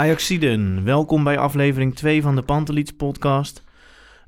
Ajaxiden, 0.00 0.84
welkom 0.84 1.24
bij 1.24 1.38
aflevering 1.38 1.96
2 1.96 2.22
van 2.22 2.36
de 2.36 2.42
Pantelits 2.42 2.90
podcast. 2.90 3.64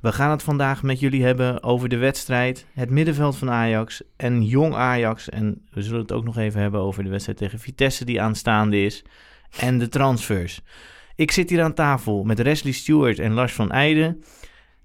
We 0.00 0.12
gaan 0.12 0.30
het 0.30 0.42
vandaag 0.42 0.82
met 0.82 1.00
jullie 1.00 1.24
hebben 1.24 1.62
over 1.62 1.88
de 1.88 1.96
wedstrijd, 1.96 2.66
het 2.74 2.90
middenveld 2.90 3.36
van 3.36 3.50
Ajax 3.50 4.02
en 4.16 4.44
jong 4.44 4.74
Ajax. 4.74 5.28
En 5.28 5.66
we 5.70 5.82
zullen 5.82 6.00
het 6.00 6.12
ook 6.12 6.24
nog 6.24 6.36
even 6.36 6.60
hebben 6.60 6.80
over 6.80 7.02
de 7.02 7.08
wedstrijd 7.08 7.38
tegen 7.38 7.58
Vitesse 7.58 8.04
die 8.04 8.20
aanstaande 8.20 8.84
is 8.84 9.04
en 9.58 9.78
de 9.78 9.88
transfers. 9.88 10.60
Ik 11.16 11.30
zit 11.30 11.50
hier 11.50 11.62
aan 11.62 11.74
tafel 11.74 12.24
met 12.24 12.42
Wesley 12.42 12.72
Stewart 12.72 13.18
en 13.18 13.32
Lars 13.32 13.52
van 13.52 13.70
Eijden. 13.70 14.24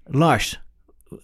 Lars, 0.04 0.62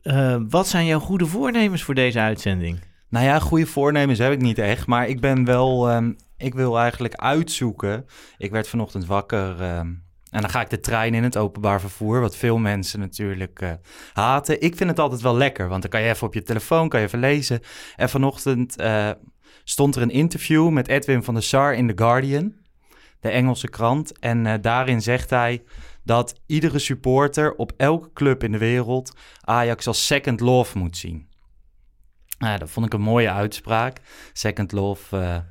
eh, 0.02 0.36
wat 0.48 0.68
zijn 0.68 0.86
jouw 0.86 1.00
goede 1.00 1.26
voornemens 1.26 1.82
voor 1.82 1.94
deze 1.94 2.20
uitzending? 2.20 2.80
Nou 3.08 3.24
ja, 3.24 3.38
goede 3.38 3.66
voornemens 3.66 4.18
heb 4.18 4.32
ik 4.32 4.40
niet 4.40 4.58
echt. 4.58 4.86
Maar 4.86 5.08
ik 5.08 5.20
ben 5.20 5.44
wel. 5.44 5.90
ehm, 5.90 6.12
ik 6.36 6.54
wil 6.54 6.78
eigenlijk 6.78 7.14
uitzoeken. 7.14 8.06
Ik 8.36 8.50
werd 8.50 8.68
vanochtend 8.68 9.06
wakker. 9.06 9.60
ehm, 9.62 9.92
en 10.34 10.40
dan 10.40 10.50
ga 10.50 10.60
ik 10.60 10.70
de 10.70 10.80
trein 10.80 11.14
in 11.14 11.22
het 11.22 11.36
openbaar 11.36 11.80
vervoer. 11.80 12.20
Wat 12.20 12.36
veel 12.36 12.58
mensen 12.58 13.00
natuurlijk 13.00 13.60
eh, 13.60 13.72
haten. 14.12 14.60
Ik 14.60 14.76
vind 14.76 14.90
het 14.90 14.98
altijd 14.98 15.20
wel 15.20 15.36
lekker. 15.36 15.68
Want 15.68 15.82
dan 15.82 15.90
kan 15.90 16.02
je 16.02 16.08
even 16.08 16.26
op 16.26 16.34
je 16.34 16.42
telefoon 16.42 16.88
kan 16.88 17.00
je 17.00 17.06
even 17.06 17.18
lezen. 17.18 17.60
En 17.96 18.08
vanochtend 18.08 18.76
eh, 18.76 19.10
stond 19.64 19.96
er 19.96 20.02
een 20.02 20.10
interview 20.10 20.70
met 20.70 20.88
Edwin 20.88 21.22
van 21.22 21.34
der 21.34 21.42
Sar 21.42 21.74
in 21.74 21.88
The 21.88 22.04
Guardian. 22.04 22.54
De 23.20 23.28
Engelse 23.28 23.68
krant. 23.68 24.18
En 24.18 24.46
eh, 24.46 24.54
daarin 24.60 25.02
zegt 25.02 25.30
hij 25.30 25.64
dat 26.04 26.40
iedere 26.46 26.78
supporter 26.78 27.54
op 27.54 27.72
elke 27.76 28.12
club 28.12 28.42
in 28.44 28.52
de 28.52 28.58
wereld 28.58 29.16
Ajax 29.40 29.86
als 29.86 30.06
second 30.06 30.40
love 30.40 30.78
moet 30.78 30.96
zien. 30.96 31.28
Nou, 32.38 32.58
dat 32.58 32.70
vond 32.70 32.86
ik 32.86 32.92
een 32.92 33.00
mooie 33.00 33.30
uitspraak. 33.30 34.00
Second 34.32 34.72
Love. 34.72 35.44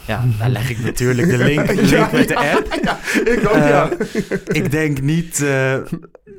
Eh, 0.00 0.06
ja, 0.06 0.24
daar 0.38 0.48
leg 0.48 0.70
ik 0.70 0.78
natuurlijk 0.78 1.28
de 1.28 1.38
link, 1.38 1.66
de 1.76 1.82
link 1.82 2.12
met 2.12 2.28
de 2.28 2.36
app. 2.36 2.74
ik 3.28 3.48
ook, 3.48 3.54
Eh, 3.56 3.68
ja. 3.68 3.90
ik 4.46 4.70
denk 4.70 5.00
niet... 5.00 5.42
eh, 5.42 5.76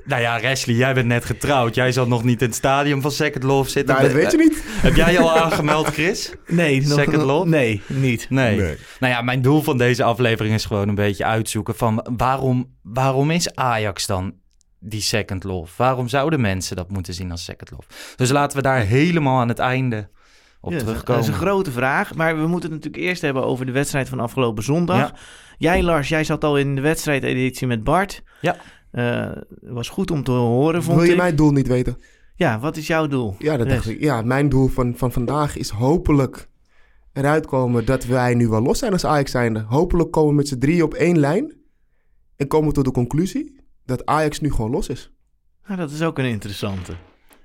nou 0.06 0.22
ja, 0.22 0.42
Wesley, 0.42 0.76
jij 0.76 0.94
bent 0.94 1.08
net 1.08 1.26
getrouwd. 1.26 1.76
Jij 1.76 1.92
zal 1.92 2.08
nog 2.08 2.24
niet 2.24 2.42
in 2.42 2.48
het 2.48 2.56
stadion 2.56 3.02
van 3.02 3.12
Second 3.12 3.44
Love 3.44 3.70
zitten. 3.70 3.96
Nou, 3.96 4.08
dat 4.08 4.16
weet 4.18 4.32
je 4.32 4.38
niet. 4.38 4.64
Heb 4.68 4.96
jij 4.96 5.12
je 5.12 5.20
al 5.20 5.38
aangemeld, 5.38 5.88
Chris? 5.88 6.32
Nee, 6.48 6.82
nog- 6.88 7.00
Second 7.00 7.22
Love? 7.24 7.48
Nee, 7.48 7.82
niet. 7.88 8.26
Nee. 8.30 8.58
Nee. 8.58 8.76
Nou 9.00 9.14
ja, 9.14 9.22
mijn 9.22 9.42
doel 9.42 9.62
van 9.62 9.78
deze 9.78 10.04
aflevering 10.04 10.56
is 10.56 10.66
gewoon 10.66 10.88
een 10.88 10.96
beetje 10.96 11.26
uitzoeken 11.26 11.76
van 11.76 12.08
waarom, 12.18 12.76
waarom 12.84 13.32
is 13.32 13.56
Ajax 13.56 14.06
dan 14.06 14.34
die 14.80 15.02
second 15.02 15.44
love? 15.44 15.74
Waarom 15.78 16.08
zouden 16.08 16.42
mensen 16.42 16.76
dat 16.76 16.90
moeten 16.92 17.14
zien 17.14 17.32
als 17.32 17.44
second 17.44 17.72
love? 17.72 17.84
Dus 18.16 18.30
laten 18.30 18.58
we 18.58 18.64
daar 18.64 18.82
helemaal 18.82 19.40
aan 19.40 19.48
het 19.48 19.60
einde 19.60 20.10
op 20.62 20.72
Ja, 20.72 20.78
dat 20.78 20.88
is- 20.88 20.94
terugkomen. 20.94 21.22
Dat 21.22 21.30
is 21.32 21.36
een 21.40 21.48
grote 21.48 21.72
vraag, 21.72 22.16
maar 22.16 22.36
we 22.42 22.48
moeten 22.48 22.72
het 22.72 22.84
natuurlijk 22.84 23.04
eerst 23.10 23.22
hebben 23.22 23.44
over 23.44 23.66
de 23.66 23.72
wedstrijd 23.72 24.10
van 24.10 24.20
afgelopen 24.20 24.64
zondag. 24.64 24.98
Ja. 24.98 25.14
Jij 25.58 25.84
Lars, 25.84 26.10
jij 26.10 26.24
zat 26.24 26.44
al 26.44 26.58
in 26.58 26.76
de 26.76 26.82
wedstrijdeditie 26.82 27.68
met 27.68 27.84
Bart. 27.84 28.24
Ja. 28.42 28.56
Eh, 28.92 29.32
was 29.62 29.90
goed 29.90 30.12
om 30.12 30.24
te 30.24 30.32
horen, 30.32 30.84
vond 30.84 30.96
Wil 30.98 31.06
je 31.06 31.12
ik. 31.12 31.18
mijn 31.18 31.36
doel 31.36 31.52
niet 31.52 31.68
weten? 31.68 31.98
Ja, 32.36 32.60
wat 32.60 32.78
is 32.78 32.88
jouw 32.88 33.08
doel? 33.08 33.36
Ja, 33.40 33.58
dat 33.58 33.70
dacht 33.70 33.90
ik. 33.90 34.00
Ja, 34.00 34.22
mijn 34.22 34.50
doel 34.50 34.68
van, 34.68 34.94
van 34.98 35.12
vandaag 35.12 35.58
is 35.58 35.70
hopelijk 35.70 36.50
eruit 37.14 37.46
komen 37.46 37.86
dat 37.86 38.06
wij 38.06 38.34
nu 38.36 38.48
wel 38.48 38.62
los 38.62 38.80
zijn 38.80 38.92
als 38.92 39.06
Ajax 39.06 39.32
zijnde. 39.32 39.66
Hopelijk 39.68 40.12
komen 40.12 40.30
we 40.30 40.36
met 40.36 40.48
z'n 40.48 40.58
drie 40.58 40.84
op 40.84 40.94
één 40.94 41.20
lijn 41.20 41.56
en 42.36 42.48
komen 42.48 42.68
we 42.68 42.74
tot 42.74 42.86
de 42.86 42.92
conclusie 42.92 43.60
dat 43.86 44.06
Ajax 44.06 44.40
nu 44.40 44.52
gewoon 44.52 44.72
los 44.72 44.90
is. 44.90 45.12
Nou, 45.68 45.80
dat 45.80 45.92
is 45.92 46.02
ook 46.04 46.18
een 46.18 46.26
interessante. 46.26 46.94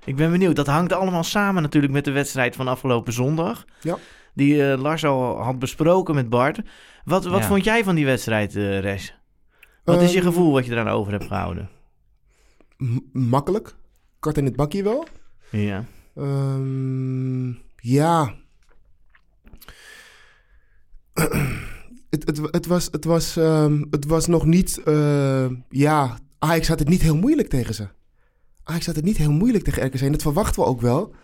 Ik 0.05 0.15
ben 0.15 0.31
benieuwd. 0.31 0.55
Dat 0.55 0.67
hangt 0.67 0.93
allemaal 0.93 1.23
samen 1.23 1.61
natuurlijk 1.61 1.93
met 1.93 2.05
de 2.05 2.11
wedstrijd 2.11 2.55
van 2.55 2.67
afgelopen 2.67 3.13
zondag. 3.13 3.65
Ja. 3.81 3.97
Die 4.33 4.71
eh, 4.71 4.81
Lars 4.81 5.05
al 5.05 5.41
had 5.41 5.59
besproken 5.59 6.15
met 6.15 6.29
Bart. 6.29 6.59
Wat, 7.05 7.25
wat 7.25 7.41
Ja. 7.41 7.47
vond 7.47 7.63
jij 7.63 7.83
van 7.83 7.95
die 7.95 8.05
wedstrijd, 8.05 8.55
eh 8.55 8.79
Res? 8.79 9.15
Wat 9.83 10.01
is 10.01 10.11
je 10.11 10.17
Ehm, 10.17 10.27
gevoel 10.27 10.51
wat 10.51 10.65
je 10.65 10.71
eraan 10.71 10.87
over 10.87 11.11
hebt 11.11 11.27
gehouden? 11.27 11.69
Makkelijk. 13.11 13.75
Kort 14.19 14.37
in 14.37 14.45
het 14.45 14.55
bakje 14.55 14.83
wel. 14.83 15.07
Ja. 15.49 15.85
Ehm, 16.15 17.47
ja. 17.75 18.33
het, 22.09 22.25
het, 22.25 22.39
het, 22.51 22.65
was, 22.65 22.87
het, 22.91 23.05
was, 23.05 23.37
ehm, 23.37 23.83
het 23.89 24.05
was 24.05 24.27
nog 24.27 24.45
niet... 24.45 24.81
eh, 24.83 25.45
ja, 25.69 26.17
Ajax 26.39 26.67
had 26.67 26.79
het 26.79 26.87
niet 26.87 27.01
heel 27.01 27.17
moeilijk 27.17 27.47
tegen 27.49 27.73
ze. 27.73 27.87
Ajax 28.63 28.85
had 28.85 28.95
het 28.95 29.05
niet 29.05 29.17
heel 29.17 29.31
moeilijk 29.31 29.63
tegen 29.63 29.85
RKC. 29.85 30.01
En 30.01 30.11
dat 30.11 30.21
verwachten 30.21 30.61
we 30.61 30.67
ook 30.67 30.81
wel. 30.81 31.15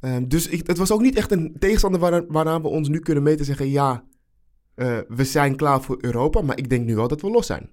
Ehm, 0.00 0.28
dus 0.28 0.48
ik, 0.48 0.66
het 0.66 0.78
was 0.78 0.92
ook 0.92 1.00
niet 1.00 1.16
echt 1.16 1.32
een 1.32 1.56
tegenstander 1.58 2.00
waaraan, 2.00 2.24
waaraan 2.28 2.62
we 2.62 2.68
ons 2.68 2.88
nu 2.88 2.98
kunnen 2.98 3.22
meten 3.22 3.38
en 3.38 3.44
zeggen... 3.44 3.70
Ja, 3.70 4.04
eh, 4.74 4.98
we 5.08 5.24
zijn 5.24 5.56
klaar 5.56 5.82
voor 5.82 5.98
Europa. 6.00 6.42
Maar 6.42 6.58
ik 6.58 6.68
denk 6.68 6.86
nu 6.86 6.94
wel 6.94 7.08
dat 7.08 7.20
we 7.20 7.30
los 7.30 7.46
zijn. 7.46 7.70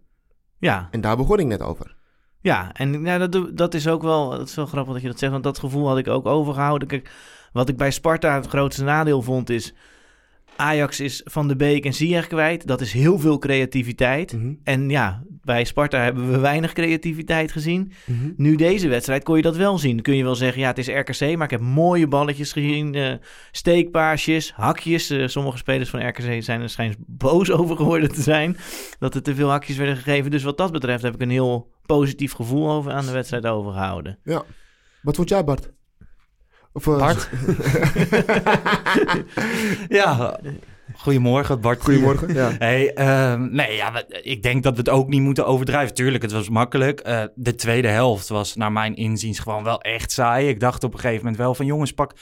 Ja, 0.60 0.88
En 0.92 1.02
daar 1.02 1.18
begon 1.18 1.40
ik 1.40 1.46
net 1.46 1.62
over. 1.62 1.96
Ja, 2.42 2.74
en 2.74 3.04
ja, 3.04 3.28
dat, 3.28 3.58
dat 3.58 3.74
is 3.74 3.88
ook 3.88 4.02
wel, 4.02 4.30
dat 4.30 4.48
is 4.48 4.56
wel 4.56 4.66
grappig 4.66 4.94
dat 4.94 5.02
je 5.02 5.08
dat 5.08 5.20
zegt, 5.20 5.32
want 5.32 5.44
dat 5.44 5.60
gevoel 5.60 5.88
had 5.88 5.98
ik 5.98 6.08
ook 6.08 6.26
overgehouden. 6.26 6.88
Kijk, 6.88 7.12
wat 7.54 7.70
ik 7.70 7.78
bij 7.78 7.92
Sparta 7.92 8.36
het 8.36 8.48
grootste 8.48 8.84
nadeel 8.84 9.22
vond 9.22 9.50
is, 9.50 9.74
Ajax 10.56 11.00
is 11.00 11.22
Van 11.26 11.48
de 11.48 11.56
Beek 11.56 11.86
en 11.86 11.94
Ziyech 11.94 12.28
kwijt. 12.28 12.68
Dat 12.68 12.82
is 12.82 12.94
heel 12.94 13.20
veel 13.20 13.38
creativiteit. 13.38 14.34
Mhm, 14.34 14.54
En 14.64 14.90
ja, 14.90 15.24
bij 15.42 15.64
Sparta 15.64 16.00
hebben 16.00 16.32
we 16.32 16.38
weinig 16.40 16.74
creativiteit 16.74 17.52
gezien. 17.52 17.92
mhm. 18.06 18.32
Nu 18.36 18.56
deze 18.56 18.88
wedstrijd 18.88 19.24
kon 19.24 19.36
je 19.36 19.42
dat 19.42 19.56
wel 19.56 19.78
zien. 19.78 20.02
Kun 20.02 20.16
je 20.16 20.24
wel 20.24 20.36
zeggen, 20.36 20.62
ja, 20.62 20.68
het 20.68 20.78
is 20.78 20.88
RKC, 20.88 21.20
maar 21.36 21.44
ik 21.46 21.52
heb 21.52 21.60
mooie 21.62 22.08
balletjes 22.08 22.52
gezien. 22.52 22.96
eh, 22.96 23.14
steekpaasjes, 23.52 24.52
hakjes. 24.52 25.10
Eh, 25.10 25.28
sommige 25.28 25.58
spelers 25.58 25.90
van 25.90 26.08
RKC 26.08 26.44
zijn 26.44 26.62
er 26.62 26.70
schijns 26.70 26.96
boos 27.00 27.52
over 27.60 27.76
geworden 27.76 28.12
te 28.14 28.22
zijn. 28.22 28.58
Dat 29.00 29.16
er 29.16 29.22
te 29.24 29.36
veel 29.36 29.50
hakjes 29.50 29.78
werden 29.78 29.96
gegeven. 29.98 30.32
Dus 30.32 30.44
wat 30.44 30.58
dat 30.58 30.72
betreft 30.72 31.04
heb 31.04 31.14
ik 31.14 31.22
een 31.22 31.30
heel 31.30 31.72
positief 31.86 32.32
gevoel 32.32 32.72
over 32.72 32.92
aan 32.92 33.06
de 33.06 33.12
wedstrijd 33.12 33.46
overgehouden. 33.46 34.18
Ja. 34.24 34.44
Wat 35.02 35.16
vond 35.16 35.30
jij, 35.30 35.44
Bart? 35.44 35.72
Of, 36.76 36.88
eh, 36.88 36.98
Bart? 36.98 37.30
ja, 40.00 40.40
goedemorgen 40.96 41.62
Bart. 41.62 41.82
Goedemorgen. 41.82 42.34
Ja. 42.34 42.52
Hey, 42.60 42.94
ehm, 42.94 43.48
nee, 43.52 43.76
ja, 43.76 44.04
ik 44.08 44.44
denk 44.44 44.64
dat 44.64 44.74
we 44.74 44.80
het 44.80 44.90
ook 44.90 45.08
niet 45.08 45.22
moeten 45.22 45.46
overdrijven. 45.46 45.96
Tuurlijk, 45.96 46.24
het 46.24 46.32
was 46.32 46.50
makkelijk. 46.50 47.00
Eh, 47.00 47.24
de 47.36 47.56
tweede 47.56 47.88
helft 47.88 48.28
was 48.28 48.56
naar 48.56 48.72
mijn 48.72 48.96
inziens 48.96 49.40
gewoon 49.40 49.64
wel 49.64 49.82
echt 49.82 50.12
saai. 50.12 50.48
Ik 50.48 50.60
dacht 50.60 50.84
op 50.84 50.94
een 50.94 51.00
gegeven 51.00 51.22
moment 51.24 51.38
wel 51.38 51.56
van 51.56 51.66
jongens, 51.66 51.92
pak, 51.92 52.14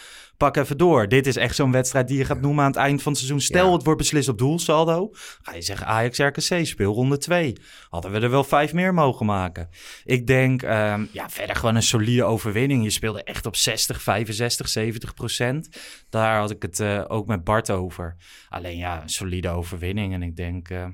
pak 0.44 0.58
even 0.58 0.78
door. 0.78 1.08
Dit 1.08 1.28
is 1.28 1.36
echt 1.36 1.56
zo'n 1.56 1.72
wedstrijd 1.72 2.08
die 2.08 2.18
je 2.18 2.26
gaat 2.26 2.42
noemen 2.42 2.64
aan 2.64 2.70
het 2.72 2.80
eind 2.80 3.02
van 3.02 3.12
het 3.12 3.22
seizoen. 3.22 3.42
Stel, 3.42 3.68
Ja. 3.68 3.74
het 3.74 3.84
wordt 3.84 4.00
beslist 4.00 4.28
op 4.30 4.38
doelsaldo. 4.38 5.10
Ga 5.42 5.54
je 5.56 5.62
zeggen 5.62 5.88
Ajax 5.88 6.18
RKC, 6.18 6.66
speelronde 6.66 7.18
2. 7.18 7.56
Hadden 7.90 8.12
we 8.12 8.20
er 8.20 8.30
wel 8.30 8.44
vijf 8.44 8.74
meer 8.74 8.94
mogen 8.94 9.26
maken. 9.26 9.70
Ik 10.04 10.28
denk, 10.28 10.62
ehm, 10.64 11.06
ja, 11.12 11.30
verder 11.30 11.56
gewoon 11.56 11.76
een 11.76 11.84
solide 11.84 12.24
overwinning. 12.24 12.84
Je 12.84 12.90
speelde 12.90 13.24
echt 13.24 13.46
op 13.46 13.56
60, 13.56 14.02
65, 14.02 14.70
70 14.70 15.14
procent. 15.14 15.70
Daar 16.10 16.40
had 16.40 16.52
ik 16.52 16.62
het 16.62 16.80
eh, 16.80 17.04
ook 17.08 17.28
met 17.28 17.44
Bart 17.44 17.70
over. 17.72 18.16
Alleen 18.50 18.78
ja, 18.78 19.02
een 19.02 19.10
solide 19.10 19.50
overwinning. 19.50 20.14
En 20.14 20.24
ik 20.24 20.36
denk, 20.36 20.70
eh, 20.70 20.86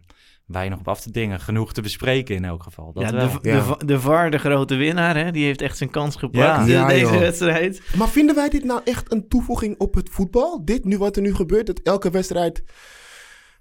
weinig 0.51 0.80
op 0.80 0.88
af 0.88 1.01
te 1.01 1.12
dingen. 1.12 1.40
Genoeg 1.40 1.74
te 1.74 1.81
bespreken 1.81 2.36
in 2.36 2.46
elk 2.46 2.63
geval. 2.63 2.94
Dat 2.94 3.04
ja, 3.04 3.12
wel. 3.12 3.28
de, 3.31 3.40
de, 3.42 3.50
Ja. 3.50 3.75
De 3.86 4.00
VAR, 4.00 4.31
de 4.31 4.38
grote 4.38 4.75
winnaar, 4.75 5.16
hè, 5.18 5.31
die 5.31 5.46
heeft 5.46 5.62
echt 5.62 5.78
zijn 5.78 5.90
kans 5.90 6.16
gepakt 6.16 6.46
Ja. 6.46 6.66
Ja, 6.66 6.88
deze 6.88 7.00
joh. 7.01 7.18
wedstrijd. 7.19 7.81
Maar 7.98 8.10
vinden 8.10 8.36
wij 8.36 8.50
dit 8.50 8.63
nou 8.63 8.81
echt 8.84 9.12
een 9.12 9.28
toevoeging 9.28 9.75
op 9.78 9.94
het 9.94 10.10
voetbal? 10.12 10.66
Dit, 10.66 10.86
nu 10.86 10.98
wat 10.98 11.16
er 11.16 11.22
nu 11.22 11.36
gebeurt, 11.36 11.66
dat 11.66 11.80
elke 11.84 12.10
wedstrijd... 12.10 12.63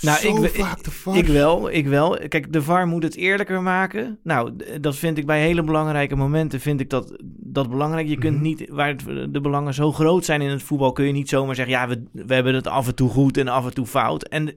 Nou, 0.00 0.18
zo 0.18 0.42
ik, 0.44 0.50
vaak 0.54 0.82
de 0.84 0.90
VAR. 0.90 1.16
ik 1.16 1.26
wel, 1.26 1.70
ik 1.70 1.86
wel. 1.86 2.18
Kijk, 2.28 2.52
de 2.52 2.62
VAR 2.62 2.86
moet 2.86 3.02
het 3.02 3.16
eerlijker 3.16 3.62
maken. 3.62 4.18
Nou, 4.22 4.52
dat 4.80 4.96
vind 4.96 5.18
ik 5.18 5.26
bij 5.26 5.40
hele 5.40 5.62
belangrijke 5.62 6.16
momenten, 6.16 6.60
vind 6.60 6.80
ik 6.80 6.90
dat, 6.90 7.22
dat 7.24 7.70
belangrijk. 7.70 8.08
Je 8.08 8.18
kunt 8.18 8.34
Mhm. 8.34 8.42
niet, 8.42 8.68
waar 8.68 8.88
het- 8.88 9.32
de 9.32 9.40
belangen 9.40 9.74
zo 9.74 9.92
groot 9.92 10.24
zijn 10.24 10.40
in 10.40 10.50
het 10.50 10.62
voetbal, 10.62 10.92
kun 10.92 11.04
je 11.06 11.12
niet 11.12 11.28
zomaar 11.28 11.54
zeggen, 11.54 11.74
ja, 11.74 11.88
we, 11.88 12.02
we 12.12 12.34
hebben 12.34 12.54
het 12.54 12.66
af 12.66 12.86
en 12.86 12.94
toe 12.94 13.10
goed 13.10 13.36
en 13.36 13.48
af 13.48 13.64
en 13.66 13.74
toe 13.74 13.86
fout. 13.86 14.22
En, 14.28 14.54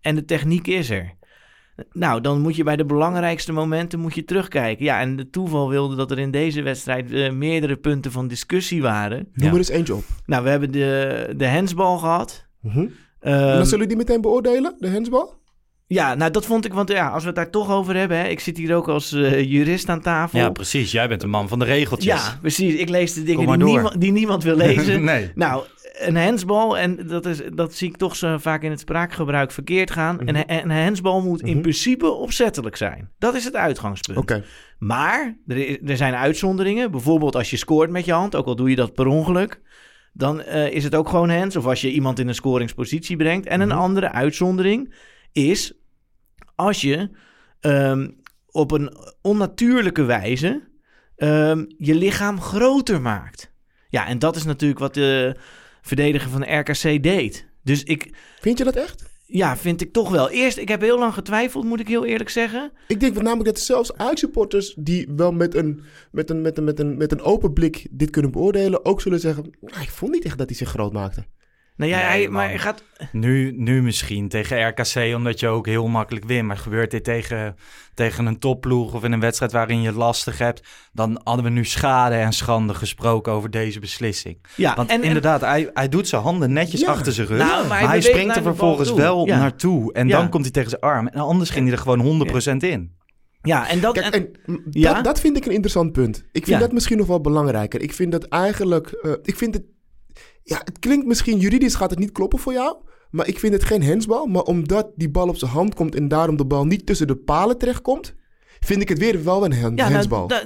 en 0.00 0.14
de 0.14 0.24
techniek 0.24 0.66
is 0.66 0.90
er. 0.90 1.18
Nou, 1.92 2.20
dan 2.20 2.40
moet 2.40 2.56
je 2.56 2.62
bij 2.64 2.76
de 2.76 2.84
belangrijkste 2.84 3.52
momenten 3.52 4.00
moet 4.00 4.14
je 4.14 4.24
terugkijken. 4.24 4.84
Ja, 4.84 5.00
en 5.00 5.16
de 5.16 5.30
toeval 5.30 5.68
wilde 5.68 5.96
dat 5.96 6.10
er 6.10 6.18
in 6.18 6.30
deze 6.30 6.62
wedstrijd 6.62 7.12
eh, 7.12 7.30
meerdere 7.32 7.76
punten 7.76 8.12
van 8.12 8.28
discussie 8.28 8.82
waren. 8.82 9.18
Noem 9.18 9.46
Ja. 9.46 9.50
er 9.52 9.56
eens 9.56 9.68
eentje 9.68 9.94
op. 9.94 10.04
Nou, 10.26 10.44
we 10.44 10.50
hebben 10.50 10.72
de, 10.72 11.32
de 11.36 11.44
hensbal 11.46 11.98
gehad. 11.98 12.46
Mhm. 12.60 12.78
en 12.78 12.92
Ehm, 13.20 13.56
dan 13.56 13.64
zullen 13.66 13.80
we 13.80 13.86
die 13.86 13.96
meteen 13.96 14.20
beoordelen, 14.20 14.74
de 14.78 14.88
hensbal? 14.88 15.38
ja, 15.86 16.14
nou 16.14 16.30
dat 16.30 16.46
vond 16.46 16.64
ik, 16.64 16.72
want 16.72 16.88
ja, 16.90 17.08
als 17.08 17.20
we 17.22 17.26
het 17.26 17.36
daar 17.36 17.50
toch 17.50 17.70
over 17.70 17.96
hebben, 17.96 18.18
hè, 18.18 18.26
ik 18.26 18.40
zit 18.40 18.56
hier 18.56 18.74
ook 18.74 18.88
als 18.88 19.12
eh, 19.12 19.50
jurist 19.50 19.88
aan 19.88 20.00
tafel. 20.00 20.38
Ja, 20.38 20.50
precies. 20.50 20.92
Jij 20.92 21.08
bent 21.08 21.20
de 21.20 21.26
man 21.26 21.48
van 21.48 21.58
de 21.58 21.64
regeltjes. 21.64 22.24
Ja, 22.26 22.38
precies. 22.40 22.74
Ik 22.74 22.88
lees 22.88 23.12
de 23.14 23.22
dingen 23.22 23.46
die 23.58 23.64
niemand, 23.66 24.00
die 24.00 24.12
niemand 24.12 24.42
wil 24.42 24.56
lezen. 24.56 25.04
nee. 25.10 25.30
Nou, 25.34 25.64
een 26.06 26.16
hensbal, 26.16 26.78
en 26.78 27.06
dat, 27.06 27.26
is, 27.26 27.40
dat 27.54 27.74
zie 27.74 27.88
ik 27.88 27.96
toch 27.96 28.16
zo 28.16 28.38
vaak 28.38 28.62
in 28.62 28.70
het 28.70 28.80
spraakgebruik 28.80 29.50
verkeerd 29.50 29.90
gaan. 29.90 30.16
Mhm. 30.16 30.28
Een, 30.28 30.44
een 30.62 30.70
hensbal 30.70 31.22
moet 31.22 31.40
in 31.42 31.52
Mhm. 31.52 31.60
principe 31.60 32.10
opzettelijk 32.10 32.76
zijn. 32.76 33.10
Dat 33.18 33.34
is 33.34 33.44
het 33.44 33.56
uitgangspunt. 33.56 34.18
Oké. 34.18 34.44
Maar 34.78 35.36
er, 35.46 35.82
er 35.90 35.96
zijn 35.96 36.14
uitzonderingen. 36.14 36.90
Bijvoorbeeld 36.90 37.36
als 37.36 37.50
je 37.50 37.56
scoort 37.56 37.90
met 37.90 38.04
je 38.04 38.12
hand, 38.12 38.36
ook 38.36 38.46
al 38.46 38.56
doe 38.56 38.70
je 38.70 38.76
dat 38.76 38.94
per 38.94 39.06
ongeluk. 39.06 39.60
Dan 40.12 40.40
eh, 40.42 40.70
is 40.72 40.84
het 40.84 40.94
ook 40.94 41.08
gewoon 41.08 41.30
hands. 41.30 41.56
Of 41.56 41.66
als 41.66 41.80
je 41.80 41.92
iemand 41.92 42.18
in 42.18 42.28
een 42.28 42.34
scoringspositie 42.34 43.16
brengt. 43.16 43.46
En 43.46 43.60
een 43.60 43.68
Mhm. 43.68 43.78
andere 43.78 44.12
uitzondering 44.12 44.94
is 45.32 45.72
als 46.54 46.80
je 46.80 47.10
ehm, 47.60 48.08
op 48.50 48.70
een 48.70 48.96
onnatuurlijke 49.22 50.02
wijze 50.04 50.68
ehm, 51.16 51.64
je 51.76 51.94
lichaam 51.94 52.40
groter 52.40 53.00
maakt. 53.00 53.52
Ja, 53.88 54.06
en 54.06 54.18
dat 54.18 54.36
is 54.36 54.44
natuurlijk 54.44 54.80
wat 54.80 54.94
de 54.94 55.36
verdediger 55.96 56.30
van 56.30 56.40
de 56.40 56.54
RKC 56.56 57.02
deed. 57.02 57.46
Dus 57.62 57.82
ik, 57.82 58.10
Vind 58.40 58.58
je 58.58 58.64
dat 58.64 58.76
echt? 58.76 59.04
ja, 59.26 59.56
vind 59.56 59.80
ik 59.80 59.92
toch 59.92 60.10
wel. 60.10 60.30
Eerst, 60.30 60.58
ik 60.58 60.68
heb 60.68 60.80
heel 60.80 60.98
lang 60.98 61.14
getwijfeld, 61.14 61.64
moet 61.64 61.80
ik 61.80 61.88
heel 61.88 62.04
eerlijk 62.04 62.30
zeggen. 62.30 62.72
Ik 62.86 63.00
denk 63.00 63.14
namelijk 63.22 63.44
dat 63.44 63.60
zelfs 63.60 63.94
Ajax-supporters 63.96 64.74
die 64.78 65.08
wel 65.16 65.32
met 65.32 65.54
een, 65.54 65.82
met, 66.10 66.30
een, 66.30 66.40
met, 66.40 66.58
een, 66.58 66.64
met, 66.64 66.78
een, 66.78 66.96
met 66.96 67.12
een 67.12 67.20
open 67.20 67.52
blik 67.52 67.86
dit 67.90 68.10
kunnen 68.10 68.30
beoordelen, 68.30 68.84
ook 68.84 69.00
zullen 69.00 69.20
zeggen, 69.20 69.50
"Nou, 69.60 69.82
ik 69.82 69.90
vond 69.90 70.12
niet 70.12 70.24
echt 70.24 70.38
dat 70.38 70.48
hij 70.48 70.56
zich 70.56 70.68
groot 70.68 70.92
maakte. 70.92 71.24
Nou 71.80 71.92
ja, 71.92 71.98
Nee, 71.98 72.06
hij, 72.06 72.22
man. 72.22 72.32
maar 72.32 72.48
hij 72.48 72.58
gaat, 72.58 72.82
Nu, 73.12 73.52
nu 73.56 73.82
misschien 73.82 74.28
tegen 74.28 74.68
RKC, 74.68 75.14
omdat 75.14 75.40
je 75.40 75.48
ook 75.48 75.66
heel 75.66 75.86
makkelijk 75.88 76.24
wint. 76.24 76.46
Maar 76.46 76.56
gebeurt 76.56 76.90
dit 76.90 77.04
tegen, 77.04 77.56
tegen 77.94 78.26
een 78.26 78.38
topploeg 78.38 78.94
of 78.94 79.04
in 79.04 79.12
een 79.12 79.20
wedstrijd 79.20 79.52
waarin 79.52 79.80
je 79.80 79.86
het 79.86 79.96
lastig 79.96 80.38
hebt... 80.38 80.68
dan 80.92 81.20
hadden 81.24 81.44
we 81.44 81.50
nu 81.50 81.64
schade 81.64 82.14
en 82.14 82.32
schande 82.32 82.74
gesproken 82.74 83.32
over 83.32 83.50
deze 83.50 83.80
beslissing. 83.80 84.38
Ja, 84.56 84.74
Want 84.76 84.90
en, 84.90 85.00
en- 85.00 85.06
inderdaad, 85.06 85.40
hij, 85.40 85.70
hij 85.74 85.88
doet 85.88 86.08
zijn 86.08 86.22
handen 86.22 86.52
netjes 86.52 86.80
Ja. 86.80 86.90
achter 86.90 87.12
zijn 87.12 87.26
rug. 87.26 87.38
Nou, 87.38 87.50
maar 87.68 87.80
maar 87.80 87.88
hij 87.88 88.00
springt 88.00 88.36
er 88.36 88.42
vervolgens 88.42 88.88
toe. 88.88 88.98
wel 88.98 89.26
Ja. 89.26 89.38
naartoe. 89.38 89.92
En 89.92 90.08
Ja. 90.08 90.18
dan 90.18 90.28
komt 90.28 90.42
hij 90.44 90.52
tegen 90.52 90.70
zijn 90.70 90.80
arm. 90.82 91.06
En 91.08 91.20
anders 91.20 91.50
ging 91.50 91.64
hij 91.68 91.76
er 91.76 91.82
gewoon 91.82 92.00
100% 92.00 92.62
in. 92.62 92.98
ja, 93.42 93.68
en 93.68 93.80
dat... 93.80 93.92
Kijk, 94.00 94.14
en- 94.14 94.30
en, 94.46 94.62
Ja? 94.70 94.94
dat, 94.94 95.04
dat 95.04 95.20
vind 95.20 95.36
ik 95.36 95.44
een 95.44 95.52
interessant 95.52 95.92
punt. 95.92 96.16
Ik 96.18 96.44
vind 96.44 96.46
Ja. 96.46 96.58
dat 96.58 96.72
misschien 96.72 96.98
nog 96.98 97.06
wel 97.06 97.20
belangrijker. 97.20 97.80
Ik 97.80 97.92
vind 97.92 98.12
dat 98.12 98.24
eigenlijk, 98.24 98.88
eh, 98.88 99.12
ik 99.22 99.36
vind 99.36 99.54
het, 99.54 99.62
ja, 100.50 100.60
het 100.64 100.78
klinkt 100.78 101.06
misschien 101.06 101.38
juridisch 101.38 101.74
gaat 101.74 101.90
het 101.90 101.98
niet 101.98 102.12
kloppen 102.12 102.38
voor 102.38 102.52
jou, 102.52 102.76
maar 103.10 103.28
ik 103.28 103.38
vind 103.38 103.52
het 103.52 103.64
geen 103.64 103.82
hensbal. 103.82 104.26
Maar 104.26 104.42
omdat 104.42 104.90
die 104.96 105.10
bal 105.10 105.28
op 105.28 105.36
zijn 105.36 105.50
hand 105.50 105.74
komt 105.74 105.94
en 105.94 106.08
daarom 106.08 106.36
de 106.36 106.44
bal 106.46 106.64
niet 106.66 106.86
tussen 106.86 107.06
de 107.06 107.16
palen 107.16 107.58
terechtkomt, 107.58 108.14
vind 108.60 108.82
ik 108.82 108.88
het 108.88 108.98
weer 108.98 109.24
wel 109.24 109.44
een 109.44 109.52
hen- 109.52 109.76
ja, 109.76 109.82
nou, 109.82 109.92
hensbal. 109.92 110.26
da- 110.26 110.44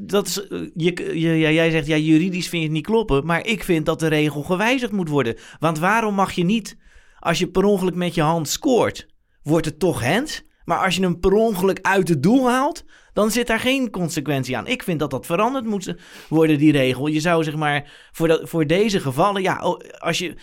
dat 0.00 0.26
is, 0.26 0.48
eh, 0.48 0.60
je, 0.74 1.20
je, 1.20 1.28
ja, 1.34 1.50
jij 1.50 1.70
zegt, 1.70 1.86
ja, 1.86 1.96
juridisch 1.96 2.48
vind 2.48 2.62
je 2.62 2.68
het 2.68 2.76
niet 2.76 2.86
kloppen. 2.86 3.26
Maar 3.26 3.46
ik 3.46 3.64
vind 3.64 3.86
dat 3.86 4.00
de 4.00 4.06
regel 4.06 4.42
gewijzigd 4.42 4.92
moet 4.92 5.08
worden. 5.08 5.36
Want 5.58 5.78
waarom 5.78 6.14
mag 6.14 6.32
je 6.32 6.44
niet, 6.44 6.76
als 7.18 7.38
je 7.38 7.46
per 7.48 7.64
ongeluk 7.64 7.94
met 7.94 8.14
je 8.14 8.22
hand 8.22 8.48
scoort, 8.48 9.06
wordt 9.42 9.66
het 9.66 9.78
toch 9.78 10.04
hands? 10.04 10.42
Maar 10.64 10.78
als 10.84 10.94
je 10.96 11.02
hem 11.02 11.20
per 11.20 11.32
ongeluk 11.32 11.78
uit 11.82 12.08
het 12.08 12.22
doel 12.22 12.48
haalt, 12.50 12.84
dan 13.14 13.30
zit 13.30 13.46
daar 13.46 13.60
geen 13.60 13.90
consequentie 13.90 14.56
aan. 14.56 14.66
Ik 14.66 14.82
vind 14.82 14.98
dat 14.98 15.10
dat 15.10 15.26
veranderd 15.26 15.64
moet 15.64 15.94
worden, 16.28 16.58
die 16.58 16.72
regel. 16.72 17.06
Je 17.06 17.20
zou 17.20 17.44
zeg 17.44 17.56
maar, 17.56 17.92
voor, 18.12 18.28
dat, 18.28 18.48
voor 18.48 18.66
deze 18.66 19.00
gevallen, 19.00 19.42
ja, 19.42 19.62
oh, 19.62 19.80
als 19.98 20.18
je... 20.18 20.34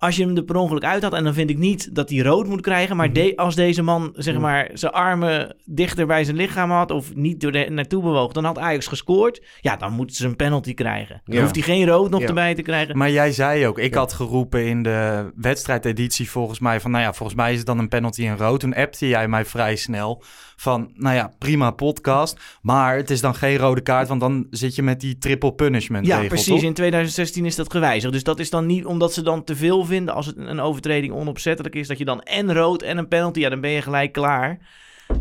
Als 0.00 0.16
je 0.16 0.24
hem 0.26 0.36
er 0.36 0.42
per 0.42 0.56
ongeluk 0.56 0.84
uit 0.84 1.02
had, 1.02 1.12
en 1.14 1.24
dan 1.24 1.34
vind 1.34 1.50
ik 1.50 1.58
niet 1.58 1.94
dat 1.94 2.10
hij 2.10 2.18
rood 2.18 2.46
moet 2.46 2.60
krijgen. 2.60 2.96
Maar 2.96 3.12
de- 3.12 3.32
als 3.36 3.54
deze 3.54 3.82
man 3.82 4.10
zeg 4.14 4.34
Mhm. 4.34 4.42
maar, 4.42 4.70
zijn 4.72 4.92
armen 4.92 5.56
dichter 5.64 6.06
bij 6.06 6.24
zijn 6.24 6.36
lichaam 6.36 6.70
had. 6.70 6.90
of 6.90 7.14
niet 7.14 7.40
door 7.40 7.52
de, 7.52 7.66
naartoe 7.70 8.02
bewoog. 8.02 8.32
dan 8.32 8.44
had 8.44 8.58
Ajax 8.58 8.86
gescoord. 8.86 9.42
Ja, 9.60 9.76
dan 9.76 9.92
moeten 9.92 10.16
ze 10.16 10.26
een 10.26 10.36
penalty 10.36 10.74
krijgen. 10.74 11.20
Dan 11.24 11.34
Ja. 11.36 11.42
hoeft 11.42 11.54
hij 11.54 11.64
geen 11.64 11.86
rood 11.86 12.10
nog 12.10 12.20
Ja. 12.20 12.26
erbij 12.26 12.54
te 12.54 12.62
krijgen. 12.62 12.98
Maar 12.98 13.10
jij 13.10 13.32
zei 13.32 13.66
ook, 13.66 13.78
ik 13.78 13.94
had 13.94 14.12
geroepen 14.12 14.66
in 14.66 14.82
de 14.82 15.30
wedstrijdeditie 15.36 16.30
volgens 16.30 16.58
mij 16.58 16.80
van, 16.80 16.90
nou 16.90 17.02
ja, 17.04 17.12
volgens 17.12 17.38
mij 17.38 17.50
is 17.52 17.56
het 17.58 17.66
dan 17.66 17.78
een 17.78 17.88
penalty 17.88 18.26
en 18.26 18.36
rood. 18.36 18.60
Toen 18.60 18.74
appte 18.74 19.08
jij 19.08 19.28
mij 19.28 19.44
vrij 19.44 19.76
snel 19.76 20.22
van, 20.56 20.90
nou 20.94 21.14
ja, 21.16 21.32
prima 21.38 21.70
podcast, 21.70 22.40
maar 22.62 22.96
het 22.96 23.10
is 23.10 23.20
dan 23.20 23.34
geen 23.34 23.56
rode 23.56 23.80
kaart, 23.80 24.08
want 24.08 24.20
dan 24.20 24.46
zit 24.50 24.74
je 24.74 24.82
met 24.82 25.00
die 25.00 25.18
triple 25.18 25.52
punishment 25.54 26.06
ja, 26.06 26.14
regel, 26.14 26.28
precies. 26.28 26.46
toch? 26.54 26.62
In 26.62 26.74
2016 26.74 27.44
is 27.46 27.56
dat 27.56 27.70
gewijzigd. 27.72 28.12
Dus 28.12 28.22
dat 28.24 28.38
is 28.38 28.50
dan 28.50 28.66
niet 28.66 28.84
omdat 28.84 29.12
ze 29.12 29.22
dan 29.22 29.44
te 29.44 29.56
veel 29.56 29.84
vinden. 29.90 30.14
als 30.14 30.26
het 30.26 30.36
een 30.36 30.60
overtreding 30.60 31.12
onopzettelijk 31.12 31.74
is. 31.74 31.88
dat 31.88 31.98
je 31.98 32.04
dan 32.04 32.22
en 32.22 32.52
rood 32.54 32.82
en 32.82 32.98
een 32.98 33.08
penalty. 33.08 33.40
ja, 33.40 33.48
dan 33.48 33.60
ben 33.60 33.70
je 33.70 33.82
gelijk 33.82 34.12
klaar. 34.12 34.58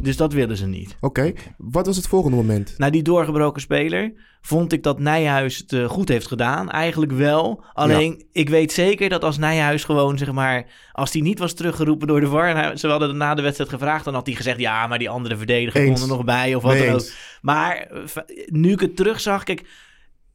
Dus 0.01 0.18
dat 0.18 0.33
willen 0.33 0.57
ze 0.57 0.68
niet. 0.68 0.95
Oké, 1.00 1.33
wat 1.57 1.86
was 1.86 1.95
het 1.95 2.07
volgende 2.07 2.36
moment? 2.38 2.74
Nou, 2.77 2.92
die 2.92 3.01
doorgebroken 3.04 3.62
speler 3.62 4.13
vond 4.42 4.74
ik 4.74 4.83
dat 4.83 5.00
Nijhuis 5.00 5.57
het 5.57 5.74
eh, 5.74 5.86
goed 5.86 6.10
heeft 6.10 6.27
gedaan. 6.27 6.69
Eigenlijk 6.69 7.12
wel. 7.12 7.63
Alleen, 7.74 8.25
ik 8.31 8.50
weet 8.50 8.71
zeker 8.71 9.10
dat 9.10 9.24
als 9.24 9.38
Nijhuis 9.38 9.83
gewoon, 9.83 10.18
zeg 10.18 10.31
maar... 10.31 10.66
als 10.92 11.13
hij 11.13 11.22
niet 11.22 11.39
was 11.39 11.54
teruggeroepen 11.54 12.07
door 12.07 12.19
de 12.19 12.27
VAR... 12.27 12.50
en 12.50 12.56
hij- 12.56 12.77
ze 12.77 12.88
hadden 12.88 13.18
na 13.18 13.33
de 13.33 13.42
wedstrijd 13.42 13.69
gevraagd... 13.69 14.06
dan 14.06 14.13
had 14.13 14.25
hij 14.25 14.36
gezegd, 14.36 14.60
ja, 14.60 14.88
maar 14.88 15.00
die 15.00 15.10
andere 15.10 15.38
verdediger 15.38 15.86
kon 15.86 16.01
er 16.01 16.07
nog 16.07 16.24
bij... 16.24 16.56
of 16.56 16.63
wat 16.63 16.77
dan 16.77 16.89
ook. 16.94 17.10
Maar 17.42 17.75
eh, 17.77 18.24
nu 18.45 18.72
ik 18.72 18.80
het 18.80 18.95
terugzag... 18.95 19.44
Kijk, 19.44 19.63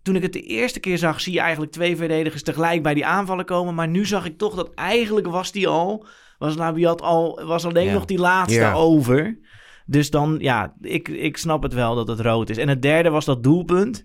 toen 0.05 0.17
ik 0.17 0.23
het 0.23 0.33
de 0.33 0.41
eerste 0.43 0.81
keer 0.81 0.99
zag... 0.99 1.21
zie 1.21 1.33
je 1.33 1.41
eigenlijk 1.41 1.73
twee 1.73 1.97
verdedigers 1.97 2.43
tegelijk 2.43 2.83
bij 2.83 2.95
die 2.95 3.07
aanvallen 3.07 3.45
komen. 3.45 3.75
Maar 3.75 3.89
nu 3.89 4.07
zag 4.07 4.25
ik 4.27 4.39
toch 4.39 4.55
dat 4.55 4.75
eigenlijk 4.75 5.27
was 5.27 5.53
die 5.53 5.69
al... 5.69 6.07
was 6.39 6.55
Labiat 6.57 7.01
al... 7.03 7.41
was 7.45 7.65
alleen 7.67 7.87
Ja. 7.87 7.93
nog 7.93 8.05
die 8.05 8.19
laatste 8.19 8.61
Ja. 8.61 8.73
over... 8.73 9.39
Dus 9.87 10.11
dan, 10.11 10.37
ja, 10.41 10.75
ik, 10.81 11.09
ik 11.09 11.37
snap 11.37 11.63
het 11.63 11.73
wel 11.75 11.95
dat 11.95 12.09
het 12.09 12.21
rood 12.21 12.51
is. 12.51 12.57
En 12.59 12.69
het 12.69 12.83
derde 12.83 13.11
was 13.11 13.25
dat 13.25 13.43
doelpunt. 13.43 14.05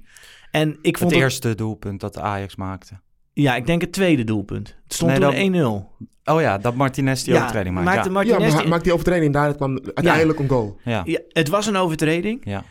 En 0.51 0.69
ik 0.81 0.97
vond 0.97 1.11
Het 1.11 1.19
het, 1.19 1.29
eerste 1.29 1.55
doelpunt 1.55 1.99
dat 1.99 2.13
de 2.13 2.21
Ajax 2.21 2.55
maakte. 2.55 2.99
ja, 3.33 3.55
ik 3.55 3.65
denk 3.65 3.81
het 3.81 3.91
tweede 3.91 4.23
doelpunt. 4.23 4.67
Het 4.83 4.93
stond 4.93 5.11
Nee, 5.19 5.19
toen 5.49 5.51
dan- 5.51 5.87
1-0. 6.25 6.33
Oh 6.33 6.41
ja, 6.41 6.57
dat 6.57 6.75
Martinez 6.75 7.23
die 7.23 7.33
Ja, 7.33 7.39
overtreding 7.39 7.75
maakt. 7.75 7.85
maakte 7.87 8.09
Ja. 8.11 8.21
Ja, 8.21 8.29
Martinez... 8.31 8.59
die- 8.61 8.67
maakt 8.69 8.83
die 8.83 8.93
overtreding 8.93 9.33
daar, 9.33 9.47
het 9.47 9.55
kwam 9.55 9.79
uiteindelijk 9.93 10.39
een 10.39 10.49
goal. 10.49 10.79
Ja. 10.83 11.01
ja, 11.05 11.19
het 11.29 11.47
was 11.49 11.65
een 11.67 11.75
overtreding. 11.75 12.41
Ja. 12.43 12.63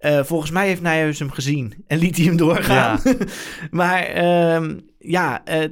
Eh, 0.00 0.22
volgens 0.24 0.50
mij 0.50 0.66
heeft 0.66 0.82
Nijhuis 0.82 1.18
hem 1.18 1.30
gezien 1.30 1.74
en 1.86 1.98
liet 1.98 2.16
hij 2.16 2.24
hem 2.26 2.36
doorgaan. 2.36 3.00
maar 3.70 4.02
ehm, 4.02 4.78
ja, 4.98 5.44
eh, 5.44 5.68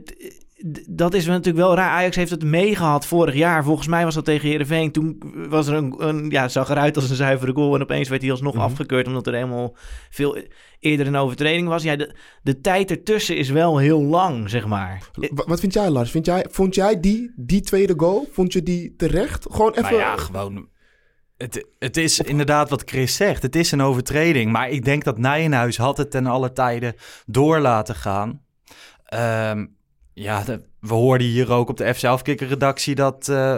dat 0.88 1.14
is 1.14 1.26
natuurlijk 1.26 1.56
wel 1.56 1.74
raar. 1.74 1.90
Ajax 1.90 2.16
heeft 2.16 2.30
het 2.30 2.44
meegehad 2.44 3.06
vorig 3.06 3.34
jaar. 3.34 3.64
Volgens 3.64 3.86
mij 3.88 4.04
was 4.04 4.14
dat 4.14 4.24
tegen 4.24 4.48
Heerenveen. 4.48 4.92
Toen 4.92 5.22
was 5.48 5.66
er 5.66 5.74
een, 5.74 5.94
een 5.98 6.30
ja, 6.30 6.48
zag 6.48 6.70
eruit 6.70 6.96
als 6.96 7.10
een 7.10 7.16
zuivere 7.16 7.52
goal. 7.52 7.74
En 7.74 7.82
opeens 7.82 8.08
werd 8.08 8.22
hij 8.22 8.30
alsnog 8.30 8.54
Mhm. 8.54 8.62
afgekeurd 8.62 9.06
omdat 9.06 9.26
er 9.26 9.34
helemaal 9.34 9.76
veel 10.10 10.38
eerder 10.80 11.06
een 11.06 11.16
overtreding 11.16 11.68
was. 11.68 11.82
Ja, 11.82 11.96
de, 11.96 12.14
de 12.42 12.60
tijd 12.60 12.90
ertussen 12.90 13.36
is 13.36 13.50
wel 13.50 13.78
heel 13.78 14.02
lang, 14.02 14.50
zeg 14.50 14.66
maar. 14.66 15.02
Wa- 15.12 15.44
Wat 15.46 15.60
vind 15.60 15.72
jij, 15.74 15.90
Lars? 15.90 16.10
Vind 16.10 16.26
jij, 16.26 16.46
vond 16.50 16.74
jij 16.74 17.00
die, 17.00 17.32
die 17.36 17.60
tweede 17.60 17.94
goal, 17.96 18.28
vond 18.32 18.52
je 18.52 18.62
die 18.62 18.94
terecht? 18.96 19.46
Gewoon 19.50 19.70
even... 19.70 19.82
Nou 19.82 19.96
ja, 19.96 20.16
gewoon. 20.16 20.68
Het, 21.38 21.66
het 21.78 21.96
is 21.96 22.18
inderdaad 22.18 22.70
wat 22.70 22.82
Chris 22.84 23.16
zegt. 23.16 23.42
Het 23.42 23.56
is 23.56 23.72
een 23.72 23.82
overtreding. 23.82 24.52
Maar 24.52 24.68
ik 24.68 24.84
denk 24.84 25.04
dat 25.04 25.18
Nijenhuis 25.18 25.76
had 25.76 25.96
het 25.96 26.10
ten 26.10 26.26
alle 26.26 26.52
tijden 26.52 26.94
door 27.26 27.58
laten 27.58 27.94
gaan. 27.94 28.42
Ehm, 29.04 29.66
ja, 30.12 30.44
we 30.80 30.94
hoorden 30.94 31.26
hier 31.26 31.52
ook 31.52 31.68
op 31.68 31.76
de 31.76 31.94
F 31.94 31.98
zelfkikker 31.98 32.48
redactie 32.48 32.94
dat, 32.94 33.28
eh, 33.28 33.56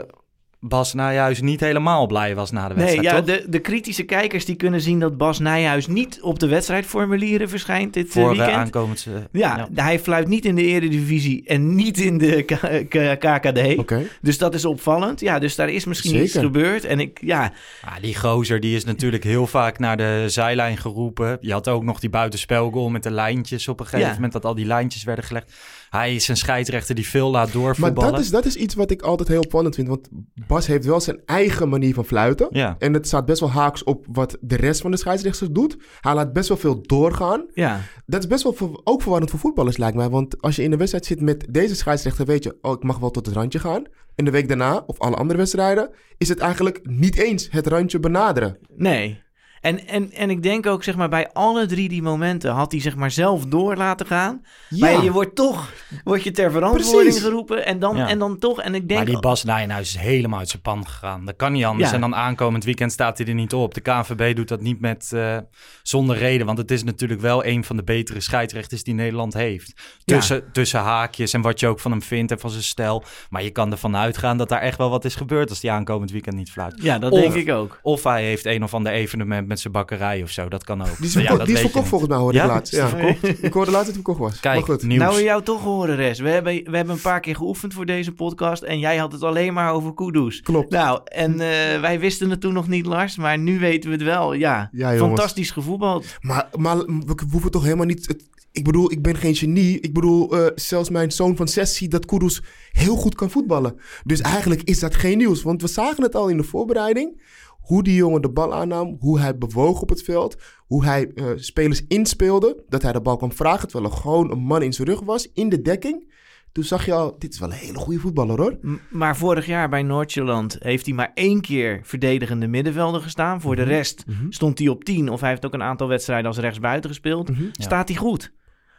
Bas 0.62 0.94
Nijhuis 0.94 1.40
niet 1.40 1.60
helemaal 1.60 2.06
blij 2.06 2.34
was 2.34 2.50
na 2.50 2.68
de 2.68 2.74
Nee, 2.74 2.84
wedstrijd, 2.84 3.26
ja, 3.26 3.34
toch? 3.34 3.42
de, 3.42 3.50
de 3.50 3.58
kritische 3.58 4.02
kijkers 4.02 4.44
die 4.44 4.54
kunnen 4.56 4.80
zien 4.80 4.98
dat 5.00 5.16
Bas 5.16 5.38
Nijhuis 5.38 5.86
niet 5.86 6.20
op 6.22 6.38
de 6.38 6.46
wedstrijdformulieren 6.48 7.48
verschijnt 7.48 7.94
dit 7.94 8.06
eh, 8.06 8.12
Voor 8.12 8.28
weekend. 8.30 8.50
aankomend... 8.56 9.06
eh, 9.08 9.40
ja, 9.40 9.68
hij 9.74 9.98
fluit 10.00 10.28
niet 10.28 10.44
in 10.44 10.54
de 10.54 10.62
Eredivisie 10.64 11.42
en 11.46 11.74
niet 11.74 11.98
in 11.98 12.18
de 12.18 12.42
K- 12.42 12.88
K- 12.88 13.18
KKD. 13.18 13.78
Oké. 13.78 14.02
Dus 14.20 14.38
dat 14.38 14.54
is 14.54 14.64
opvallend. 14.64 15.20
Ja, 15.20 15.38
dus 15.38 15.54
daar 15.56 15.68
is 15.70 15.84
misschien 15.84 16.10
Zeker. 16.10 16.26
iets 16.26 16.36
gebeurd. 16.38 16.84
En 16.84 17.00
ik, 17.00 17.18
ja, 17.22 17.52
Ah, 17.84 17.94
die 18.00 18.16
gozer 18.18 18.60
die 18.60 18.76
is 18.76 18.84
natuurlijk 18.84 19.24
heel 19.24 19.46
vaak 19.46 19.78
naar 19.78 19.96
de 19.96 20.24
zijlijn 20.26 20.76
geroepen. 20.76 21.38
Je 21.40 21.52
had 21.52 21.68
ook 21.68 21.82
nog 21.84 22.00
die 22.00 22.10
buitenspelgoal 22.10 22.88
met 22.88 23.02
de 23.02 23.10
lijntjes 23.10 23.68
op 23.68 23.80
een 23.80 23.86
gegeven 23.86 24.06
Ja. 24.08 24.14
moment... 24.14 24.32
dat 24.32 24.44
al 24.44 24.54
die 24.54 24.66
lijntjes 24.66 25.04
werden 25.04 25.24
gelegd. 25.24 25.52
Hij 25.90 26.14
is 26.14 26.28
een 26.28 26.36
scheidsrechter 26.36 26.94
die 26.94 27.06
veel 27.06 27.30
laat 27.30 27.44
Maar 27.52 27.62
doorvoetballen. 27.62 28.10
dat 28.12 28.20
is, 28.20 28.30
dat 28.30 28.44
is 28.44 28.56
iets 28.56 28.74
wat 28.74 28.90
ik 28.90 29.02
altijd 29.02 29.28
heel 29.28 29.40
opvallend 29.40 29.74
vind. 29.74 29.88
Want 29.88 30.08
Bas 30.46 30.66
heeft 30.66 30.84
wel 30.84 31.00
zijn 31.00 31.20
eigen 31.24 31.68
manier 31.68 31.94
van 31.94 32.04
fluiten. 32.04 32.46
Ja. 32.50 32.76
En 32.78 32.92
het 32.92 33.06
staat 33.06 33.24
best 33.26 33.40
wel 33.40 33.50
haaks 33.50 33.84
op 33.84 34.06
wat 34.12 34.36
de 34.40 34.56
rest 34.56 34.80
van 34.80 34.90
de 34.90 34.96
scheidsrechters 34.96 35.50
doet. 35.52 35.76
Hij 36.00 36.14
laat 36.14 36.32
best 36.32 36.48
wel 36.48 36.56
veel 36.56 36.82
doorgaan. 36.82 37.46
ja, 37.54 37.80
Dat 38.06 38.20
is 38.20 38.26
best 38.28 38.42
wel 38.42 38.52
ver- 38.52 38.80
ook 38.84 39.00
verwarrend 39.02 39.30
voor 39.30 39.38
voetballers, 39.40 39.76
lijkt 39.76 39.96
mij. 39.96 40.08
Want 40.08 40.42
als 40.42 40.56
je 40.56 40.62
in 40.62 40.72
een 40.72 40.78
wedstrijd 40.78 41.06
zit 41.06 41.20
met 41.20 41.46
deze 41.50 41.74
scheidsrechter, 41.76 42.26
weet 42.26 42.44
je, 42.44 42.58
oh, 42.60 42.72
ik 42.72 42.82
mag 42.82 42.98
wel 42.98 43.10
tot 43.10 43.26
het 43.26 43.34
randje 43.34 43.58
gaan. 43.58 43.84
En 44.14 44.24
de 44.24 44.30
week 44.30 44.48
daarna, 44.48 44.82
of 44.86 44.98
alle 44.98 45.16
andere 45.16 45.38
wedstrijden, 45.38 45.90
is 46.18 46.28
het 46.28 46.38
eigenlijk 46.38 46.80
niet 46.82 47.16
eens 47.16 47.48
het 47.50 47.66
randje 47.66 48.00
benaderen. 48.00 48.58
nee. 48.76 49.22
En, 49.60 49.86
en, 49.86 50.12
en 50.12 50.30
ik 50.30 50.42
denk 50.42 50.66
ook, 50.66 50.84
zeg 50.84 50.96
maar, 50.96 51.08
bij 51.08 51.30
alle 51.32 51.66
drie 51.66 51.88
die 51.88 52.02
momenten 52.02 52.50
had 52.52 52.72
hij 52.72 52.80
zeg 52.80 52.96
maar 52.96 53.10
zelf 53.10 53.44
door 53.46 53.76
laten 53.76 54.06
gaan. 54.06 54.44
Maar 54.78 55.04
je 55.04 55.12
wordt 55.12 55.34
toch 55.34 55.72
wordt 56.04 56.22
je 56.22 56.30
ter 56.30 56.50
verantwoording 56.50 57.02
Precies. 57.02 57.22
geroepen. 57.22 57.66
En 57.66 57.78
dan, 57.78 57.96
Ja. 57.96 58.08
en 58.08 58.18
dan 58.18 58.38
toch. 58.38 58.60
En 58.60 58.74
ik 58.74 58.88
denk. 58.88 59.00
Maar 59.00 59.08
die 59.08 59.20
Bas 59.20 59.44
Nijhuis 59.44 59.88
is 59.94 60.00
helemaal 60.00 60.38
uit 60.38 60.48
zijn 60.48 60.62
pan 60.62 60.86
gegaan. 60.86 61.24
Dat 61.24 61.36
kan 61.36 61.52
niet 61.52 61.64
anders. 61.64 61.88
Ja. 61.88 61.94
En 61.94 62.00
dan 62.00 62.14
aankomend 62.14 62.64
weekend 62.64 62.92
staat 62.92 63.18
hij 63.18 63.26
er 63.26 63.34
niet 63.34 63.54
op. 63.54 63.74
De 63.74 63.80
KNVB 63.80 64.36
doet 64.36 64.48
dat 64.48 64.60
niet 64.60 64.80
met, 64.80 65.10
eh, 65.12 65.36
zonder 65.82 66.16
reden. 66.16 66.46
Want 66.46 66.58
het 66.58 66.70
is 66.70 66.84
natuurlijk 66.84 67.20
wel 67.20 67.44
een 67.44 67.64
van 67.64 67.76
de 67.76 67.82
betere 67.84 68.20
scheidsrechters 68.20 68.82
die 68.82 68.94
Nederland 68.94 69.34
heeft. 69.34 69.72
Ja. 70.04 70.16
Tussen, 70.16 70.52
tussen 70.52 70.80
haakjes 70.80 71.32
en 71.32 71.40
wat 71.40 71.60
je 71.60 71.66
ook 71.66 71.80
van 71.80 71.90
hem 71.90 72.02
vindt 72.02 72.32
en 72.32 72.40
van 72.40 72.50
zijn 72.50 72.62
stijl. 72.62 73.04
Maar 73.30 73.42
je 73.42 73.50
kan 73.50 73.70
ervan 73.70 73.96
uitgaan 73.96 74.36
dat 74.36 74.48
daar 74.48 74.60
echt 74.60 74.78
wel 74.78 74.90
wat 74.90 75.04
is 75.04 75.14
gebeurd... 75.14 75.48
als 75.50 75.60
die 75.60 75.70
aankomend 75.70 76.10
weekend 76.10 76.36
niet 76.36 76.50
fluit. 76.50 76.82
ja, 76.82 76.98
dat 76.98 77.12
Of- 77.12 77.20
denk 77.20 77.34
ik 77.34 77.50
ook. 77.50 77.78
Of 77.82 78.02
hij 78.04 78.24
heeft 78.24 78.44
een 78.46 78.62
of 78.62 78.74
ander 78.74 78.92
evenement 78.92 79.48
met 79.50 79.60
zijn 79.60 79.72
bakkerij 79.72 80.22
of 80.22 80.30
zo. 80.30 80.48
Dat 80.48 80.64
kan 80.64 80.80
ook. 80.80 80.96
Die 80.96 81.06
is, 81.06 81.12
Ja, 81.12 81.36
dat 81.36 81.46
die 81.46 81.54
is 81.54 81.60
verkocht 81.60 81.88
volgens 81.88 82.10
mij, 82.10 82.18
hoorde 82.18 82.38
Ja? 82.38 82.44
ik 82.44 82.50
laatst. 82.50 82.74
Ja, 82.74 82.88
verkocht? 82.88 83.24
ik 83.44 83.52
hoorde 83.52 83.70
laatst 83.70 83.86
dat 83.86 83.94
hij 83.94 84.04
verkocht 84.04 84.18
was. 84.18 84.40
Kijk, 84.40 84.54
maar 84.54 84.64
goed. 84.64 84.82
nieuws. 84.82 85.02
Nou, 85.02 85.16
we 85.16 85.22
jou 85.22 85.42
toch 85.42 85.62
horen, 85.62 85.96
Res. 85.96 86.18
We 86.18 86.28
hebben, 86.28 86.52
we 86.70 86.76
hebben 86.76 86.94
een 86.94 87.00
paar 87.00 87.20
keer 87.20 87.36
geoefend 87.36 87.74
voor 87.74 87.86
deze 87.86 88.12
podcast. 88.12 88.62
En 88.62 88.78
jij 88.78 88.96
had 88.96 89.12
het 89.12 89.22
alleen 89.22 89.52
maar 89.52 89.72
over 89.72 89.94
Kudus. 89.94 90.40
Klopt. 90.40 90.70
Nou, 90.70 91.00
en 91.04 91.32
eh, 91.32 91.80
wij 91.80 92.00
wisten 92.00 92.30
het 92.30 92.40
toen 92.40 92.52
nog 92.52 92.68
niet, 92.68 92.86
Lars. 92.86 93.16
Maar 93.16 93.38
nu 93.38 93.58
weten 93.58 93.90
we 93.90 93.96
het 93.96 94.04
wel. 94.04 94.32
Ja, 94.32 94.68
Ja, 94.72 94.96
fantastisch 94.96 95.50
gevoetbald. 95.50 96.06
Maar, 96.20 96.48
maar 96.58 96.76
we 96.78 97.14
hoeven 97.30 97.50
toch 97.50 97.64
helemaal 97.64 97.86
niet... 97.86 98.06
het- 98.06 98.28
ik 98.52 98.64
bedoel, 98.64 98.92
ik 98.92 99.02
ben 99.02 99.16
geen 99.16 99.34
genie. 99.34 99.80
Ik 99.80 99.92
bedoel, 99.92 100.36
eh, 100.36 100.46
zelfs 100.54 100.90
mijn 100.90 101.10
zoon 101.12 101.36
van 101.36 101.48
zes 101.48 101.76
ziet 101.76 101.90
dat 101.90 102.06
Kudus 102.06 102.42
heel 102.72 102.96
goed 102.96 103.14
kan 103.14 103.30
voetballen. 103.30 103.80
Dus 104.04 104.20
eigenlijk 104.20 104.62
is 104.62 104.78
dat 104.78 104.94
geen 104.94 105.18
nieuws. 105.18 105.42
Want 105.42 105.62
we 105.62 105.68
zagen 105.68 106.02
het 106.02 106.14
al 106.14 106.28
in 106.28 106.36
de 106.36 106.42
voorbereiding. 106.42 107.22
Hoe 107.60 107.82
die 107.82 107.94
jongen 107.94 108.22
de 108.22 108.30
bal 108.30 108.54
aannam. 108.54 108.96
Hoe 109.00 109.18
hij 109.20 109.38
bewoog 109.38 109.80
op 109.80 109.88
het 109.88 110.02
veld. 110.02 110.36
Hoe 110.66 110.84
hij 110.84 111.10
eh, 111.14 111.26
spelers 111.36 111.86
inspeelde. 111.88 112.64
Dat 112.68 112.82
hij 112.82 112.92
de 112.92 113.00
bal 113.00 113.16
kwam 113.16 113.32
vragen. 113.32 113.68
Terwijl 113.68 113.90
er 113.92 113.96
gewoon 113.98 114.30
een 114.30 114.38
man 114.42 114.62
in 114.62 114.72
zijn 114.72 114.88
rug 114.88 115.00
was. 115.00 115.28
In 115.34 115.48
de 115.48 115.62
dekking. 115.62 116.08
Toen 116.52 116.64
zag 116.64 116.84
je 116.86 116.92
al, 116.92 117.16
dit 117.18 117.32
is 117.32 117.38
wel 117.40 117.48
een 117.50 117.54
hele 117.56 117.78
goede 117.78 118.00
voetballer 118.00 118.40
hoor. 118.40 118.58
M- 118.62 118.74
Maar 118.90 119.16
vorig 119.16 119.46
jaar 119.46 119.68
bij 119.68 119.82
Noordjylland 119.82 120.56
heeft 120.60 120.86
hij 120.86 120.94
maar 120.94 121.10
één 121.14 121.40
keer 121.40 121.80
verdedigende 121.82 122.46
middenvelder 122.46 123.00
gestaan. 123.00 123.40
Voor 123.40 123.56
de 123.56 123.62
Mhm. 123.62 123.70
rest 123.70 124.04
stond 124.28 124.58
hij 124.58 124.68
op 124.68 124.84
10. 124.84 125.08
Of 125.08 125.20
hij 125.20 125.28
heeft 125.30 125.46
ook 125.46 125.54
een 125.54 125.62
aantal 125.62 125.88
wedstrijden 125.88 126.26
als 126.26 126.38
rechtsbuiten 126.38 126.90
gespeeld. 126.90 127.30
Mhm. 127.30 127.42
Staat 127.52 127.88
hij 127.88 127.96
goed? 127.96 128.32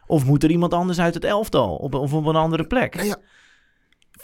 Of 0.07 0.25
moet 0.25 0.43
er 0.43 0.51
iemand 0.51 0.73
anders 0.73 0.99
uit 0.99 1.13
het 1.13 1.23
elftal? 1.23 1.75
Op, 1.75 1.93
of 1.93 2.13
op 2.13 2.25
een 2.25 2.35
andere 2.35 2.67
plek? 2.67 2.95
Nou 2.95 3.07
ja, 3.07 3.17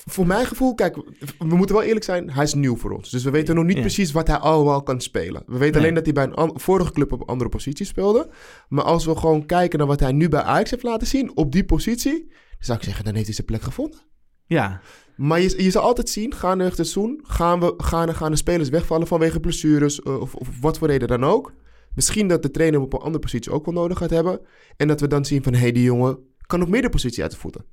voor 0.10 0.28
mijn 0.28 0.46
gevoel, 0.46 0.76
kijk, 0.76 0.96
we 1.40 1.56
moeten 1.56 1.76
wel 1.76 1.84
eerlijk 1.86 2.06
zijn, 2.06 2.32
hij 2.32 2.44
is 2.44 2.54
nieuw 2.54 2.78
voor 2.78 2.92
ons. 2.92 3.10
Dus 3.10 3.24
we 3.24 3.30
weten 3.30 3.56
nog 3.56 3.64
niet 3.66 3.76
Ja. 3.76 3.82
precies 3.82 4.12
wat 4.12 4.28
hij 4.28 4.38
allemaal 4.38 4.84
kan 4.84 5.02
spelen. 5.02 5.44
We 5.46 5.58
weten 5.58 5.72
Nee. 5.74 5.82
alleen 5.82 5.94
dat 5.94 6.04
hij 6.04 6.14
bij 6.14 6.24
een 6.24 6.34
an- 6.34 6.60
vorige 6.60 6.92
club 6.92 7.12
op 7.12 7.22
een 7.22 7.28
andere 7.28 7.50
positie 7.50 7.86
speelde. 7.86 8.30
Maar 8.70 8.84
als 8.84 9.06
we 9.06 9.16
gewoon 9.16 9.46
kijken 9.46 9.80
naar 9.80 9.88
wat 9.88 10.00
hij 10.00 10.12
nu 10.12 10.30
bij 10.30 10.42
Ajax 10.42 10.72
heeft 10.72 10.84
laten 10.84 11.08
zien, 11.08 11.32
op 11.38 11.52
die 11.52 11.66
positie, 11.66 12.26
dan 12.28 12.36
zou 12.60 12.78
ik 12.78 12.84
zeggen, 12.84 13.04
dan 13.04 13.14
heeft 13.14 13.26
hij 13.26 13.36
zijn 13.36 13.48
plek 13.48 13.62
gevonden. 13.62 14.00
Ja, 14.46 14.82
Maar 15.16 15.42
je, 15.42 15.64
je 15.64 15.72
zal 15.72 15.82
altijd 15.82 16.10
zien, 16.10 16.34
gaandeweg 16.34 16.78
het 16.78 16.88
seizoen, 16.88 17.20
gaan, 17.24 17.60
we, 17.60 17.74
gaan, 17.78 18.16
gaan 18.16 18.32
de 18.32 18.38
spelers 18.38 18.70
wegvallen 18.70 19.08
vanwege 19.08 19.40
blessures 19.40 20.02
eh, 20.02 20.20
of, 20.20 20.36
of 20.36 20.50
wat 20.62 20.78
voor 20.78 20.88
reden 20.88 21.08
dan 21.08 21.24
ook. 21.24 21.54
Misschien 21.96 22.28
dat 22.28 22.42
de 22.42 22.52
trainer 22.52 22.76
hem 22.80 22.86
op 22.88 22.94
een 22.94 23.00
andere 23.06 23.20
positie 23.24 23.52
ook 23.52 23.66
wel 23.66 23.74
nodig 23.74 23.98
gaat 23.98 24.10
hebben. 24.10 24.40
En 24.78 24.88
dat 24.88 25.00
we 25.00 25.08
dan 25.08 25.26
zien 25.26 25.44
van, 25.44 25.54
hé, 25.54 25.60
hey, 25.60 25.72
die 25.72 25.84
jongen 25.84 26.18
kan 26.46 26.62
op 26.62 26.68
middenpositie 26.70 27.22
uit 27.24 27.32
de 27.32 27.38
voeten. 27.38 27.66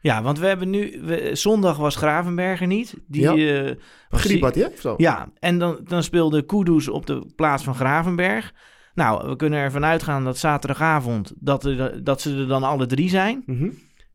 Ja 0.00 0.22
want 0.22 0.38
we 0.38 0.46
hebben 0.46 0.70
nu... 0.70 1.00
we- 1.04 1.30
zondag 1.32 1.76
was 1.76 1.96
Gravenberger 1.96 2.66
niet. 2.66 2.94
Die, 3.06 3.20
Ja. 3.22 3.64
eh, 3.64 3.74
Griep 4.10 4.42
had 4.42 4.54
hij, 4.54 4.72
zo? 4.78 4.94
Ja, 4.96 5.28
en 5.38 5.58
dan, 5.58 5.80
dan 5.84 6.02
speelde 6.02 6.42
Kudus 6.46 6.88
op 6.88 7.06
de 7.06 7.26
plaats 7.36 7.64
van 7.64 7.74
Gravenberg. 7.74 8.52
Nou, 8.94 9.28
we 9.28 9.36
kunnen 9.36 9.58
ervan 9.58 9.84
uitgaan 9.84 10.24
dat 10.24 10.38
zaterdagavond... 10.38 11.32
dat, 11.36 11.64
er, 11.64 12.04
dat 12.04 12.20
ze 12.20 12.36
er 12.36 12.46
dan 12.48 12.62
alle 12.62 12.86
drie 12.86 13.08
zijn. 13.08 13.42
Mhm. 13.46 13.68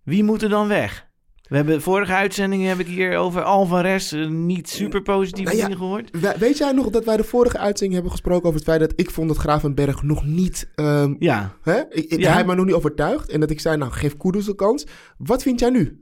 Wie 0.04 0.24
moet 0.24 0.42
er 0.42 0.50
dan 0.50 0.68
weg? 0.68 1.04
We 1.47 1.55
hebben 1.55 1.81
vorige 1.81 2.13
uitzendingen 2.13 2.67
heb 2.69 2.79
ik 2.79 2.87
hier 2.87 3.17
over 3.17 3.43
Alvarez 3.43 4.13
eh, 4.13 4.27
niet 4.27 4.69
super 4.69 5.01
positieve 5.01 5.43
Nou 5.43 5.55
ja, 5.57 5.63
dingen 5.63 5.77
gehoord. 5.77 6.09
We- 6.19 6.35
Weet 6.39 6.57
jij 6.57 6.71
nog 6.71 6.89
dat 6.89 7.05
wij 7.05 7.17
de 7.17 7.23
vorige 7.23 7.57
uitzending 7.57 7.93
hebben 7.93 8.11
gesproken 8.11 8.43
over 8.47 8.59
het 8.59 8.69
feit 8.69 8.79
dat 8.79 8.93
ik 8.95 9.11
vond 9.11 9.27
dat 9.27 9.37
Gravenberg 9.37 10.03
nog 10.03 10.25
niet... 10.25 10.71
ehm, 10.75 11.15
Ja, 11.19 11.55
hè? 11.61 11.81
Ik, 11.89 12.19
Ja. 12.19 12.33
Hij 12.33 12.45
me 12.45 12.55
nog 12.55 12.65
niet 12.65 12.75
overtuigd. 12.75 13.29
En 13.29 13.39
dat 13.39 13.49
ik 13.49 13.59
zei, 13.59 13.77
nou 13.77 13.91
geef 13.91 14.17
Kudus 14.17 14.47
een 14.47 14.55
kans. 14.55 14.85
Wat 15.17 15.41
vind 15.43 15.59
jij 15.59 15.69
nu? 15.69 15.99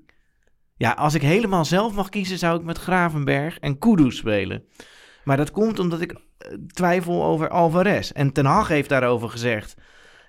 ja, 0.76 0.92
als 0.92 1.14
ik 1.14 1.22
helemaal 1.22 1.66
zelf 1.66 1.94
mag 1.94 2.10
kiezen, 2.10 2.38
zou 2.38 2.58
ik 2.60 2.66
met 2.66 2.78
Gravenberg 2.78 3.60
en 3.60 3.78
Kudus 3.80 4.18
spelen. 4.18 4.64
Maar 5.24 5.38
dat 5.38 5.52
komt 5.52 5.80
omdat 5.80 6.02
ik 6.02 6.12
eh, 6.12 6.50
twijfel 6.74 7.24
over 7.24 7.50
Alvarez. 7.50 8.10
En 8.12 8.32
Ten 8.32 8.46
Hag 8.46 8.68
heeft 8.68 8.90
daarover 8.90 9.30
gezegd... 9.30 9.74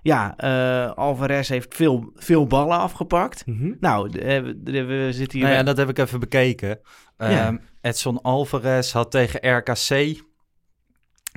Ja, 0.04 0.36
eh, 0.36 0.92
Alvarez 0.96 1.48
heeft 1.48 1.74
veel, 1.74 2.12
veel 2.14 2.46
ballen 2.46 2.78
afgepakt. 2.78 3.42
Nou, 3.80 4.08
de- 4.10 4.20
eh, 4.20 4.42
we, 4.86 5.08
zitten 5.12 5.38
hier... 5.38 5.46
Nou 5.46 5.58
ja, 5.58 5.62
dat 5.62 5.76
heb 5.76 5.88
ik 5.88 5.98
even 5.98 6.20
bekeken. 6.20 6.78
Ja. 7.18 7.46
Ehm, 7.46 7.56
Edson 7.80 8.22
Alvarez 8.22 8.92
had 8.92 9.10
tegen 9.10 9.56
RKC 9.56 10.22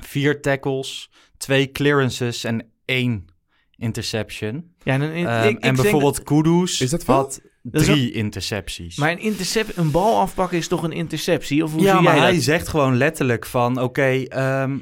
vier 0.04 0.40
tackles, 0.40 1.10
twee 1.36 1.70
clearances 1.72 2.44
en 2.44 2.70
één 2.84 3.24
interception. 3.76 4.74
ja, 4.82 4.92
en, 4.92 5.00
een- 5.02 5.26
Ehm, 5.26 5.48
ik- 5.48 5.56
ik 5.56 5.62
en 5.64 5.74
bijvoorbeeld 5.74 6.22
Kudus 6.22 6.80
Is 6.80 6.90
dat 6.90 7.04
veel? 7.04 7.14
had 7.14 7.40
Dat 7.62 7.80
is 7.80 7.86
drie 7.86 8.12
intercepties. 8.12 8.96
Maar 8.96 9.10
een, 9.10 9.18
intercep 9.18 9.76
een 9.76 9.90
bal 9.90 10.18
afpakken 10.20 10.58
is 10.58 10.68
toch 10.68 10.82
een 10.82 10.92
interceptie? 10.92 11.64
Of 11.64 11.72
hoe 11.72 11.82
ja, 11.82 11.92
zie 11.94 12.02
maar 12.02 12.14
jij 12.14 12.22
hij 12.24 12.32
dat? 12.34 12.42
zegt 12.42 12.68
gewoon 12.68 12.96
letterlijk 12.96 13.46
van... 13.46 13.80
oké, 13.82 14.02
ehm, 14.22 14.78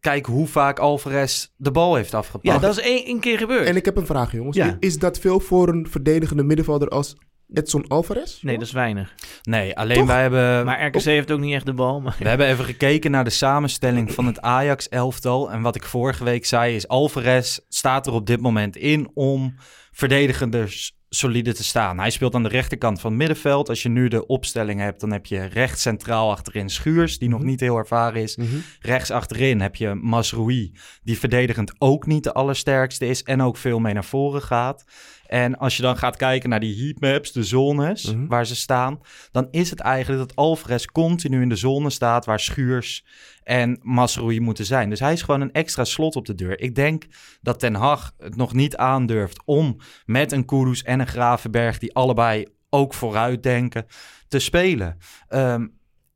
kijk 0.00 0.26
hoe 0.26 0.46
vaak 0.46 0.78
Alvarez 0.78 1.48
de 1.56 1.70
bal 1.70 1.94
heeft 1.94 2.14
afgepakt. 2.14 2.46
Ja, 2.46 2.58
dat 2.58 2.78
is 2.78 2.84
één, 2.84 3.04
één 3.04 3.20
keer 3.20 3.38
gebeurd. 3.38 3.66
En 3.66 3.76
ik 3.76 3.84
heb 3.84 3.96
een 3.96 4.06
vraag, 4.06 4.32
jongens. 4.32 4.56
Ja. 4.56 4.76
Is 4.80 4.98
dat 4.98 5.18
veel 5.18 5.40
voor 5.40 5.68
een 5.68 5.86
verdedigende 5.90 6.42
middenvelder 6.42 6.88
als 6.88 7.16
Edson 7.52 7.86
Alvarez? 7.88 8.42
Nee, 8.42 8.58
dat 8.58 8.66
is 8.66 8.72
weinig. 8.72 9.14
Nee, 9.42 9.76
alleen 9.76 9.96
Toch? 9.96 10.06
wij 10.06 10.20
hebben... 10.20 10.64
Maar 10.64 10.86
RKC 10.86 11.02
heeft 11.02 11.30
ook 11.30 11.40
niet 11.40 11.54
echt 11.54 11.66
de 11.66 11.72
bal. 11.74 12.00
Maar... 12.00 12.16
We 12.18 12.28
hebben 12.28 12.46
even 12.46 12.64
gekeken 12.64 13.10
naar 13.10 13.24
de 13.24 13.30
samenstelling 13.30 14.12
van 14.12 14.26
het 14.26 14.40
Ajax-elftal. 14.40 15.50
En 15.50 15.62
wat 15.62 15.76
ik 15.76 15.84
vorige 15.84 16.24
week 16.24 16.46
zei 16.46 16.74
is... 16.74 16.88
Alvarez 16.88 17.58
staat 17.68 18.06
er 18.06 18.12
op 18.12 18.26
dit 18.26 18.40
moment 18.40 18.76
in 18.76 19.10
om 19.14 19.54
verdedigender 19.92 20.72
s- 20.72 20.98
solide 21.08 21.54
te 21.54 21.64
staan. 21.64 21.98
Hij 21.98 22.10
speelt 22.10 22.34
aan 22.34 22.42
de 22.42 22.48
rechterkant 22.48 23.00
van 23.00 23.10
het 23.10 23.18
middenveld. 23.18 23.68
Als 23.68 23.82
je 23.82 23.88
nu 23.88 24.08
de 24.08 24.26
opstelling 24.26 24.80
hebt, 24.80 25.00
dan 25.00 25.12
heb 25.12 25.26
je 25.26 25.44
rechts 25.44 25.82
centraal 25.82 26.30
achterin 26.30 26.68
Schuurs... 26.68 27.18
die 27.18 27.28
nog 27.28 27.42
niet 27.42 27.60
heel 27.60 27.76
ervaren 27.76 28.22
is. 28.22 28.36
Mhm. 28.36 28.46
Rechts 28.80 29.10
achterin 29.10 29.60
heb 29.60 29.76
je 29.76 29.94
Masroui... 29.94 30.72
die 31.02 31.18
verdedigend 31.18 31.72
ook 31.78 32.06
niet 32.06 32.24
de 32.24 32.32
allersterkste 32.32 33.06
is... 33.06 33.22
en 33.22 33.42
ook 33.42 33.56
veel 33.56 33.78
mee 33.78 33.94
naar 33.94 34.04
voren 34.04 34.42
gaat. 34.42 34.84
En 35.30 35.58
als 35.58 35.76
je 35.76 35.82
dan 35.82 35.96
gaat 35.96 36.16
kijken 36.16 36.48
naar 36.48 36.60
die 36.60 36.84
heatmaps, 36.84 37.32
de 37.32 37.42
zones 37.44 38.12
Mhm. 38.12 38.26
waar 38.26 38.46
ze 38.46 38.56
staan, 38.56 39.00
dan 39.32 39.48
is 39.50 39.70
het 39.70 39.80
eigenlijk 39.80 40.28
dat 40.28 40.36
Alvarez 40.36 40.84
continu 40.84 41.42
in 41.42 41.48
de 41.48 41.56
zone 41.56 41.90
staat 41.90 42.24
waar 42.24 42.40
Schuurs 42.40 43.04
en 43.42 43.78
Masroei 43.82 44.40
moeten 44.40 44.64
zijn. 44.64 44.90
Dus 44.90 45.00
hij 45.00 45.12
is 45.12 45.22
gewoon 45.22 45.40
een 45.40 45.52
extra 45.52 45.84
slot 45.84 46.16
op 46.16 46.26
de 46.26 46.34
deur. 46.34 46.60
Ik 46.60 46.74
denk 46.74 47.04
dat 47.40 47.58
Ten 47.58 47.74
Hag 47.74 48.12
het 48.18 48.36
nog 48.36 48.52
niet 48.52 48.76
aandurft 48.76 49.42
om 49.44 49.76
met 50.04 50.32
een 50.32 50.44
Kudus 50.44 50.82
en 50.82 51.00
een 51.00 51.06
Gravenberg, 51.06 51.78
die 51.78 51.94
allebei 51.94 52.46
ook 52.70 52.94
vooruit 52.94 53.42
denken, 53.42 53.86
te 54.28 54.38
spelen. 54.38 54.96
Ehm, 55.28 55.66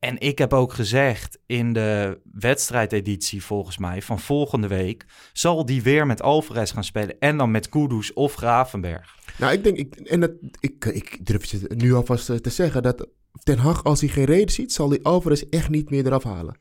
en 0.05 0.19
ik 0.21 0.39
heb 0.39 0.53
ook 0.53 0.73
gezegd 0.73 1.39
in 1.47 1.73
de 1.73 2.21
wedstrijdeditie 2.33 3.45
volgens 3.45 3.79
mij 3.79 4.03
van 4.03 4.21
volgende 4.21 4.69
week... 4.69 5.05
zal 5.33 5.67
die 5.67 5.83
weer 5.83 6.07
met 6.07 6.23
Alvarez 6.23 6.73
gaan 6.73 6.85
spelen 6.85 7.19
en 7.19 7.37
dan 7.37 7.51
met 7.51 7.69
Kudus 7.69 8.13
of 8.13 8.35
Gravenberg. 8.35 9.17
Nou, 9.39 9.53
ik 9.53 9.65
denk, 9.65 9.77
ik, 9.77 9.95
en 9.95 10.21
dat, 10.21 10.33
ik, 10.61 10.85
ik 10.85 11.27
durf 11.27 11.45
je 11.45 11.71
nu 11.77 11.95
alvast 11.95 12.31
eh, 12.31 12.37
te 12.37 12.51
zeggen 12.51 12.83
dat 12.83 13.09
Ten 13.43 13.59
Hag, 13.59 13.85
als 13.85 14.01
hij 14.01 14.09
geen 14.09 14.25
reden 14.25 14.55
ziet, 14.55 14.73
zal 14.73 14.89
hij 14.89 15.03
Alvarez 15.03 15.43
echt 15.51 15.69
niet 15.69 15.91
meer 15.91 16.07
eraf 16.07 16.23
halen. 16.23 16.59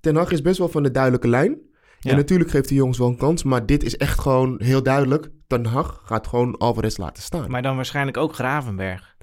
Ten 0.00 0.16
Hag 0.16 0.30
is 0.30 0.42
best 0.42 0.58
wel 0.58 0.68
van 0.68 0.82
de 0.82 0.90
duidelijke 0.90 1.28
lijn. 1.28 1.58
Ja. 2.00 2.10
En 2.10 2.16
natuurlijk 2.16 2.50
geeft 2.50 2.68
de 2.68 2.74
jongens 2.74 2.98
wel 2.98 3.08
een 3.08 3.16
kans, 3.16 3.42
maar 3.42 3.66
dit 3.66 3.82
is 3.82 3.96
echt 3.96 4.18
gewoon 4.18 4.60
heel 4.62 4.82
duidelijk. 4.82 5.30
Ten 5.46 5.66
Hag 5.66 6.02
gaat 6.04 6.26
gewoon 6.26 6.56
Alvarez 6.56 6.96
laten 6.96 7.22
staan. 7.22 7.50
Maar 7.50 7.62
dan 7.62 7.76
waarschijnlijk 7.76 8.16
ook 8.16 8.34
Gravenberg. 8.34 9.13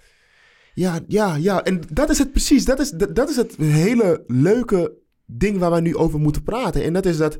Ja, 0.74 1.00
ja, 1.08 1.36
ja. 1.36 1.64
En 1.64 1.82
dat 1.90 2.10
is 2.10 2.18
het 2.18 2.32
precies. 2.32 2.66
Dat 2.66 2.80
is, 2.80 2.90
dat, 2.90 3.16
dat 3.16 3.30
is 3.30 3.36
het 3.36 3.56
hele 3.58 4.24
leuke 4.28 4.94
ding 5.26 5.58
waar 5.58 5.72
wij 5.72 5.80
nu 5.80 5.96
over 5.96 6.20
moeten 6.20 6.44
praten. 6.44 6.84
En 6.84 6.94
dat 6.94 7.06
is 7.06 7.18
dat 7.18 7.40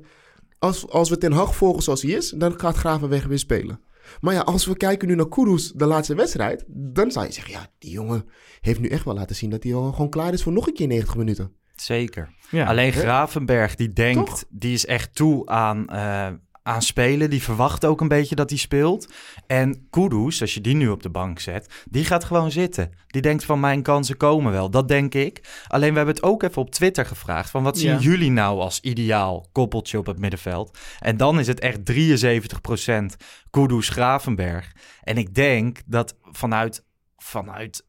als, 0.60 0.88
als 0.88 1.10
we 1.10 1.18
Ten 1.18 1.32
Hag 1.32 1.56
volgen 1.56 1.84
zoals 1.84 2.02
hij 2.02 2.12
is, 2.12 2.30
dan 2.30 2.60
gaat 2.60 2.76
Gravenweg 2.76 3.26
weer 3.26 3.40
spelen. 3.40 3.80
Maar 4.22 4.34
ja, 4.34 4.40
als 4.40 4.66
we 4.66 4.78
kijken 4.78 5.08
nu 5.08 5.16
naar 5.16 5.30
Kudus, 5.30 5.72
de 5.72 5.86
laatste 5.86 6.16
wedstrijd, 6.16 6.64
dan 6.68 7.12
zou 7.12 7.26
je 7.26 7.32
zeggen, 7.32 7.54
ja, 7.54 7.68
die 7.78 7.92
jongen 7.92 8.26
heeft 8.62 8.80
nu 8.80 8.88
echt 8.88 9.06
wel 9.06 9.14
laten 9.14 9.36
zien 9.36 9.50
dat 9.50 9.64
hij 9.64 9.74
al 9.74 9.92
gewoon 9.92 10.10
klaar 10.10 10.34
is 10.34 10.44
voor 10.44 10.52
nog 10.52 10.68
een 10.68 10.74
keer 10.74 10.88
90 10.88 11.16
minuten. 11.16 11.52
Zeker. 11.76 12.30
Ja. 12.52 12.66
Alleen 12.66 12.92
Gravenberg, 12.92 13.76
die 13.76 13.94
denkt, 13.94 14.30
Toch? 14.30 14.44
die 14.50 14.74
is 14.74 14.86
echt 14.86 15.16
toe 15.16 15.46
aan, 15.46 15.88
eh, 15.88 16.28
aan 16.64 16.82
spelen. 16.82 17.30
Die 17.30 17.44
verwacht 17.44 17.86
ook 17.86 18.02
een 18.02 18.08
beetje 18.08 18.36
dat 18.36 18.50
hij 18.50 18.60
speelt. 18.60 19.14
En 19.48 19.88
Kudus, 19.90 20.42
als 20.42 20.54
je 20.54 20.62
die 20.62 20.76
nu 20.76 20.90
op 20.90 21.04
de 21.04 21.10
bank 21.10 21.40
zet, 21.40 21.84
die 21.90 22.06
gaat 22.06 22.24
gewoon 22.24 22.52
zitten. 22.52 22.92
Die 23.08 23.22
denkt 23.22 23.44
van 23.44 23.60
mijn 23.60 23.82
kansen 23.82 24.18
komen 24.18 24.52
wel. 24.52 24.70
Dat 24.70 24.88
denk 24.88 25.14
ik. 25.14 25.64
Alleen 25.68 25.90
we 25.92 25.98
hebben 25.98 26.16
het 26.16 26.24
ook 26.24 26.44
even 26.44 26.62
op 26.62 26.72
Twitter 26.72 27.06
gevraagd. 27.06 27.50
Van 27.50 27.64
wat 27.64 27.78
zien 27.78 27.92
Ja. 27.92 28.00
jullie 28.00 28.32
nou 28.32 28.60
als 28.60 28.80
ideaal 28.80 29.48
koppeltje 29.52 29.98
op 29.98 30.06
het 30.06 30.20
middenveld? 30.20 30.78
En 31.00 31.18
dan 31.18 31.40
is 31.40 31.48
het 31.48 31.60
echt 31.60 31.86
73% 31.86 33.16
Kudus 33.50 33.90
Gravenberg. 33.90 34.72
En 35.04 35.18
ik 35.18 35.36
denk 35.36 35.82
dat 35.86 36.16
vanuit, 36.32 36.84
vanuit 37.18 37.86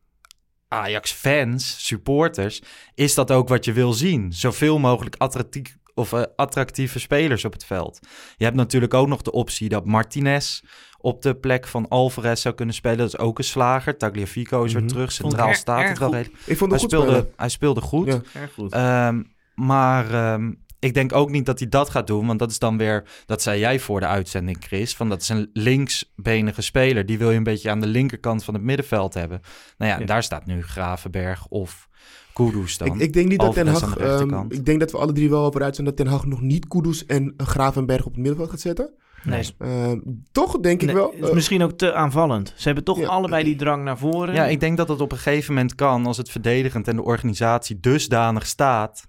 Ajax-fans, 0.68 1.86
supporters, 1.86 2.62
is 2.94 3.14
dat 3.14 3.30
ook 3.30 3.48
wat 3.48 3.64
je 3.64 3.72
wil 3.72 3.92
zien. 3.92 4.32
Zoveel 4.32 4.78
mogelijk 4.78 5.14
attractief, 5.18 5.76
of, 5.94 6.12
eh, 6.12 6.22
attractieve 6.36 6.98
spelers 6.98 7.44
op 7.44 7.52
het 7.52 7.64
veld. 7.64 7.98
Je 8.36 8.44
hebt 8.44 8.56
natuurlijk 8.56 8.94
ook 8.94 9.08
nog 9.08 9.22
de 9.22 9.32
optie 9.32 9.68
dat 9.68 9.84
Martinez 9.86 10.60
op 10.98 11.22
de 11.22 11.34
plek 11.34 11.66
van 11.66 11.88
Alvarez 11.88 12.42
zou 12.42 12.54
kunnen 12.54 12.74
spelen. 12.74 12.98
Dat 12.98 13.06
is 13.06 13.18
ook 13.18 13.38
een 13.38 13.44
slager. 13.44 13.96
Tagliafico 13.96 14.64
is 14.64 14.72
weer 14.72 14.82
Mhm. 14.82 14.90
terug. 14.90 15.12
Centraal 15.12 15.54
staat 15.54 15.88
het 15.88 15.98
wel 15.98 16.12
redelijk. 16.12 16.42
Ik 16.46 16.56
vond 16.56 16.70
Hij 16.70 16.80
goed 16.80 16.90
speelde, 16.90 17.10
spelen. 17.12 17.32
hij 17.36 17.48
speelde 17.48 17.80
goed. 17.80 18.06
Ja. 18.06 18.20
Erg 18.40 18.52
goed. 18.52 18.72
Ehm, 18.72 19.22
maar 19.54 20.14
ehm, 20.14 20.52
ik 20.84 20.94
denk 20.94 21.12
ook 21.14 21.30
niet 21.30 21.46
dat 21.46 21.58
hij 21.58 21.68
dat 21.68 21.90
gaat 21.90 22.06
doen. 22.06 22.26
Want 22.26 22.38
dat 22.38 22.50
is 22.50 22.58
dan 22.58 22.76
weer, 22.78 23.04
dat 23.26 23.42
zei 23.42 23.58
jij 23.60 23.80
voor 23.80 24.00
de 24.00 24.06
uitzending, 24.06 24.56
Chris. 24.60 24.94
Van 24.96 25.08
dat 25.08 25.20
is 25.22 25.28
een 25.28 25.50
linksbenige 25.52 26.62
speler. 26.62 27.06
Die 27.06 27.18
wil 27.18 27.30
je 27.30 27.36
een 27.36 27.42
beetje 27.42 27.70
aan 27.70 27.80
de 27.80 27.86
linkerkant 27.86 28.44
van 28.44 28.54
het 28.54 28.62
middenveld 28.62 29.14
hebben. 29.14 29.40
Nou 29.78 29.90
ja, 29.90 29.98
Ja. 29.98 30.04
daar 30.06 30.22
staat 30.22 30.46
nu 30.46 30.62
Gravenberg 30.62 31.46
of 31.48 31.88
Kudus 32.32 32.78
dan. 32.78 32.86
Ik, 32.88 32.94
ik 33.00 33.12
denk 33.12 33.28
niet 33.28 33.40
dat 33.40 33.54
Ten 33.54 33.66
Hag... 33.66 33.94
de 33.94 34.04
ehm, 34.04 34.44
ik 34.48 34.64
denk 34.64 34.80
dat 34.80 34.90
we 34.90 34.98
alle 34.98 35.12
drie 35.12 35.30
wel 35.30 35.44
over 35.44 35.62
uit 35.62 35.74
zijn 35.74 35.86
dat 35.86 35.96
Ten 35.96 36.06
Hag 36.06 36.26
nog 36.26 36.40
niet 36.40 36.68
Kudus 36.68 37.06
en 37.06 37.34
Gravenberg 37.36 38.00
op 38.04 38.12
het 38.12 38.16
middenveld 38.20 38.50
gaat 38.50 38.60
zetten. 38.60 38.90
nee. 39.24 39.54
Ehm, 39.58 39.98
toch 40.32 40.60
denk 40.60 40.80
ik 40.80 40.86
Nee, 40.86 40.96
wel... 40.96 41.10
het 41.10 41.22
is 41.22 41.28
eh, 41.28 41.34
misschien 41.34 41.62
ook 41.62 41.72
te 41.72 41.94
aanvallend. 41.94 42.52
Ze 42.56 42.62
hebben 42.64 42.84
toch 42.84 42.98
Ja. 42.98 43.06
allebei 43.06 43.44
die 43.44 43.56
drang 43.56 43.84
naar 43.84 43.98
voren. 43.98 44.34
Ja, 44.34 44.46
ik 44.46 44.60
denk 44.60 44.76
dat 44.76 44.88
het 44.88 45.00
op 45.00 45.12
een 45.12 45.18
gegeven 45.18 45.54
moment 45.54 45.74
kan 45.74 46.06
als 46.06 46.16
het 46.16 46.30
verdedigend 46.30 46.88
en 46.88 46.96
de 46.96 47.02
organisatie 47.02 47.80
dusdanig 47.80 48.46
staat 48.46 49.04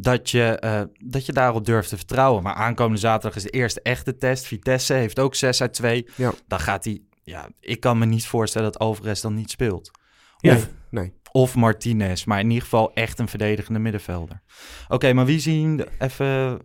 dat 0.00 0.30
je, 0.30 0.58
eh, 0.58 0.82
dat 1.04 1.26
je 1.26 1.32
daarop 1.32 1.64
durft 1.64 1.88
te 1.88 1.96
vertrouwen. 1.96 2.42
Maar 2.42 2.54
aankomende 2.54 3.00
zaterdag 3.00 3.36
is 3.36 3.42
de 3.42 3.50
eerste 3.50 3.82
echte 3.82 4.16
test. 4.16 4.46
Vitesse 4.46 4.94
heeft 4.94 5.18
ook 5.18 5.34
6 5.34 5.60
uit 5.60 5.72
2. 5.72 6.08
Ja. 6.16 6.32
Dan 6.46 6.60
gaat 6.60 6.84
hij, 6.84 7.02
ja, 7.22 7.48
ik 7.60 7.80
kan 7.80 7.98
me 7.98 8.06
niet 8.06 8.26
voorstellen 8.26 8.72
dat 8.72 8.80
Alvarez 8.80 9.20
dan 9.20 9.34
niet 9.34 9.50
speelt. 9.50 9.90
Of, 10.40 10.68
nee. 10.90 11.12
of 11.32 11.54
Martinez, 11.54 12.24
maar 12.24 12.40
in 12.40 12.48
ieder 12.48 12.62
geval 12.62 12.92
echt 12.94 13.18
een 13.18 13.28
verdedigende 13.28 13.78
middenvelder. 13.78 14.42
Oké, 14.88 15.12
maar 15.12 15.26
wie 15.26 15.40
zien, 15.40 15.84
even 15.98 16.60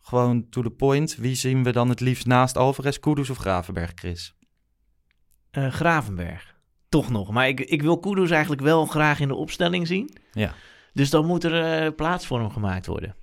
gewoon 0.00 0.48
to 0.48 0.62
the 0.62 0.70
point, 0.70 1.16
wie 1.16 1.34
zien 1.34 1.64
we 1.64 1.72
dan 1.72 1.88
het 1.88 2.00
liefst 2.00 2.26
naast 2.26 2.56
Alvarez, 2.56 2.98
Kudus 2.98 3.30
of 3.30 3.36
Gravenberg, 3.36 3.92
Chris? 3.94 4.34
Eh, 5.50 5.72
Gravenberg. 5.72 6.58
Toch 6.88 7.10
nog. 7.10 7.30
Maar 7.30 7.48
ik, 7.48 7.60
ik 7.60 7.82
wil 7.82 7.98
Kudus 7.98 8.30
eigenlijk 8.30 8.62
wel 8.62 8.86
graag 8.86 9.20
in 9.20 9.28
de 9.28 9.34
opstelling 9.34 9.86
zien. 9.86 10.16
Ja. 10.32 10.54
Dus 10.92 11.10
dan 11.10 11.26
moet 11.26 11.44
er 11.44 11.82
eh, 11.84 11.94
plaats 11.96 12.26
voor 12.26 12.38
hem 12.40 12.50
gemaakt 12.50 12.86
worden. 12.86 13.14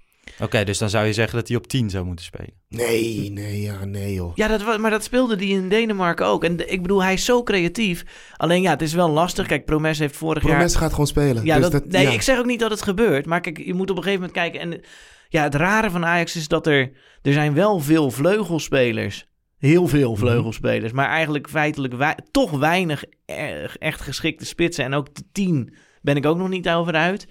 Oké, 0.41 0.63
dus 0.63 0.77
dan 0.77 0.89
zou 0.89 1.05
je 1.05 1.13
zeggen 1.13 1.37
dat 1.37 1.47
hij 1.47 1.57
op 1.57 1.67
10 1.67 1.89
zou 1.89 2.05
moeten 2.05 2.25
spelen. 2.25 2.53
Nee, 2.69 3.31
nee, 3.31 3.61
ja, 3.61 3.85
nee 3.85 4.13
joh. 4.13 4.35
Ja, 4.35 4.47
dat, 4.47 4.77
maar 4.79 4.91
dat 4.91 5.03
speelde 5.03 5.35
hij 5.35 5.45
in 5.47 5.69
Denemarken 5.69 6.25
ook. 6.25 6.43
En 6.43 6.57
de- 6.57 6.65
ik 6.65 6.81
bedoel, 6.81 7.03
hij 7.03 7.13
is 7.13 7.25
zo 7.25 7.43
creatief. 7.43 8.03
Alleen 8.37 8.61
ja, 8.61 8.69
het 8.71 8.81
is 8.81 8.93
wel 8.93 9.09
lastig. 9.09 9.47
Kijk, 9.47 9.65
Promes 9.65 9.99
heeft 9.99 10.15
vorig 10.15 10.43
jaar... 10.43 10.51
Promes 10.55 10.75
gaat 10.75 10.91
gewoon 10.91 11.07
spelen. 11.07 11.45
Ja, 11.45 11.53
dus 11.55 11.63
dat, 11.63 11.71
dat, 11.71 11.91
nee, 11.91 12.03
ja. 12.05 12.11
ik 12.11 12.21
zeg 12.21 12.37
ook 12.39 12.45
niet 12.45 12.59
dat 12.59 12.71
het 12.71 12.81
gebeurt. 12.81 13.25
Maar 13.25 13.41
kijk, 13.41 13.57
je 13.57 13.73
moet 13.73 13.89
op 13.89 13.97
een 13.97 14.03
gegeven 14.03 14.25
moment 14.27 14.39
kijken. 14.39 14.59
En 14.59 14.81
ja, 15.29 15.43
het 15.43 15.55
rare 15.55 15.89
van 15.89 16.05
Ajax 16.05 16.35
is 16.35 16.47
dat 16.47 16.67
er... 16.67 16.91
Er 17.21 17.33
zijn 17.33 17.53
wel 17.53 17.79
veel 17.79 18.11
vleugelspelers. 18.11 19.25
Heel 19.57 19.87
veel 19.87 20.11
Mhm. 20.11 20.19
vleugelspelers. 20.19 20.91
Maar 20.91 21.07
eigenlijk 21.09 21.49
feitelijk 21.49 21.93
wei- 21.93 22.15
toch 22.31 22.51
weinig 22.51 23.03
e- 23.25 23.65
echt 23.79 24.01
geschikte 24.01 24.45
spitsen. 24.45 24.85
En 24.85 24.93
ook 24.93 25.15
de 25.15 25.23
tien 25.31 25.75
ben 26.01 26.15
ik 26.15 26.25
ook 26.25 26.37
nog 26.37 26.49
niet 26.49 26.69
over 26.69 26.93
uit. 26.93 27.27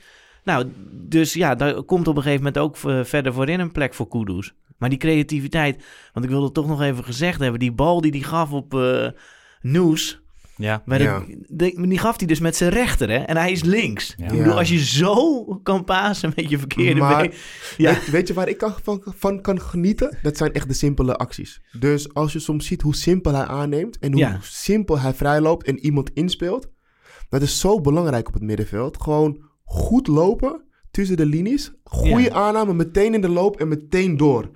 Nou, 0.46 0.66
dus 0.92 1.32
ja, 1.32 1.54
daar 1.54 1.82
komt 1.82 2.08
op 2.08 2.16
een 2.16 2.22
gegeven 2.22 2.44
moment 2.44 2.62
ook 2.62 2.76
eh, 2.76 3.04
verder 3.04 3.32
voorin 3.32 3.60
een 3.60 3.72
plek 3.72 3.94
voor 3.94 4.08
Kudus. 4.08 4.54
Maar 4.78 4.88
die 4.88 4.98
creativiteit... 4.98 5.84
Want 6.12 6.24
ik 6.24 6.30
wilde 6.30 6.52
toch 6.52 6.66
nog 6.66 6.82
even 6.82 7.04
gezegd 7.04 7.40
hebben. 7.40 7.60
Die 7.60 7.72
bal 7.72 8.00
die 8.00 8.10
hij 8.10 8.20
gaf 8.20 8.52
op 8.52 8.74
eh 8.74 9.06
Noes... 9.60 10.20
Ja. 10.58 10.82
Bij 10.86 10.98
de- 10.98 11.04
Ja. 11.04 11.22
de- 11.46 11.86
die 11.88 11.98
gaf 11.98 12.18
hij 12.18 12.26
dus 12.26 12.40
met 12.40 12.56
zijn 12.56 12.70
rechter, 12.70 13.10
hè? 13.10 13.16
En 13.16 13.36
hij 13.36 13.50
is 13.52 13.62
links. 13.62 14.14
Ja. 14.16 14.24
Ik 14.24 14.30
bedoel, 14.30 14.46
Ja. 14.52 14.58
als 14.58 14.68
je 14.68 14.84
zo 14.84 15.44
kan 15.62 15.84
pasen 15.84 16.32
met 16.36 16.50
je 16.50 16.58
verkeerde 16.58 17.00
Maar- 17.00 17.22
been... 17.22 17.32
Ja, 17.76 17.92
Weet, 17.92 18.10
weet 18.10 18.28
je 18.28 18.34
waar 18.34 18.48
ik 18.48 18.58
kan, 18.58 18.74
van, 18.82 19.02
van 19.16 19.40
kan 19.40 19.60
genieten? 19.60 20.18
Dat 20.22 20.36
zijn 20.36 20.52
echt 20.52 20.68
de 20.68 20.74
simpele 20.74 21.16
acties. 21.16 21.60
Dus 21.78 22.14
als 22.14 22.32
je 22.32 22.38
soms 22.38 22.66
ziet 22.66 22.82
hoe 22.82 22.94
simpel 22.94 23.34
hij 23.34 23.44
aanneemt 23.46 23.98
en 23.98 24.10
hoe 24.12 24.20
Ja. 24.20 24.38
simpel 24.42 24.98
hij 25.00 25.14
vrijloopt 25.14 25.66
en 25.66 25.78
iemand 25.78 26.10
inspeelt, 26.14 26.68
dat 27.28 27.42
is 27.42 27.60
zo 27.60 27.80
belangrijk 27.80 28.28
op 28.28 28.34
het 28.34 28.42
middenveld. 28.42 29.02
Gewoon 29.02 29.44
goed 29.66 30.06
lopen 30.06 30.62
tussen 30.90 31.16
de 31.16 31.26
linies, 31.26 31.72
goede 31.84 32.20
Ja. 32.20 32.30
aanname, 32.30 32.74
meteen 32.74 33.14
in 33.14 33.20
de 33.20 33.28
loop 33.28 33.60
en 33.60 33.68
meteen 33.68 34.16
door. 34.16 34.50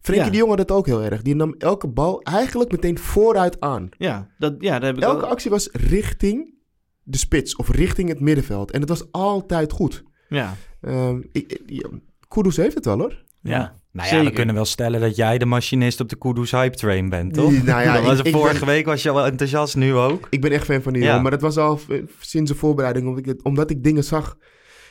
Frenkie 0.00 0.24
Ja. 0.26 0.30
de 0.30 0.36
Jong 0.36 0.48
had 0.48 0.58
dat 0.68 0.70
ook 0.76 0.86
heel 0.86 1.02
erg. 1.02 1.22
Die 1.22 1.34
nam 1.34 1.54
elke 1.58 1.88
bal 1.88 2.22
eigenlijk 2.22 2.70
meteen 2.70 2.98
vooruit 2.98 3.60
aan. 3.60 3.88
ja, 3.98 4.30
dat, 4.38 4.54
ja, 4.58 4.72
dat 4.78 4.82
heb 4.82 4.96
ik 4.96 5.02
Elke 5.02 5.26
actie 5.26 5.50
was 5.50 5.68
richting 5.72 6.54
de 7.02 7.18
spits 7.18 7.56
of 7.56 7.70
richting 7.70 8.08
het 8.08 8.20
middenveld. 8.20 8.70
En 8.70 8.80
het 8.80 8.88
was 8.88 9.12
altijd 9.12 9.72
goed. 9.72 10.02
Ja, 10.28 10.56
Ehm 10.80 11.20
ik, 11.32 11.60
Kudus 12.28 12.56
heeft 12.56 12.74
het 12.74 12.84
wel 12.84 12.98
hoor. 12.98 13.24
ja. 13.40 13.78
Nou 13.92 14.08
ja, 14.08 14.14
we 14.14 14.18
Zeker. 14.20 14.34
kunnen 14.34 14.54
wel 14.54 14.64
stellen 14.64 15.00
dat 15.00 15.16
jij 15.16 15.38
de 15.38 15.46
machinist 15.46 16.00
op 16.00 16.08
de 16.08 16.16
Kudus 16.18 16.50
Hype 16.50 16.76
Train 16.76 17.08
bent, 17.08 17.34
toch? 17.34 17.62
Nou 17.62 17.82
ja, 17.82 18.02
was 18.02 18.18
ik- 18.18 18.24
ik 18.24 18.32
vorige 18.32 18.58
ben- 18.58 18.68
week 18.68 18.84
was 18.86 19.02
je 19.02 19.12
wel 19.14 19.26
enthousiast, 19.26 19.76
nu 19.76 19.94
ook. 19.94 20.26
Ik 20.30 20.40
ben 20.40 20.50
echt 20.52 20.64
fan 20.64 20.82
van 20.82 20.92
die 20.92 21.02
Ja. 21.02 21.20
Maar 21.20 21.30
dat 21.30 21.40
was 21.40 21.56
al 21.56 21.80
sinds 22.20 22.50
de 22.50 22.56
voorbereiding. 22.56 23.06
Omdat 23.08 23.26
ik, 23.26 23.40
omdat 23.46 23.70
ik 23.70 23.82
dingen 23.82 24.04
zag 24.04 24.36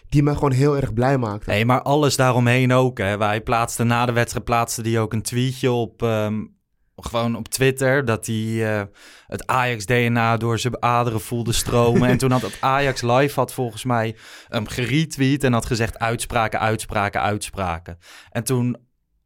die 0.10 0.24
mij 0.24 0.34
gewoon 0.34 0.52
heel 0.52 0.76
erg 0.78 0.94
blij 0.94 1.18
maakten. 1.18 1.50
Nee, 1.54 1.66
maar 1.66 1.82
alles 1.82 2.16
daaromheen 2.16 2.74
ook. 2.74 2.98
Hè. 2.98 3.18
Wij 3.18 3.42
plaatsten 3.42 3.88
na 3.88 4.06
de 4.06 4.12
wedstrijd 4.12 4.46
plaatste 4.46 4.82
die 4.82 5.00
ook 5.00 5.14
een 5.14 5.22
tweetje 5.22 5.72
op, 5.72 6.02
ehm, 6.04 6.40
gewoon 6.96 7.36
op 7.36 7.48
Twitter. 7.48 8.06
Dat 8.06 8.26
hij 8.26 8.76
eh, 8.80 8.82
het 9.28 9.48
Ajax-DNA 9.48 10.38
door 10.38 10.60
zijn 10.60 10.82
aderen 10.84 11.22
voelde 11.22 11.52
stromen. 11.54 12.10
en 12.10 12.18
toen 12.18 12.32
had 12.32 12.42
het 12.42 12.58
Ajax 12.76 13.02
live 13.02 13.40
had 13.40 13.54
volgens 13.54 13.84
mij 13.84 14.16
hem 14.48 14.68
geretweet 14.68 15.44
en 15.44 15.54
had 15.54 15.66
gezegd 15.66 16.00
uitspraken, 16.00 16.60
uitspraken, 16.60 17.22
uitspraken. 17.22 17.98
En 18.32 18.44
toen 18.44 18.78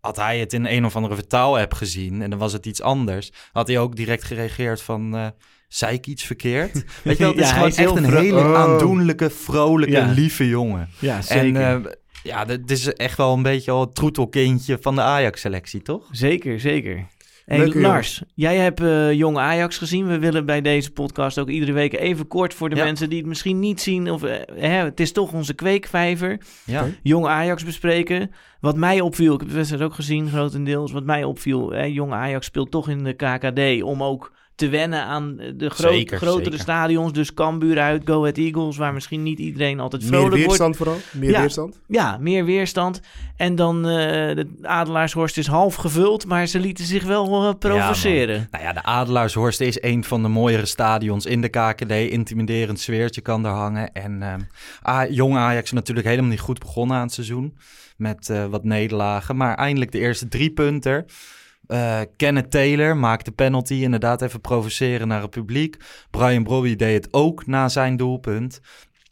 had 0.04 0.16
hij 0.16 0.40
het 0.40 0.54
in 0.54 0.66
een 0.66 0.86
of 0.86 0.96
andere 0.96 1.16
vertaal-app 1.16 1.74
gezien 1.74 2.22
en 2.22 2.30
dan 2.30 2.40
was 2.40 2.54
het 2.54 2.66
iets 2.66 2.82
anders. 2.82 3.32
Had 3.52 3.68
hij 3.68 3.80
ook 3.80 3.96
direct 3.96 4.24
gereageerd 4.24 4.82
van... 4.82 5.16
eh 5.16 5.28
zei 5.68 5.94
ik 5.96 6.08
iets 6.08 6.24
verkeerd? 6.24 6.74
Weet 7.04 7.18
je 7.18 7.24
wel, 7.24 7.32
het 7.32 7.42
is 7.42 7.48
Ja, 7.48 7.54
gewoon 7.54 7.68
is 7.68 7.76
echt 7.76 7.96
een 7.96 8.14
hele 8.14 8.40
Oh. 8.40 8.56
aandoenlijke, 8.56 9.30
vrolijke, 9.30 9.96
Ja. 9.96 10.12
lieve 10.12 10.48
jongen. 10.48 10.90
ja 11.00 11.16
En 11.16 11.24
zeker. 11.24 11.62
eh, 11.86 11.92
ja, 12.24 12.46
dit 12.46 12.72
is 12.72 12.94
echt 12.94 13.18
wel 13.18 13.34
een 13.34 13.42
beetje 13.42 13.72
al 13.72 13.82
het 13.82 13.96
troetelkindje 13.96 14.78
van 14.82 14.96
de 14.96 15.02
Ajax-selectie, 15.02 15.82
toch? 15.82 16.08
zeker, 16.12 16.60
zeker. 16.60 17.08
Hey, 17.46 17.58
Leuke 17.58 17.80
Lars, 17.80 18.22
jij 18.36 18.58
hebt 18.58 18.82
eh 18.82 19.12
jong 19.14 19.38
Ajax 19.38 19.78
gezien. 19.78 20.08
We 20.08 20.20
willen 20.20 20.46
bij 20.46 20.62
deze 20.62 20.92
podcast 20.92 21.40
ook 21.40 21.50
iedere 21.50 21.72
week 21.72 21.94
even 21.94 22.28
kort 22.28 22.54
voor 22.54 22.70
de 22.70 22.76
Ja. 22.76 22.84
mensen 22.84 23.10
die 23.10 23.18
het 23.18 23.28
misschien 23.28 23.60
niet 23.60 23.82
zien. 23.82 24.12
Of, 24.12 24.24
eh, 24.24 24.36
hè, 24.60 24.84
het 24.84 25.00
is 25.00 25.12
toch 25.12 25.34
onze 25.34 25.54
kweekvijver. 25.54 26.38
Ja. 26.66 26.86
Jong 27.02 27.26
Ajax 27.26 27.64
bespreken. 27.64 28.32
Wat 28.60 28.76
mij 28.78 29.02
opviel, 29.02 29.34
ik 29.34 29.40
heb 29.40 29.50
de 29.50 29.56
wedstrijd 29.56 29.84
ook 29.84 29.94
gezien 29.94 30.30
grotendeels. 30.30 30.92
Wat 30.92 31.04
mij 31.04 31.24
opviel, 31.24 31.72
hè, 31.72 31.84
jong 31.84 32.12
Ajax 32.14 32.46
speelt 32.46 32.72
toch 32.72 32.90
in 32.90 33.04
de 33.04 33.14
KKD 33.14 33.84
om 33.84 34.04
ook 34.04 34.32
te 34.56 34.70
wennen 34.70 35.04
aan 35.04 35.38
de 35.56 35.70
gro- 35.70 35.92
Zeker, 35.92 36.18
grotere 36.18 36.44
zeker. 36.44 36.60
stadions. 36.60 37.14
Dus 37.14 37.34
Cambuur 37.34 37.80
uit, 37.80 38.02
Go 38.06 38.20
Ahead 38.22 38.38
Eagles, 38.38 38.78
waar 38.78 38.94
misschien 38.94 39.24
niet 39.24 39.40
iedereen 39.40 39.80
altijd 39.80 40.02
Meer 40.02 40.12
vrolijk 40.12 40.32
wordt. 40.32 40.46
weerstand 40.48 40.76
vooral. 40.78 40.98
Meer 41.12 41.30
Ja. 41.30 41.40
weerstand. 41.40 41.80
Ja, 41.88 42.18
meer 42.20 42.46
weerstand. 42.46 43.00
En 43.38 43.56
dan 43.56 43.76
eh, 43.78 43.92
de 44.36 44.48
Adelaarshorst 44.62 45.38
is 45.38 45.48
half 45.48 45.76
gevuld, 45.76 46.26
maar 46.26 46.48
ze 46.48 46.60
lieten 46.60 46.86
zich 46.86 47.04
wel 47.04 47.48
eh, 47.48 47.54
provoceren. 47.60 48.48
Nou 48.52 48.64
ja, 48.64 48.74
de 48.74 48.84
Adelaarshorst 48.84 49.62
is 49.62 49.82
een 49.82 50.04
van 50.04 50.22
de 50.22 50.28
mooiere 50.30 50.66
stadions 50.66 51.26
in 51.26 51.42
de 51.42 51.50
KKD. 51.50 51.92
Intimiderend 51.92 52.80
sfeertje 52.80 53.22
kan 53.22 53.44
daar 53.44 53.54
hangen. 53.54 53.92
En 53.94 54.22
ehm 54.24 54.40
A- 54.88 55.08
jong 55.10 55.36
Ajax 55.38 55.72
natuurlijk 55.72 56.08
helemaal 56.08 56.30
niet 56.30 56.40
goed 56.40 56.60
begonnen 56.60 56.98
aan 56.98 57.04
het 57.04 57.14
seizoen. 57.14 57.58
Met 57.98 58.30
eh, 58.30 58.46
wat 58.46 58.64
nederlagen. 58.64 59.36
Maar 59.36 59.56
eindelijk 59.56 59.92
de 59.92 60.00
eerste 60.00 60.28
drie 60.28 60.52
punten. 60.52 61.06
Eh 61.68 62.02
Kenneth 62.16 62.52
Taylor 62.52 62.98
maakte 62.98 63.32
penalty. 63.32 63.74
Inderdaad 63.74 64.22
even 64.22 64.42
provoceren 64.42 65.08
naar 65.08 65.22
het 65.22 65.30
publiek. 65.30 65.78
Brian 66.12 66.44
Brobby 66.44 66.76
deed 66.76 67.04
het 67.04 67.14
ook 67.14 67.46
na 67.46 67.70
zijn 67.70 67.98
doelpunt. 67.98 68.62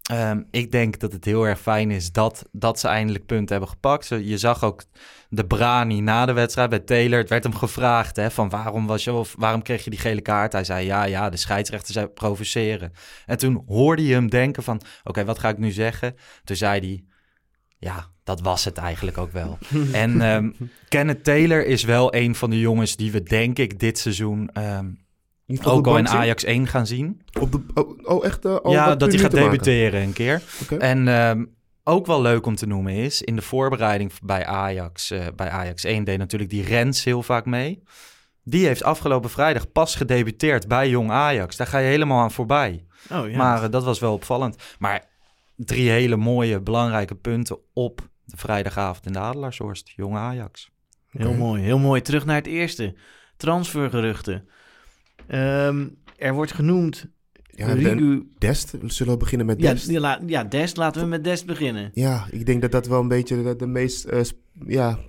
Ehm, 0.01 0.41
ik 0.51 0.71
denk 0.71 0.99
dat 0.99 1.11
het 1.11 1.25
heel 1.25 1.47
erg 1.47 1.59
fijn 1.59 1.91
is 1.91 2.11
dat, 2.11 2.45
dat 2.51 2.79
ze 2.79 2.87
eindelijk 2.87 3.25
punten 3.25 3.49
hebben 3.49 3.69
gepakt. 3.69 4.07
Je 4.07 4.37
zag 4.37 4.63
ook 4.63 4.83
de 5.29 5.45
Brani 5.45 6.01
na 6.01 6.25
de 6.25 6.33
wedstrijd 6.33 6.69
bij 6.69 6.79
Taylor. 6.79 7.19
Het 7.19 7.29
werd 7.29 7.43
hem 7.43 7.55
gevraagd 7.55 8.15
hè, 8.15 8.31
van 8.31 8.49
waarom, 8.49 8.87
was 8.87 9.03
je, 9.03 9.13
of 9.13 9.35
waarom 9.37 9.61
kreeg 9.61 9.83
je 9.83 9.89
die 9.89 9.99
gele 9.99 10.21
kaart? 10.21 10.53
Hij 10.53 10.63
zei 10.63 10.85
ja, 10.85 11.03
ja, 11.03 11.29
de 11.29 11.37
scheidsrechter 11.37 11.93
zei 11.93 12.07
provoceren. 12.07 12.91
En 13.25 13.37
toen 13.37 13.63
hoorde 13.67 14.05
je 14.05 14.13
hem 14.13 14.29
denken 14.29 14.63
van 14.63 14.81
oké, 15.03 15.25
wat 15.25 15.39
ga 15.39 15.49
ik 15.49 15.57
nu 15.57 15.71
zeggen? 15.71 16.15
Toen 16.43 16.55
zei 16.55 16.79
hij 16.79 17.03
ja, 17.77 18.07
dat 18.35 18.41
was 18.41 18.65
het 18.65 18.77
eigenlijk 18.77 19.17
ook 19.17 19.31
wel. 19.31 19.57
en 19.91 20.21
ehm, 20.21 20.49
Kenneth 20.87 21.23
Taylor 21.23 21.65
is 21.65 21.83
wel 21.83 22.15
een 22.15 22.35
van 22.35 22.49
de 22.49 22.59
jongens 22.59 22.95
die 22.95 23.11
we 23.11 23.23
denk 23.23 23.57
ik 23.57 23.79
dit 23.79 23.97
seizoen 23.97 24.49
ehm, 24.53 24.89
ook 25.63 25.87
al 25.87 25.97
in? 25.97 26.07
Ajax 26.07 26.43
1 26.43 26.67
gaan 26.67 26.87
zien. 26.87 27.21
Op 27.39 27.51
de, 27.51 27.61
oh, 27.73 27.99
oh, 28.03 28.25
echt? 28.25 28.45
eh, 28.45 28.57
ja, 28.63 28.95
dat 28.95 29.11
hij 29.11 29.19
gaat 29.19 29.33
maken? 29.33 29.49
debuteren 29.49 30.01
een 30.01 30.13
keer. 30.13 30.41
En 30.79 31.07
ehm, 31.07 31.45
ook 31.83 32.05
wel 32.05 32.21
leuk 32.21 32.45
om 32.45 32.55
te 32.55 32.67
noemen 32.67 32.93
is, 32.93 33.21
in 33.21 33.35
de 33.35 33.41
voorbereiding 33.41 34.11
bij 34.23 34.45
Ajax, 34.45 35.11
eh, 35.11 35.25
bij 35.35 35.49
Ajax 35.49 35.83
1 35.83 36.03
deed 36.03 36.17
natuurlijk 36.17 36.49
die 36.49 36.63
Rens 36.63 37.03
heel 37.03 37.23
vaak 37.23 37.45
mee. 37.45 37.83
Die 38.43 38.65
heeft 38.65 38.83
afgelopen 38.83 39.29
vrijdag 39.29 39.71
pas 39.71 39.95
gedebuteerd 39.95 40.67
bij 40.67 40.89
Jong 40.89 41.11
Ajax. 41.11 41.55
Daar 41.55 41.67
ga 41.67 41.77
je 41.77 41.87
helemaal 41.87 42.19
aan 42.19 42.31
voorbij. 42.31 42.85
Oh 43.11 43.29
ja. 43.29 43.37
Maar 43.37 43.63
eh, 43.63 43.71
dat 43.71 43.83
was 43.83 43.99
wel 43.99 44.13
opvallend. 44.13 44.55
Maar 44.79 45.09
drie 45.55 45.89
hele 45.89 46.15
mooie, 46.15 46.59
belangrijke 46.59 47.15
punten 47.15 47.57
op 47.73 48.09
de 48.25 48.37
vrijdagavond 48.37 49.05
in 49.05 49.13
de 49.13 49.19
Adelaarshorst. 49.19 49.89
Jong 49.95 50.15
Ajax. 50.15 50.69
Heel 51.09 51.33
mooi, 51.33 51.61
heel 51.63 51.79
mooi. 51.79 52.01
Terug 52.01 52.25
naar 52.25 52.35
het 52.35 52.47
eerste. 52.47 52.95
Transfergeruchten. 53.37 54.47
Ehm, 55.27 55.87
er 56.17 56.33
wordt 56.33 56.53
genoemd 56.53 57.05
Ja, 57.55 57.73
Rigu... 57.73 58.27
Dest. 58.37 58.73
Zullen 58.85 59.13
we 59.13 59.19
beginnen 59.19 59.47
met 59.47 59.61
Ja, 59.61 59.71
Dest? 59.73 59.87
die 59.87 59.99
la- 59.99 60.19
ja, 60.25 60.43
Dest. 60.43 60.77
Laten 60.77 61.01
we 61.01 61.07
met 61.07 61.23
Dest 61.23 61.45
beginnen. 61.45 61.91
Ja, 61.93 62.27
ik 62.29 62.45
denk 62.45 62.61
dat 62.61 62.71
dat 62.71 62.87
wel 62.87 62.99
een 63.01 63.07
beetje 63.07 63.43
de, 63.43 63.55
de 63.55 63.67
meest, 63.67 64.05
eh, 64.05 64.23
sp- 64.23 64.37
ja, 64.67 64.99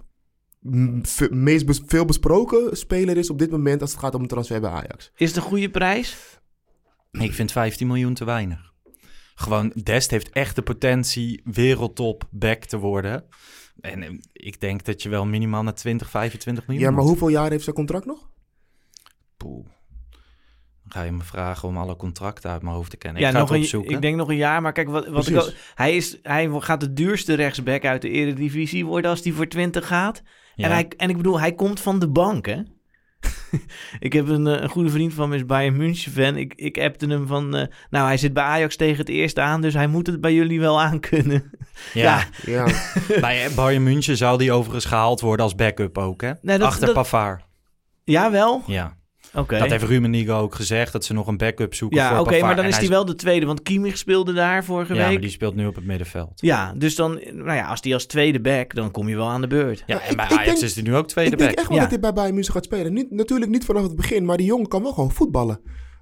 meest 1.30 1.66
bes- 1.66 1.82
veel 1.86 2.04
besproken 2.04 2.76
speler 2.76 3.16
is 3.16 3.30
op 3.30 3.38
dit 3.38 3.50
moment 3.50 3.80
als 3.80 3.90
het 3.90 4.00
gaat 4.00 4.14
om 4.14 4.22
een 4.22 4.28
transfer 4.28 4.60
bij 4.60 4.70
Ajax. 4.70 5.10
Is 5.16 5.28
het 5.28 5.36
een 5.36 5.42
goede 5.42 5.70
prijs? 5.70 6.40
Ik 7.10 7.32
vind 7.32 7.52
15 7.52 7.86
miljoen 7.86 8.14
te 8.14 8.24
weinig. 8.24 8.71
Gewoon, 9.34 9.72
Dest 9.82 10.10
heeft 10.10 10.30
echt 10.30 10.54
de 10.56 10.62
potentie 10.62 11.40
wereldtop 11.44 12.24
back 12.30 12.64
te 12.64 12.78
worden. 12.78 13.24
En 13.80 14.02
eh, 14.02 14.10
ik 14.32 14.60
denk 14.60 14.84
dat 14.84 15.02
je 15.02 15.08
wel 15.08 15.26
minimaal 15.26 15.62
naar 15.62 15.74
20, 15.74 16.10
25 16.10 16.66
miljoen 16.66 16.84
Ja, 16.84 16.90
maar 16.90 17.00
moet. 17.00 17.08
hoeveel 17.10 17.28
jaar 17.28 17.50
heeft 17.50 17.64
zijn 17.64 17.76
contract 17.76 18.06
nog? 18.06 18.30
Poeh. 19.36 19.64
Dan 20.82 20.92
ga 20.92 21.02
je 21.02 21.12
me 21.12 21.22
vragen 21.22 21.68
om 21.68 21.76
alle 21.76 21.96
contracten 21.96 22.50
uit 22.50 22.62
mijn 22.62 22.74
hoofd 22.74 22.90
te 22.90 22.96
kennen. 22.96 23.20
ja, 23.20 23.26
ik 23.28 23.32
ga 23.34 23.40
nog 23.40 23.48
het 23.50 23.72
een, 23.72 23.84
ik 23.90 24.00
denk 24.00 24.16
nog 24.16 24.28
een 24.28 24.36
jaar. 24.36 24.62
Maar 24.62 24.72
kijk, 24.72 24.88
wat, 24.88 25.06
wat 25.08 25.26
ik 25.28 25.36
al- 25.36 25.50
hij, 25.74 25.96
is, 25.96 26.18
hij 26.22 26.48
gaat 26.58 26.80
de 26.80 26.92
duurste 26.92 27.34
rechtsback 27.34 27.84
uit 27.84 28.02
de 28.02 28.08
Eredivisie 28.10 28.86
worden 28.86 29.10
als 29.10 29.22
hij 29.24 29.32
voor 29.32 29.48
20 29.48 29.86
gaat. 29.86 30.22
Ja. 30.54 30.64
En, 30.64 30.70
hij, 30.70 30.88
en 30.96 31.10
ik 31.10 31.16
bedoel, 31.16 31.40
hij 31.40 31.54
komt 31.54 31.80
van 31.80 31.98
de 31.98 32.08
bank, 32.08 32.46
hè? 32.46 32.62
ik 34.00 34.12
heb 34.12 34.28
een, 34.28 34.46
eh, 34.46 34.60
een 34.62 34.68
goede 34.68 34.90
vriend 34.90 35.14
van 35.14 35.28
me, 35.28 35.36
is 35.36 35.46
Bayern 35.46 35.76
München 35.76 36.12
fan. 36.12 36.36
Ik, 36.36 36.52
ik 36.56 36.78
appte 36.78 37.06
hem 37.06 37.26
van, 37.26 37.56
eh, 37.56 37.66
nou, 37.90 38.06
hij 38.06 38.16
zit 38.16 38.32
bij 38.32 38.42
Ajax 38.42 38.76
tegen 38.76 38.96
het 38.96 39.08
eerste 39.08 39.40
aan, 39.40 39.60
dus 39.60 39.74
hij 39.74 39.86
moet 39.86 40.06
het 40.06 40.20
bij 40.20 40.34
jullie 40.34 40.60
wel 40.60 40.80
aankunnen. 40.80 41.50
ja. 41.92 42.24
Ja, 42.46 42.66
Bij 43.20 43.48
Bayern 43.54 43.82
München 43.82 44.16
zou 44.16 44.38
die 44.38 44.52
overigens 44.52 44.84
gehaald 44.84 45.20
worden 45.20 45.44
als 45.44 45.54
backup 45.54 45.98
ook, 45.98 46.20
hè? 46.20 46.32
Nee, 46.42 46.58
dat- 46.58 46.66
Achter 46.68 46.86
dat- 46.86 46.94
Pavard. 46.94 47.44
Ja, 48.04 48.30
wel? 48.30 48.62
Ja. 48.66 48.96
Oké. 49.34 49.58
Dat 49.58 49.70
heeft 49.70 49.84
Rummenigge 49.84 50.32
ook 50.32 50.54
gezegd, 50.54 50.92
dat 50.92 51.04
ze 51.04 51.12
nog 51.12 51.26
een 51.26 51.36
backup 51.36 51.74
zoeken 51.74 51.98
Ja, 51.98 52.08
voor 52.16 52.18
oké, 52.26 52.40
maar 52.40 52.56
dan 52.56 52.64
is 52.64 52.76
hij 52.76 52.88
wel 52.88 53.04
de 53.04 53.14
tweede, 53.14 53.46
want 53.46 53.62
Kimmich 53.62 53.96
speelde 53.98 54.32
daar 54.32 54.64
vorige 54.64 54.94
Ja, 54.94 55.02
week. 55.02 55.12
maar 55.12 55.20
die 55.20 55.30
speelt 55.30 55.54
nu 55.54 55.66
op 55.66 55.74
het 55.74 55.84
middenveld. 55.84 56.32
Ja, 56.40 56.74
dus 56.76 56.94
dan, 56.94 57.12
nou 57.32 57.52
ja, 57.52 57.66
als 57.66 57.80
die 57.80 57.94
als 57.94 58.06
tweede 58.06 58.40
back, 58.40 58.74
dan 58.74 58.90
kom 58.90 59.08
je 59.08 59.16
wel 59.16 59.28
aan 59.28 59.40
de 59.40 59.46
beurt. 59.46 59.82
Ja, 59.86 59.94
Maar 59.96 60.04
en 60.08 60.16
bij 60.16 60.24
ik 60.24 60.30
Ajax 60.32 60.44
denk- 60.46 60.58
is 60.62 60.74
hij 60.74 60.82
nu 60.84 60.96
ook 60.96 61.08
tweede 61.08 61.30
ik 61.32 61.38
denk 61.38 61.50
back. 61.50 61.58
echt 61.58 61.68
wel 61.68 61.76
Ja. 61.76 61.82
dat 61.82 61.92
hij 61.92 62.00
bij 62.00 62.12
Bayern 62.12 62.34
München 62.34 62.52
gaat 62.54 62.64
spelen. 62.64 62.92
Niet, 62.92 63.10
natuurlijk 63.10 63.50
niet 63.50 63.64
vanaf 63.64 63.82
het 63.82 63.96
begin, 63.96 64.24
maar 64.24 64.36
die 64.36 64.46
jongen 64.46 64.68
kan 64.68 64.82
wel 64.82 64.92
gewoon 64.92 65.12
voetballen. 65.12 65.60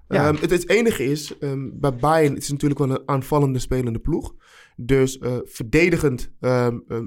Ja. 0.08 0.26
Ehm, 0.28 0.36
het, 0.40 0.50
het 0.50 0.68
enige 0.68 1.04
is, 1.04 1.38
ehm, 1.38 1.68
bij 1.72 1.94
Bayern 1.94 2.34
het 2.34 2.42
is 2.42 2.50
natuurlijk 2.50 2.80
wel 2.80 2.90
een 2.90 3.02
aanvallende 3.06 3.58
spelende 3.58 3.98
ploeg. 3.98 4.34
Dus 4.76 5.18
eh, 5.18 5.32
verdedigend 5.44 6.30
ehm, 6.40 6.78
ehm, 6.88 7.04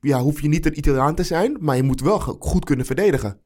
ja, 0.00 0.20
hoef 0.20 0.40
je 0.42 0.48
niet 0.48 0.66
een 0.66 0.78
Italiaan 0.78 1.14
te 1.14 1.22
zijn, 1.22 1.56
maar 1.60 1.76
je 1.76 1.82
moet 1.82 2.00
wel 2.00 2.18
goed 2.18 2.64
kunnen 2.64 2.86
verdedigen. 2.86 3.40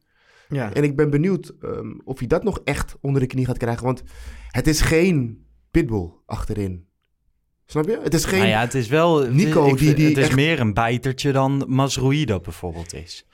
Ja. 0.49 0.73
En 0.73 0.83
ik 0.83 0.97
ben 0.97 1.11
benieuwd 1.11 1.55
ehm, 1.61 1.93
of 2.05 2.19
hij 2.19 2.27
dat 2.29 2.43
nog 2.45 2.61
echt 2.65 2.97
onder 3.01 3.21
de 3.21 3.27
knie 3.27 3.45
gaat 3.47 3.59
krijgen. 3.59 3.85
Want 3.85 4.03
het 4.49 4.67
is 4.67 4.81
geen 4.81 5.45
pitbull 5.71 6.11
achterin. 6.27 6.87
Snap 7.67 7.87
je? 7.87 7.99
Het 8.03 8.15
is 8.15 8.25
geen... 8.25 8.39
Nou 8.39 8.51
ja, 8.51 8.61
het 8.61 8.75
is 8.75 8.89
wel... 8.89 9.31
Nico, 9.31 9.67
ik- 9.69 9.79
die- 9.79 9.95
die 9.95 10.09
het 10.09 10.17
is 10.17 10.25
echt- 10.27 10.35
meer 10.37 10.61
een 10.61 10.75
bijtertje 10.75 11.33
dan 11.33 11.65
Masroei 11.67 12.25
dat 12.25 12.43
bijvoorbeeld 12.43 12.95
is. 12.95 13.27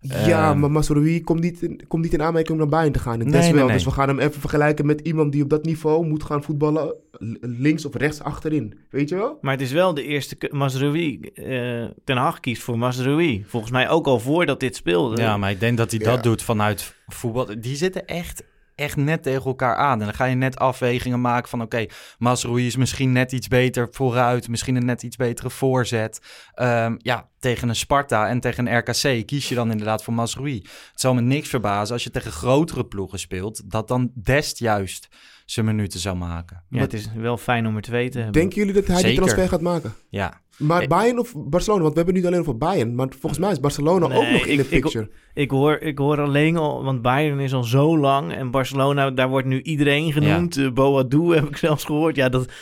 Ja, 0.00 0.50
Ehm, 0.50 0.58
maar 0.60 0.70
Masroui 0.70 1.20
komt 1.24 1.40
niet, 1.40 1.62
in, 1.62 1.80
komt 1.88 2.02
niet 2.02 2.12
in 2.12 2.22
aanmerking 2.22 2.52
om 2.52 2.58
naar 2.58 2.68
Bayern 2.68 2.92
te 2.92 2.98
gaan. 2.98 3.12
En 3.12 3.18
Nee, 3.18 3.32
Des 3.32 3.44
nee, 3.44 3.52
wel. 3.54 3.64
nee. 3.66 3.74
Dus 3.74 3.84
we 3.84 3.90
gaan 3.90 4.08
hem 4.08 4.18
even 4.18 4.40
vergelijken 4.40 4.86
met 4.86 5.00
iemand 5.00 5.32
die 5.32 5.42
op 5.42 5.50
dat 5.50 5.64
niveau 5.64 6.06
moet 6.06 6.22
gaan 6.22 6.42
voetballen. 6.42 6.94
Links 7.40 7.84
of 7.84 7.94
rechts 7.94 8.20
achterin. 8.22 8.78
Weet 8.90 9.08
je 9.08 9.14
wel? 9.14 9.38
Maar 9.40 9.52
het 9.52 9.60
is 9.60 9.72
wel 9.72 9.94
de 9.94 10.02
eerste 10.04 10.36
Mazraoui. 10.50 11.20
eh 11.34 11.84
Ten 12.04 12.16
Hag 12.16 12.40
kiest 12.40 12.62
voor 12.62 12.78
Mazraoui. 12.78 13.44
Volgens 13.46 13.72
mij 13.72 13.88
ook 13.88 14.06
al 14.06 14.20
voordat 14.20 14.60
dit 14.60 14.76
speelde. 14.76 15.22
Ja, 15.22 15.36
maar 15.36 15.50
ik 15.50 15.60
denk 15.60 15.76
dat 15.76 15.90
hij 15.90 16.00
Ja. 16.00 16.06
dat 16.14 16.22
doet 16.22 16.42
vanuit 16.42 16.94
voetbal. 17.06 17.46
Die 17.60 17.76
zitten 17.76 18.06
echt, 18.06 18.42
echt 18.78 18.96
net 18.96 19.22
tegen 19.22 19.44
elkaar 19.44 19.76
aan. 19.76 19.98
En 19.98 20.04
dan 20.04 20.14
ga 20.14 20.24
je 20.24 20.34
net 20.34 20.58
afwegingen 20.58 21.20
maken 21.20 21.48
van... 21.48 21.62
oké, 21.62 21.86
Masroei 22.18 22.66
is 22.66 22.76
misschien 22.76 23.12
net 23.12 23.32
iets 23.32 23.48
beter 23.48 23.88
vooruit... 23.90 24.48
misschien 24.48 24.76
een 24.76 24.84
net 24.84 25.02
iets 25.02 25.16
betere 25.16 25.50
voorzet. 25.50 26.20
Ehm, 26.54 26.94
ja, 26.98 27.28
tegen 27.38 27.68
een 27.68 27.76
Sparta 27.76 28.28
en 28.28 28.40
tegen 28.40 28.66
een 28.66 28.78
RKC 28.78 29.26
kies 29.26 29.48
je 29.48 29.54
dan 29.54 29.70
inderdaad 29.70 30.02
voor 30.02 30.14
Masroei. 30.14 30.56
Het 30.90 31.00
zal 31.00 31.14
me 31.14 31.20
niks 31.20 31.48
verbazen 31.48 31.94
als 31.94 32.04
je 32.04 32.10
tegen 32.10 32.32
grotere 32.32 32.84
ploegen 32.84 33.18
speelt... 33.18 33.70
dat 33.70 33.88
dan 33.88 34.10
Dest 34.14 34.58
juist 34.58 35.08
zijn 35.44 35.66
minuten 35.66 36.00
zou 36.00 36.16
maken. 36.16 36.62
Ja, 36.68 36.80
het 36.80 36.92
is 36.92 37.12
wel 37.14 37.36
fijn 37.36 37.66
om 37.66 37.76
er 37.76 37.82
twee 37.82 38.08
te 38.08 38.16
hebben. 38.16 38.40
Denken 38.40 38.58
jullie 38.58 38.74
dat 38.74 38.86
hij 38.86 38.96
die 38.96 39.04
Zeker. 39.04 39.16
transfer 39.16 39.48
gaat 39.48 39.60
maken? 39.60 39.94
Ja, 40.08 40.40
Maar 40.58 40.82
Eh. 40.82 40.88
Bayern 40.88 41.18
of 41.18 41.34
Barcelona? 41.36 41.82
Want 41.82 41.94
we 41.94 42.00
hebben 42.00 42.14
het 42.14 42.24
niet 42.24 42.32
alleen 42.34 42.46
over 42.48 42.58
Bayern. 42.58 42.94
Maar 42.94 43.08
volgens 43.20 43.40
mij 43.40 43.50
is 43.50 43.60
Barcelona 43.60 44.04
ook 44.04 44.12
nog 44.12 44.46
in 44.46 44.50
ik- 44.52 44.56
de 44.58 44.64
picture. 44.64 45.08
Ik 45.34 45.50
hoor, 45.50 45.78
ik 45.80 45.98
hoor 45.98 46.20
alleen 46.20 46.56
al, 46.56 46.84
want 46.84 47.02
Bayern 47.02 47.40
is 47.40 47.52
al 47.54 47.64
zo 47.64 47.98
lang 47.98 48.32
en 48.32 48.50
Barcelona, 48.50 49.10
daar 49.10 49.28
wordt 49.28 49.46
nu 49.46 49.62
iedereen 49.62 50.12
genoemd. 50.12 50.54
Ja. 50.54 50.70
Boadu 50.70 51.34
heb 51.34 51.48
ik 51.48 51.56
zelfs 51.56 51.84
gehoord. 51.84 52.16
Ja, 52.16 52.28
dat, 52.28 52.52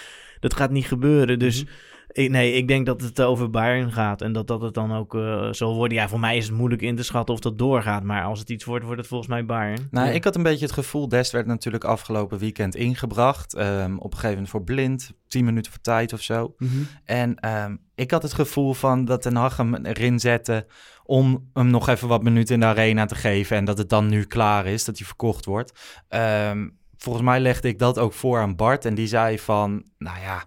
dat 0.41 0.55
gaat 0.55 0.71
niet 0.71 0.87
gebeuren. 0.87 1.39
Dus 1.39 1.63
Mhm. 1.63 1.73
Ik, 2.17 2.31
nee, 2.31 2.53
ik 2.53 2.69
denk 2.69 2.87
dat 2.87 3.01
het 3.01 3.23
over 3.23 3.51
Bayern 3.51 3.93
gaat 3.93 4.21
en 4.23 4.33
dat 4.33 4.47
dat 4.47 4.61
het 4.61 4.75
dan 4.75 4.93
ook 4.93 5.15
eh, 5.15 5.49
zal 5.53 5.75
worden. 5.75 5.99
Ja, 5.99 6.09
voor 6.09 6.21
mij 6.21 6.37
is 6.37 6.47
het 6.47 6.57
moeilijk 6.57 6.83
in 6.83 6.97
te 6.97 7.03
schatten 7.03 7.35
of 7.35 7.41
dat 7.41 7.59
doorgaat. 7.59 8.03
Maar 8.03 8.25
als 8.25 8.39
het 8.39 8.51
iets 8.51 8.65
wordt, 8.65 8.85
wordt 8.85 8.99
het 9.01 9.09
volgens 9.09 9.31
mij 9.31 9.45
Bayern. 9.45 9.89
Nou, 9.91 10.07
Ja. 10.09 10.13
ik 10.13 10.25
had 10.25 10.37
een 10.37 10.43
beetje 10.43 10.65
het 10.65 10.75
gevoel, 10.75 11.09
Dest 11.09 11.33
werd 11.33 11.47
natuurlijk 11.47 11.85
afgelopen 11.85 12.39
weekend 12.39 12.75
ingebracht. 12.75 13.55
ehm, 13.55 13.97
op 13.97 14.05
een 14.05 14.11
gegeven 14.11 14.31
moment 14.31 14.49
voor 14.49 14.63
blind, 14.65 15.13
10 15.29 15.45
minuten 15.45 15.73
voor 15.73 15.81
tijd 15.81 16.13
of 16.13 16.21
zo. 16.21 16.55
Mhm. 16.59 16.71
En 17.05 17.35
ehm, 17.35 17.77
ik 17.95 18.11
had 18.11 18.23
het 18.23 18.33
gevoel 18.33 18.75
van 18.75 19.05
dat 19.05 19.23
Ten 19.23 19.37
Hag 19.37 19.57
hem 19.57 19.75
erin 19.75 20.19
zette 20.21 20.67
om 21.05 21.51
hem 21.53 21.67
nog 21.71 21.89
even 21.89 22.09
wat 22.09 22.23
minuten 22.23 22.55
in 22.55 22.61
de 22.61 22.67
arena 22.67 23.07
te 23.07 23.15
geven. 23.15 23.57
En 23.57 23.65
dat 23.65 23.79
het 23.79 23.89
dan 23.89 24.09
nu 24.09 24.25
klaar 24.25 24.67
is, 24.67 24.85
dat 24.85 24.97
hij 24.99 25.07
verkocht 25.07 25.45
wordt. 25.45 25.73
Ehm, 26.09 26.69
volgens 26.97 27.25
mij 27.25 27.41
legde 27.41 27.69
ik 27.69 27.79
dat 27.79 27.99
ook 27.99 28.13
voor 28.13 28.39
aan 28.41 28.57
Bart. 28.57 28.85
En 28.85 28.95
die 28.95 29.07
zei 29.07 29.39
van, 29.39 29.83
nou 29.99 30.21
ja, 30.21 30.45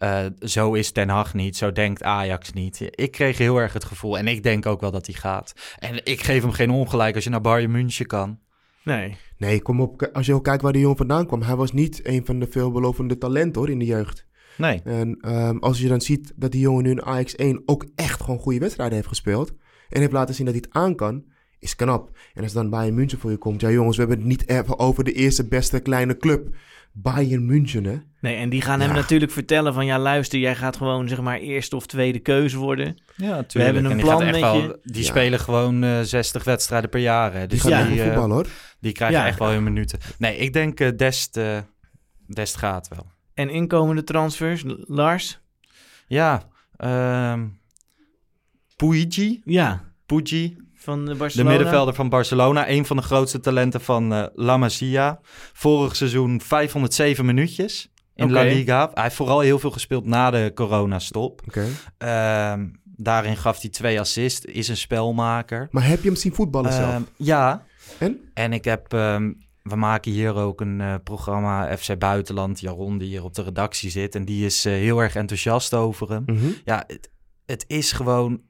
eh, 0.00 0.26
zo 0.40 0.72
is 0.72 0.90
Ten 0.90 1.08
Hag 1.08 1.34
niet, 1.34 1.56
zo 1.56 1.72
denkt 1.72 2.02
Ajax 2.02 2.52
niet. 2.52 2.88
Ik 2.90 3.10
kreeg 3.10 3.38
heel 3.38 3.56
erg 3.56 3.72
het 3.72 3.84
gevoel, 3.84 4.18
en 4.18 4.26
ik 4.26 4.42
denk 4.42 4.66
ook 4.66 4.80
wel 4.80 4.90
dat 4.90 5.06
hij 5.06 5.14
gaat. 5.14 5.52
En 5.78 6.04
ik 6.04 6.22
geef 6.22 6.42
hem 6.42 6.52
geen 6.52 6.70
ongelijk 6.70 7.14
als 7.14 7.24
je 7.24 7.30
naar 7.30 7.40
Bayern 7.40 7.70
München 7.70 8.06
kan. 8.06 8.38
Nee. 8.84 9.16
Nee, 9.36 9.62
kom 9.62 9.80
op. 9.80 10.10
Als 10.12 10.26
je 10.26 10.34
ook 10.34 10.44
kijkt 10.44 10.62
waar 10.62 10.72
die 10.72 10.80
jongen 10.80 10.96
vandaan 10.96 11.26
kwam. 11.26 11.42
Hij 11.42 11.56
was 11.56 11.72
niet 11.72 12.06
een 12.06 12.26
van 12.26 12.38
de 12.38 12.46
veelbelovende 12.50 13.18
talenten 13.18 13.60
hoor, 13.60 13.70
in 13.70 13.78
de 13.78 13.84
jeugd. 13.84 14.26
Nee. 14.56 14.80
En 14.84 15.16
ehm, 15.20 15.56
als 15.56 15.80
je 15.80 15.88
dan 15.88 16.00
ziet 16.00 16.32
dat 16.36 16.52
die 16.52 16.60
jongen 16.60 16.82
nu 16.82 16.90
in 16.90 17.02
Ajax 17.02 17.36
1 17.36 17.62
ook 17.66 17.86
echt 17.94 18.22
gewoon 18.22 18.38
goede 18.38 18.58
wedstrijden 18.58 18.94
heeft 18.94 19.08
gespeeld. 19.08 19.52
En 19.88 20.00
heeft 20.00 20.12
laten 20.12 20.34
zien 20.34 20.46
dat 20.46 20.54
hij 20.54 20.64
het 20.66 20.76
aan 20.76 20.94
kan. 20.94 21.24
is 21.58 21.76
knap. 21.76 22.18
En 22.34 22.42
als 22.42 22.52
dan 22.52 22.70
Bayern 22.70 22.94
München 22.94 23.18
voor 23.18 23.30
je 23.30 23.36
komt, 23.36 23.60
ja 23.60 23.70
jongens, 23.70 23.96
we 23.96 24.02
hebben 24.02 24.18
het 24.18 24.28
niet 24.28 24.48
even 24.48 24.78
over 24.78 25.04
de 25.04 25.12
eerste 25.12 25.48
beste 25.48 25.80
kleine 25.80 26.16
club. 26.16 26.54
Bayern 26.92 27.46
München, 27.46 27.84
hè? 27.84 27.96
Nee, 28.20 28.36
en 28.36 28.48
die 28.48 28.60
gaan 28.62 28.80
hem 28.80 28.88
Ja. 28.88 28.94
natuurlijk 28.94 29.32
vertellen 29.32 29.74
van... 29.74 29.86
ja, 29.86 29.98
luister, 29.98 30.38
jij 30.38 30.56
gaat 30.56 30.76
gewoon 30.76 31.08
zeg 31.08 31.20
maar 31.20 31.38
eerste 31.38 31.76
of 31.76 31.86
tweede 31.86 32.18
keuze 32.18 32.58
worden. 32.58 32.86
Ja, 33.16 33.26
natuurlijk. 33.26 33.52
We 33.54 33.62
hebben 33.62 33.84
een 33.84 33.90
En 33.90 33.96
die 33.96 34.06
plan 34.06 34.24
met 34.24 34.40
wel- 34.40 34.56
je. 34.56 34.78
Die 34.82 35.02
Ja. 35.02 35.08
spelen 35.08 35.40
gewoon 35.40 35.82
eh 35.84 36.00
60 36.00 36.44
wedstrijden 36.44 36.90
per 36.90 37.00
jaar. 37.00 37.32
Hè. 37.32 37.38
Die 37.38 37.48
Dus 37.48 37.62
Ja. 37.62 37.78
ja. 37.78 37.86
die, 37.86 37.98
eh, 38.00 38.04
voetballen, 38.06 38.30
hoor. 38.30 38.46
die 38.80 38.92
krijgen 38.92 39.18
Ja. 39.18 39.26
echt 39.26 39.38
wel 39.38 39.50
hun 39.50 39.62
minuten. 39.62 39.98
Nee, 40.18 40.36
ik 40.36 40.52
denk 40.52 40.80
eh, 40.80 40.96
Dest, 40.96 41.36
eh, 41.36 41.58
Dest 42.26 42.56
gaat 42.56 42.88
wel. 42.88 43.06
En 43.34 43.48
inkomende 43.50 44.04
transfers, 44.04 44.62
Lars? 44.86 45.40
Ja, 46.06 46.42
ehm 46.76 47.46
Puigi, 48.76 49.40
Ja, 49.44 49.84
Puigi, 50.06 50.56
van 50.82 51.04
de 51.04 51.12
de 51.12 51.16
Barcelona. 51.16 51.50
middenvelder 51.50 51.94
van 51.94 52.08
Barcelona. 52.08 52.68
Een 52.68 52.86
van 52.86 52.96
de 52.96 53.02
grootste 53.02 53.40
talenten 53.40 53.80
van 53.80 54.12
eh, 54.12 54.24
La 54.34 54.56
Masia. 54.56 55.20
Vorig 55.52 55.96
seizoen 55.96 56.40
507 56.40 57.24
minuutjes 57.24 57.90
in 58.14 58.32
La. 58.32 58.42
Liga. 58.42 58.90
Hij 58.94 59.02
heeft 59.02 59.14
vooral 59.16 59.40
heel 59.40 59.58
veel 59.58 59.70
gespeeld 59.70 60.04
na 60.06 60.30
de 60.30 60.52
coronastop. 60.54 61.42
Oké. 61.46 61.66
Ehm 61.98 62.66
daarin 63.02 63.36
gaf 63.36 63.60
hij 63.60 63.70
twee 63.70 64.00
assists, 64.00 64.44
is 64.44 64.68
een 64.68 64.76
spelmaker. 64.76 65.68
Maar 65.70 65.86
heb 65.86 66.02
je 66.02 66.08
hem 66.08 66.18
zien 66.18 66.34
voetballen 66.34 66.72
zelf? 66.72 66.92
Ehm, 66.92 67.02
ja, 67.16 67.64
En? 67.98 68.30
En 68.34 68.52
ik 68.52 68.64
heb, 68.64 68.92
ehm, 68.92 69.32
we 69.62 69.76
maken 69.76 70.12
hier 70.12 70.34
ook 70.34 70.60
een 70.60 70.80
eh, 70.80 70.94
programma 71.04 71.76
FC 71.76 71.98
Buitenland. 71.98 72.60
Jaron, 72.60 72.98
die 72.98 73.08
hier 73.08 73.24
op 73.24 73.34
de 73.34 73.42
redactie 73.42 73.90
zit. 73.90 74.14
En 74.14 74.24
die 74.24 74.44
is 74.44 74.64
eh, 74.64 74.72
heel 74.72 74.98
erg 75.02 75.14
enthousiast 75.14 75.74
over 75.74 76.10
hem. 76.10 76.22
Mhm. 76.26 76.46
Ja, 76.64 76.84
het, 76.86 77.10
het 77.46 77.64
is 77.66 77.92
gewoon 77.92 78.40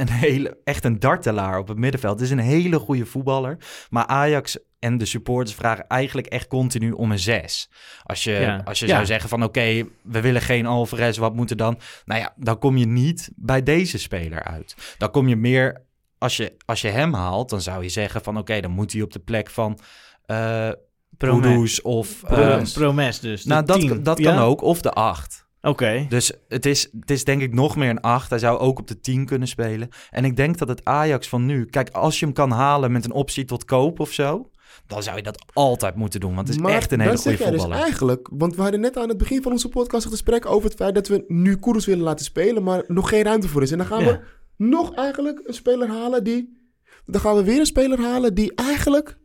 een 0.00 0.10
hele, 0.10 0.58
echt 0.64 0.84
een 0.84 0.98
dartelaar 0.98 1.58
op 1.58 1.68
het 1.68 1.78
middenveld. 1.78 2.14
Het 2.14 2.22
is 2.24 2.30
een 2.30 2.38
hele 2.38 2.78
goede 2.78 3.06
voetballer. 3.06 3.56
Maar 3.90 4.06
Ajax 4.06 4.58
en 4.78 4.98
de 4.98 5.04
supporters 5.04 5.54
vragen 5.56 5.86
eigenlijk 5.86 6.26
echt 6.26 6.46
continu 6.46 6.90
om 6.90 7.10
een 7.12 7.18
zes. 7.18 7.70
Als 8.02 8.24
je, 8.24 8.30
Ja. 8.32 8.60
als 8.64 8.78
je 8.78 8.86
Ja. 8.86 8.94
zou 8.94 9.06
zeggen 9.06 9.28
van 9.28 9.42
oké, 9.44 9.82
we 10.02 10.20
willen 10.20 10.40
geen 10.42 10.66
Alvarez, 10.66 11.16
wat 11.18 11.34
moet 11.34 11.50
er 11.50 11.56
dan? 11.56 11.78
Nou 12.04 12.20
ja, 12.20 12.32
dan 12.36 12.58
kom 12.58 12.76
je 12.76 12.86
niet 12.86 13.30
bij 13.36 13.62
deze 13.62 13.98
speler 13.98 14.42
uit. 14.42 14.94
Dan 14.98 15.10
kom 15.10 15.28
je 15.28 15.36
meer, 15.36 15.82
als 16.18 16.36
je, 16.36 16.52
als 16.64 16.80
je 16.80 16.88
hem 16.88 17.14
haalt, 17.14 17.50
dan 17.50 17.60
zou 17.60 17.82
je 17.82 17.88
zeggen 17.88 18.22
van 18.22 18.38
oké, 18.38 18.60
dan 18.60 18.70
moet 18.70 18.92
hij 18.92 19.02
op 19.02 19.12
de 19.12 19.18
plek 19.20 19.50
van 19.50 19.78
eh 20.26 20.70
Promes. 21.16 21.82
Of... 21.82 22.22
Eh, 22.22 22.62
Promes 22.72 23.20
dus. 23.20 23.44
nou, 23.44 23.64
dat, 23.64 24.04
dat 24.04 24.18
Ja? 24.18 24.32
kan 24.34 24.42
ook. 24.42 24.62
Of 24.62 24.80
de 24.80 24.90
acht. 24.90 25.48
Oké. 25.62 26.06
Dus 26.08 26.32
het 26.48 26.66
is, 26.66 26.88
het 27.00 27.10
is 27.10 27.24
denk 27.24 27.42
ik 27.42 27.54
nog 27.54 27.76
meer 27.76 27.90
een 27.90 28.00
8. 28.00 28.30
Hij 28.30 28.38
zou 28.38 28.58
ook 28.58 28.78
op 28.78 28.86
de 28.88 29.00
10 29.00 29.24
kunnen 29.26 29.48
spelen. 29.48 29.88
En 30.10 30.24
ik 30.24 30.36
denk 30.36 30.58
dat 30.58 30.68
het 30.68 30.84
Ajax 30.84 31.28
van 31.28 31.46
nu... 31.46 31.64
Kijk, 31.66 31.90
als 31.90 32.18
je 32.18 32.24
hem 32.24 32.34
kan 32.34 32.50
halen 32.50 32.92
met 32.92 33.04
een 33.04 33.12
optie 33.12 33.44
tot 33.44 33.64
koop 33.64 34.00
of 34.00 34.12
zo... 34.12 34.50
dan 34.86 35.02
zou 35.02 35.16
je 35.16 35.22
dat 35.22 35.44
altijd 35.52 35.94
moeten 35.94 36.20
doen. 36.20 36.34
Want 36.34 36.46
het 36.48 36.56
is 36.56 36.62
Maar 36.62 36.72
echt 36.72 36.92
een 36.92 37.00
hele 37.00 37.12
dan 37.12 37.22
zeg 37.22 37.36
goede 37.36 37.50
dus 37.50 37.60
voetballer. 37.60 37.84
eigenlijk, 37.84 38.28
want 38.32 38.56
we 38.56 38.62
hadden 38.62 38.80
net 38.80 38.96
aan 38.96 39.08
het 39.08 39.18
begin 39.18 39.42
van 39.42 39.52
onze 39.52 39.68
podcast 39.68 40.04
een 40.04 40.10
gesprek 40.10 40.46
over 40.46 40.68
het 40.68 40.78
feit 40.78 40.94
dat 40.94 41.08
we 41.08 41.24
nu 41.28 41.56
Koeders 41.56 41.86
willen 41.86 42.04
laten 42.04 42.24
spelen, 42.24 42.62
maar 42.62 42.84
nog 42.86 43.08
geen 43.08 43.22
ruimte 43.22 43.48
voor 43.48 43.62
is. 43.62 43.70
En 43.70 43.78
dan 43.78 43.86
gaan 43.86 44.04
Ja. 44.04 44.06
we 44.06 44.20
nog 44.56 44.94
eigenlijk 44.94 45.42
een 45.44 45.54
speler 45.54 45.88
halen 45.88 46.24
die, 46.24 46.70
dan 47.06 47.20
gaan 47.20 47.36
we 47.36 47.44
weer 47.44 47.58
een 47.58 47.66
speler 47.66 48.00
halen 48.00 48.34
die 48.34 48.54
eigenlijk 48.54 49.18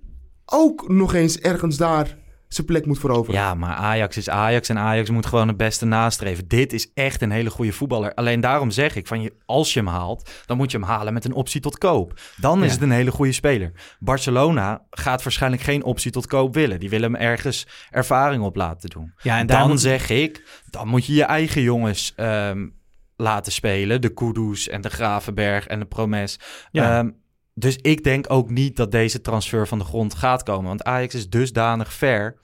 ook 0.45 0.89
nog 0.89 1.13
eens 1.13 1.39
ergens 1.39 1.77
daar 1.77 2.17
zijn 2.55 2.67
plek 2.67 2.85
moet 2.85 2.99
veroveren. 2.99 3.39
Ja, 3.39 3.53
maar 3.53 3.75
Ajax 3.75 4.17
is 4.17 4.29
Ajax 4.29 4.69
en 4.69 4.77
Ajax 4.77 5.09
moet 5.09 5.25
gewoon 5.25 5.47
het 5.47 5.57
beste 5.57 5.85
nastreven. 5.85 6.47
Dit 6.47 6.73
is 6.73 6.91
echt 6.93 7.21
een 7.21 7.31
hele 7.31 7.49
goede 7.49 7.71
voetballer. 7.71 8.13
Alleen 8.13 8.39
daarom 8.39 8.71
zeg 8.71 8.95
ik, 8.95 9.07
van 9.07 9.21
je, 9.21 9.33
als 9.45 9.73
je 9.73 9.79
hem 9.79 9.87
haalt, 9.89 10.29
dan 10.45 10.57
moet 10.57 10.71
je 10.71 10.77
hem 10.77 10.87
halen 10.87 11.13
met 11.13 11.25
een 11.25 11.33
optie 11.33 11.61
tot 11.61 11.77
koop. 11.77 12.19
Dan 12.37 12.63
is 12.63 12.71
het 12.71 12.81
een 12.81 12.91
hele 12.91 13.11
goede 13.11 13.31
speler. 13.31 13.71
Barcelona 13.99 14.81
gaat 14.89 15.23
waarschijnlijk 15.23 15.61
geen 15.63 15.83
optie 15.83 16.11
tot 16.11 16.27
koop 16.27 16.53
willen. 16.53 16.79
Die 16.79 16.89
willen 16.89 17.13
hem 17.13 17.21
ergens 17.21 17.67
ervaring 17.89 18.43
op 18.43 18.55
laten 18.55 18.89
doen. 18.89 19.13
Ja, 19.21 19.37
en 19.37 19.47
dan 19.47 19.67
moet- 19.69 19.81
zeg 19.81 20.09
ik, 20.09 20.61
dan 20.69 20.87
moet 20.87 21.05
je 21.05 21.13
je 21.13 21.23
eigen 21.23 21.61
jongens 21.61 22.13
ehm, 22.15 22.67
laten 23.15 23.51
spelen. 23.51 24.01
De 24.01 24.13
Kudus 24.13 24.67
en 24.69 24.81
de 24.81 24.89
Gravenberg 24.89 25.67
en 25.67 25.79
de 25.79 25.85
Promes. 25.85 26.39
Ja. 26.71 26.97
Ehm, 26.99 27.09
dus 27.53 27.75
ik 27.81 28.03
denk 28.03 28.25
ook 28.31 28.49
niet 28.49 28.75
dat 28.75 28.91
deze 28.91 29.21
transfer 29.21 29.67
van 29.67 29.79
de 29.79 29.85
grond 29.85 30.15
gaat 30.15 30.43
komen. 30.43 30.67
Want 30.67 30.83
Ajax 30.83 31.13
is 31.15 31.29
dusdanig 31.29 31.93
ver 31.93 32.35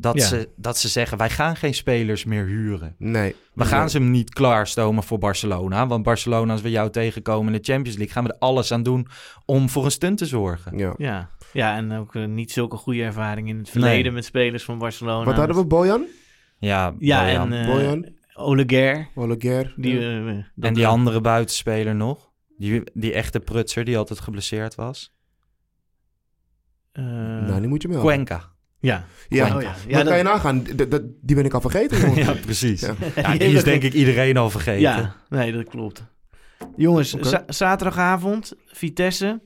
dat, 0.00 0.16
Ja. 0.16 0.26
ze, 0.26 0.48
dat 0.56 0.78
ze 0.78 0.88
zeggen... 0.88 1.18
wij 1.18 1.30
gaan 1.30 1.56
geen 1.56 1.74
spelers 1.74 2.24
meer 2.24 2.44
huren. 2.44 2.94
Nee. 2.98 3.34
We 3.54 3.64
gaan 3.64 3.80
Nee. 3.80 3.88
ze 3.88 3.98
hem 3.98 4.10
niet 4.10 4.30
klaarstomen 4.34 5.02
voor 5.02 5.18
Barcelona. 5.18 5.86
Want 5.86 6.02
Barcelona, 6.02 6.52
als 6.52 6.60
we 6.62 6.70
jou 6.70 6.90
tegenkomen 6.90 7.52
in 7.54 7.60
de 7.60 7.72
Champions 7.72 7.96
League... 7.98 8.14
gaan 8.14 8.24
we 8.24 8.32
er 8.32 8.38
alles 8.38 8.72
aan 8.72 8.82
doen 8.82 9.06
om 9.44 9.68
voor 9.68 9.84
een 9.84 9.90
stunt 9.90 10.18
te 10.18 10.26
zorgen. 10.26 10.78
Ja. 10.78 10.94
Ja. 10.96 11.30
ja, 11.52 11.76
en 11.76 11.92
ook 11.92 12.14
eh, 12.14 12.24
niet 12.24 12.52
zulke 12.52 12.76
goede 12.76 13.02
ervaring 13.02 13.48
in 13.48 13.58
het 13.58 13.70
verleden 13.70 14.02
Nee. 14.02 14.12
met 14.12 14.24
spelers 14.24 14.64
van 14.64 14.78
Barcelona. 14.78 15.24
Wat 15.24 15.36
hadden 15.36 15.56
we? 15.56 15.64
Bojan? 15.66 16.04
Ja, 16.58 16.94
Ja, 16.98 17.24
Bojan. 17.24 17.52
en 17.52 17.66
Bojan? 17.66 18.08
Oleguer. 18.34 19.08
Oleguer? 19.14 19.72
Die, 19.76 20.00
en 20.60 20.74
die 20.74 20.86
andere 20.86 21.20
buitenspeler 21.20 21.94
nog? 21.94 22.30
Die, 22.56 22.82
die 22.94 23.12
echte 23.12 23.40
prutser 23.40 23.84
die 23.84 23.98
altijd 23.98 24.20
geblesseerd 24.20 24.74
was? 24.74 25.12
eh, 26.92 27.04
nou, 27.04 27.58
die 27.60 27.68
moet 27.68 27.82
je 27.82 27.88
melden. 27.88 28.06
Cuenca. 28.06 28.52
Ja. 28.80 29.04
Ja, 29.28 29.56
Oh, 29.56 29.62
ja. 29.88 30.02
kan 30.02 30.16
je 30.16 30.22
nagaan. 30.22 30.62
D- 30.62 30.90
d- 30.90 31.00
die 31.20 31.36
ben 31.36 31.44
ik 31.44 31.54
al 31.54 31.60
vergeten, 31.60 32.14
ja, 32.24 32.32
precies. 32.32 32.80
Ja. 32.80 32.94
Ja. 33.16 33.32
die 33.36 33.48
is 33.48 33.64
denk 33.64 33.82
ik 33.82 33.92
iedereen 33.92 34.36
al 34.36 34.50
vergeten. 34.50 34.80
Ja, 34.80 35.14
nee, 35.28 35.52
dat 35.52 35.64
klopt. 35.68 36.04
Jongens, 36.76 37.10
za- 37.20 37.44
zaterdagavond, 37.46 38.52
Vitesse. 38.66 39.40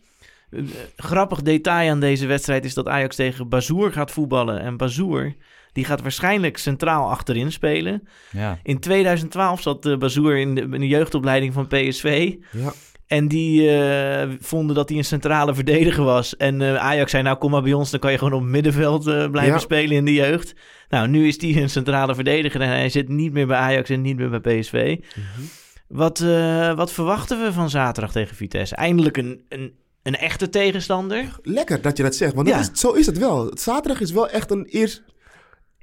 Eh, 0.50 0.62
grappig 0.96 1.42
detail 1.42 1.90
aan 1.90 2.00
deze 2.00 2.26
wedstrijd 2.26 2.64
is 2.64 2.74
dat 2.74 2.88
Ajax 2.88 3.16
tegen 3.16 3.48
Bazoer 3.48 3.92
gaat 3.92 4.10
voetballen. 4.10 4.60
En 4.60 4.76
Bazoer, 4.76 5.34
die 5.72 5.84
gaat 5.84 6.02
waarschijnlijk 6.02 6.56
centraal 6.58 7.10
achterin 7.10 7.52
spelen. 7.52 8.08
Ja. 8.30 8.58
In 8.62 8.78
2012 8.78 9.62
zat 9.62 9.86
uh, 9.86 9.96
Bazoer 9.96 10.36
in 10.38 10.54
de, 10.54 10.60
in 10.60 10.70
de 10.80 10.88
jeugdopleiding 10.88 11.52
van 11.52 11.66
PSV. 11.66 12.34
Ja. 12.50 12.72
En 13.12 13.28
die 13.28 13.70
eh, 13.70 14.28
vonden 14.40 14.76
dat 14.76 14.88
hij 14.88 14.98
een 14.98 15.04
centrale 15.04 15.54
verdediger 15.54 16.04
was. 16.04 16.36
En 16.36 16.62
eh, 16.62 16.76
Ajax 16.76 17.10
zei, 17.10 17.22
nou 17.22 17.36
kom 17.38 17.50
maar 17.50 17.62
bij 17.62 17.72
ons, 17.72 17.90
dan 17.90 18.00
kan 18.00 18.12
je 18.12 18.18
gewoon 18.18 18.32
op 18.32 18.40
het 18.40 18.50
middenveld 18.50 19.06
eh, 19.06 19.30
blijven 19.30 19.52
Ja. 19.52 19.58
spelen 19.58 19.96
in 19.96 20.04
de 20.04 20.12
jeugd. 20.12 20.54
Nou, 20.88 21.08
nu 21.08 21.26
is 21.26 21.40
hij 21.40 21.56
een 21.62 21.70
centrale 21.70 22.14
verdediger 22.14 22.60
en 22.60 22.68
hij 22.68 22.88
zit 22.88 23.08
niet 23.08 23.32
meer 23.32 23.46
bij 23.46 23.56
Ajax 23.56 23.90
en 23.90 24.00
niet 24.00 24.16
meer 24.16 24.40
bij 24.40 24.60
PSV. 24.60 24.96
Mhm. 24.98 25.42
Wat, 25.88 26.20
eh, 26.20 26.74
wat 26.74 26.92
verwachten 26.92 27.42
we 27.42 27.52
van 27.52 27.70
zaterdag 27.70 28.12
tegen 28.12 28.36
Vitesse? 28.36 28.74
Eindelijk 28.76 29.16
een, 29.16 29.44
een, 29.48 29.72
een 30.02 30.16
echte 30.16 30.48
tegenstander? 30.48 31.38
Lekker 31.42 31.80
dat 31.82 31.96
je 31.96 32.02
dat 32.02 32.14
zegt, 32.16 32.34
want 32.34 32.48
Ja. 32.48 32.56
dat 32.56 32.70
is, 32.74 32.80
zo 32.80 32.92
is 32.92 33.06
het 33.06 33.18
wel. 33.18 33.50
Zaterdag 33.54 34.00
is 34.00 34.12
wel 34.12 34.28
echt 34.28 34.50
een 34.50 34.66
eer- 34.70 35.02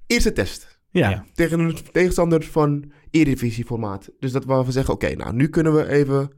eerste 0.08 0.34
test. 0.34 0.80
Ja. 0.92 1.10
Ja. 1.10 1.26
Tegen 1.34 1.60
een 1.60 1.78
tegenstander 1.92 2.44
van 2.44 2.92
Eredivisie 3.12 3.66
formaat. 3.66 4.10
Dus 4.20 4.32
dat 4.32 4.46
we 4.46 4.64
zeggen, 4.68 4.94
oké, 4.94 5.16
nou 5.16 5.34
nu 5.34 5.48
kunnen 5.48 5.76
we 5.76 5.88
even 5.90 6.32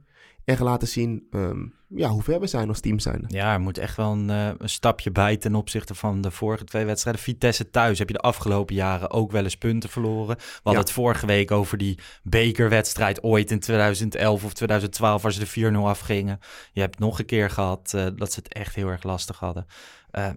echt 0.46 0.60
laten 0.60 0.88
zien 0.88 1.28
ehm, 1.32 1.66
ja, 1.96 2.10
hoe 2.10 2.24
ver 2.24 2.40
we 2.40 2.48
zijn 2.48 2.68
als 2.68 2.80
team 2.80 3.00
zijn. 3.00 3.26
Ja, 3.28 3.54
er 3.54 3.60
moet 3.60 3.78
echt 3.78 3.98
wel 3.98 4.12
een, 4.12 4.30
eh, 4.30 4.50
een 4.58 4.70
stapje 4.70 5.12
bij 5.12 5.38
ten 5.38 5.56
opzichte 5.56 5.96
van 5.96 6.22
de 6.22 6.32
vorige 6.32 6.64
twee 6.64 6.86
wedstrijden. 6.86 7.22
Vitesse 7.22 7.70
thuis 7.70 8.00
heb 8.00 8.08
je 8.08 8.14
de 8.14 8.20
afgelopen 8.22 8.76
jaren 8.76 9.12
ook 9.12 9.32
wel 9.32 9.44
eens 9.44 9.58
punten 9.58 9.90
verloren. 9.90 10.36
We 10.38 10.44
hadden 10.54 10.74
Ja. 10.74 10.80
het 10.80 10.92
vorige 10.92 11.26
week 11.26 11.52
over 11.52 11.78
die 11.78 12.00
bekerwedstrijd 12.24 13.24
ooit 13.24 13.52
in 13.52 13.60
2011 13.60 14.44
of 14.44 14.54
2012 14.54 15.22
waar 15.22 15.32
ze 15.34 15.40
de 15.40 15.48
4-0 15.48 15.88
afgingen. 15.88 16.40
Je 16.74 16.82
hebt 16.82 17.00
nog 17.00 17.20
een 17.20 17.26
keer 17.26 17.50
gehad 17.50 17.94
eh, 17.94 18.08
dat 18.16 18.34
ze 18.34 18.40
het 18.40 18.54
echt 18.54 18.76
heel 18.76 18.88
erg 18.88 19.04
lastig 19.04 19.40
hadden. 19.40 19.66
Eh, 20.12 20.30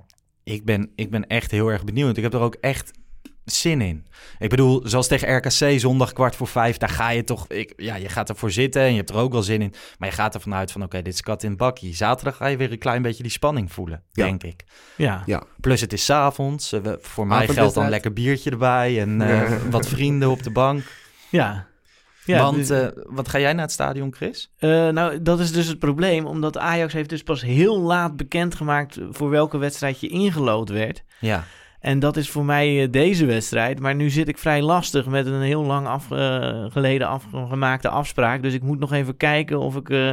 ik, 0.45 0.65
ben, 0.65 0.91
ik 0.95 1.11
ben 1.11 1.27
echt 1.27 1.51
heel 1.51 1.69
erg 1.69 1.85
benieuwd. 1.85 2.17
Ik 2.17 2.23
heb 2.23 2.35
er 2.35 2.41
ook 2.41 2.55
echt 2.61 2.91
zin 3.45 3.81
in. 3.81 4.07
Ik 4.39 4.49
bedoel, 4.51 4.81
zoals 4.85 5.07
tegen 5.09 5.37
RKC 5.37 5.81
zondag 5.81 6.13
kwart 6.13 6.37
voor 6.37 6.47
vijf, 6.47 6.77
daar 6.77 6.89
ga 6.89 7.11
je 7.11 7.25
toch, 7.25 7.49
ik, 7.49 7.73
ja, 7.77 7.95
je 7.97 8.09
gaat 8.09 8.29
ervoor 8.29 8.51
zitten 8.51 8.83
en 8.83 8.91
je 8.91 8.97
hebt 8.97 9.11
er 9.11 9.17
ook 9.17 9.33
wel 9.33 9.43
zin 9.43 9.63
in. 9.63 9.75
Maar 9.99 10.09
je 10.09 10.15
gaat 10.15 10.35
ervan 10.35 10.55
uit 10.55 10.73
van, 10.73 10.83
oké, 10.83 11.03
dit 11.03 11.15
is 11.15 11.21
kat 11.21 11.43
in 11.43 11.57
bakkie. 11.57 11.95
Zaterdag 11.95 12.37
ga 12.37 12.47
je 12.47 12.57
weer 12.57 12.73
een 12.73 12.79
klein 12.79 13.03
beetje 13.03 13.23
die 13.23 13.33
spanning 13.33 13.73
voelen, 13.73 14.03
Ja. 14.13 14.25
denk 14.25 14.43
ik. 14.43 14.65
Ja. 14.97 15.23
Ja. 15.27 15.43
Plus 15.61 15.81
het 15.81 15.93
is 15.93 16.05
's 16.05 16.11
avonds. 16.11 16.73
eh, 16.73 16.81
voor 17.01 17.27
mij 17.27 17.49
geldt 17.49 17.75
dan 17.75 17.89
lekker 17.89 18.13
biertje 18.13 18.51
erbij 18.51 19.01
en 19.01 19.21
eh, 19.21 19.29
Ja. 19.51 19.59
wat 19.71 19.89
vrienden 19.89 20.31
op 20.31 20.43
de 20.43 20.51
bank. 20.51 20.83
Ja. 21.31 21.67
Ja, 22.25 22.43
Want, 22.43 22.57
dus- 22.57 22.71
eh, 22.71 22.87
wat 22.95 23.29
ga 23.29 23.39
jij 23.39 23.53
naar 23.53 23.63
het 23.63 23.73
stadion, 23.73 24.15
Chris? 24.15 24.53
Eh, 24.59 24.89
nou, 24.89 25.23
dat 25.23 25.41
is 25.41 25.53
dus 25.53 25.67
het 25.67 25.79
probleem. 25.79 26.27
Omdat 26.27 26.59
Ajax 26.59 26.93
heeft 26.93 27.09
dus 27.09 27.23
pas 27.23 27.43
heel 27.43 27.81
laat 27.81 28.17
bekendgemaakt 28.17 28.99
voor 29.11 29.31
welke 29.31 29.59
wedstrijd 29.59 30.01
je 30.01 30.09
ingelood 30.09 30.69
werd. 30.69 31.03
Ja, 31.21 31.45
En 31.85 31.99
dat 31.99 32.17
is 32.17 32.31
voor 32.31 32.45
mij 32.45 32.83
eh, 32.83 32.89
deze 32.91 33.27
wedstrijd. 33.27 33.81
Maar 33.81 33.95
nu 33.95 34.11
zit 34.11 34.29
ik 34.29 34.39
vrij 34.39 34.63
lastig 34.63 35.07
met 35.07 35.27
een 35.27 35.41
heel 35.43 35.65
lang 35.65 35.87
af, 35.87 36.11
eh, 36.11 36.65
geleden 36.69 37.09
afgemaakte 37.09 37.89
afspraak. 37.89 38.43
Dus 38.43 38.53
ik 38.55 38.63
moet 38.63 38.79
nog 38.79 38.93
even 38.93 39.17
kijken 39.17 39.59
of 39.61 39.77
ik... 39.77 39.91
eh, 39.91 40.13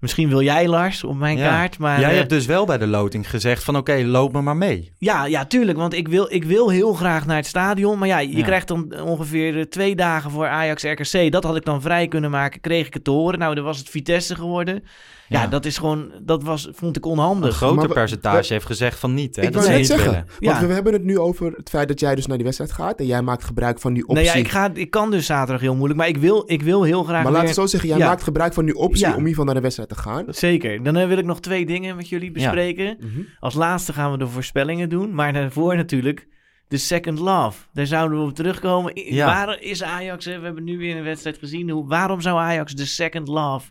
misschien 0.00 0.28
wil 0.28 0.42
jij, 0.42 0.68
Lars, 0.68 1.04
op 1.04 1.16
mijn 1.16 1.38
Ja. 1.38 1.48
kaart. 1.50 1.78
Maar, 1.78 2.00
jij 2.00 2.14
hebt 2.16 2.28
dus 2.30 2.46
wel 2.46 2.66
bij 2.66 2.78
de 2.78 2.86
loting 2.86 3.30
gezegd 3.30 3.64
van, 3.64 3.76
oké, 3.76 4.02
loop 4.04 4.32
me 4.32 4.40
maar 4.40 4.56
mee. 4.56 4.92
ja, 4.98 5.24
ja, 5.26 5.44
tuurlijk. 5.44 5.78
Want 5.78 5.94
ik 5.94 6.08
wil, 6.08 6.26
ik 6.32 6.44
wil 6.44 6.68
heel 6.70 6.92
graag 6.92 7.26
naar 7.26 7.36
het 7.36 7.46
stadion. 7.46 7.98
Maar 7.98 8.08
ja, 8.08 8.18
je 8.18 8.36
Ja. 8.36 8.44
krijgt 8.44 8.68
dan 8.68 9.00
ongeveer 9.00 9.70
twee 9.70 9.94
dagen 9.96 10.30
voor 10.30 10.46
Ajax-RKC. 10.46 11.32
Dat 11.32 11.44
had 11.44 11.56
ik 11.56 11.64
dan 11.64 11.82
vrij 11.82 12.08
kunnen 12.08 12.30
maken. 12.30 12.60
Kreeg 12.60 12.86
ik 12.86 12.94
het 12.94 13.04
te 13.04 13.10
horen. 13.10 13.38
Nou, 13.38 13.54
dan 13.54 13.64
was 13.64 13.78
het 13.78 13.88
Vitesse 13.88 14.34
geworden. 14.34 14.84
Ja, 15.28 15.42
Ja. 15.42 15.46
dat 15.46 15.64
is 15.64 15.78
gewoon, 15.78 16.12
dat 16.22 16.42
was, 16.42 16.68
vond 16.72 16.96
ik 16.96 17.04
Een 17.04 17.10
onhandig. 17.10 17.56
groter 17.56 17.76
Maar 17.76 17.86
we- 17.88 17.92
percentage 17.94 18.48
we- 18.48 18.54
heeft 18.54 18.66
gezegd 18.66 18.98
van 18.98 19.14
niet. 19.14 19.36
Hè? 19.36 19.42
Ik 19.42 19.52
dat 19.52 19.66
net 19.68 19.76
niet 19.76 19.86
zeggen, 19.86 20.10
willen. 20.10 20.26
want 20.40 20.60
Ja. 20.60 20.66
we 20.66 20.72
hebben 20.72 20.92
het 20.92 21.04
nu 21.04 21.18
over 21.18 21.52
het 21.52 21.68
feit 21.68 21.88
dat 21.88 22.00
jij 22.00 22.14
dus 22.14 22.26
naar 22.26 22.36
die 22.36 22.44
wedstrijd 22.44 22.72
gaat 22.72 22.98
en 22.98 23.06
jij 23.06 23.22
maakt 23.22 23.44
gebruik 23.44 23.80
van 23.80 23.92
die 23.94 24.02
optie. 24.02 24.24
Nee, 24.24 24.24
ja, 24.24 24.38
ik, 24.40 24.48
ga, 24.48 24.70
ik 24.74 24.90
kan 24.90 25.10
dus 25.10 25.26
zaterdag 25.26 25.60
heel 25.60 25.74
moeilijk, 25.74 25.98
maar 26.00 26.08
ik 26.08 26.16
wil, 26.16 26.42
ik 26.46 26.62
wil 26.62 26.82
heel 26.82 27.02
graag 27.04 27.22
maar 27.22 27.32
laat 27.32 27.40
weer- 27.40 27.50
het 27.50 27.58
zo 27.58 27.66
zeggen, 27.66 27.88
jij 27.88 27.98
Ja. 27.98 28.06
maakt 28.06 28.22
gebruik 28.22 28.52
van 28.52 28.64
die 28.64 28.76
optie 28.76 29.00
Ja. 29.00 29.06
om 29.06 29.12
in 29.12 29.18
ieder 29.18 29.30
geval 29.30 29.44
naar 29.44 29.54
de 29.54 29.60
wedstrijd 29.60 29.88
te 29.88 29.96
gaan. 29.96 30.24
Zeker. 30.28 30.82
Dan 30.82 30.96
eh, 30.96 31.06
wil 31.06 31.18
ik 31.18 31.24
nog 31.24 31.40
twee 31.40 31.66
dingen 31.66 31.96
met 31.96 32.08
jullie 32.08 32.30
bespreken. 32.30 32.96
Mhm. 33.00 33.20
Als 33.40 33.54
laatste 33.54 33.92
gaan 33.92 34.10
we 34.12 34.18
de 34.18 34.26
voorspellingen 34.26 34.88
doen. 34.88 35.14
Maar 35.14 35.32
daarvoor 35.32 35.76
natuurlijk 35.76 36.26
de 36.68 36.76
second 36.76 37.18
love. 37.18 37.58
Daar 37.72 37.86
zouden 37.86 38.18
we 38.18 38.24
op 38.24 38.34
terugkomen. 38.34 38.92
Ja. 39.14 39.26
Waar 39.26 39.60
is 39.60 39.82
Ajax? 39.82 40.24
Hè? 40.24 40.38
We 40.38 40.44
hebben 40.44 40.64
nu 40.64 40.78
weer 40.78 40.96
een 40.96 41.02
wedstrijd 41.04 41.38
gezien. 41.38 41.70
Hoe, 41.70 41.86
waarom 41.88 42.20
zou 42.20 42.38
Ajax 42.38 42.72
de 42.74 42.84
second 42.86 43.28
love 43.28 43.70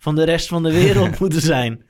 van 0.00 0.14
de 0.14 0.24
rest 0.24 0.48
van 0.48 0.62
de 0.62 0.72
wereld 0.72 1.18
moeten 1.20 1.40
zijn? 1.40 1.84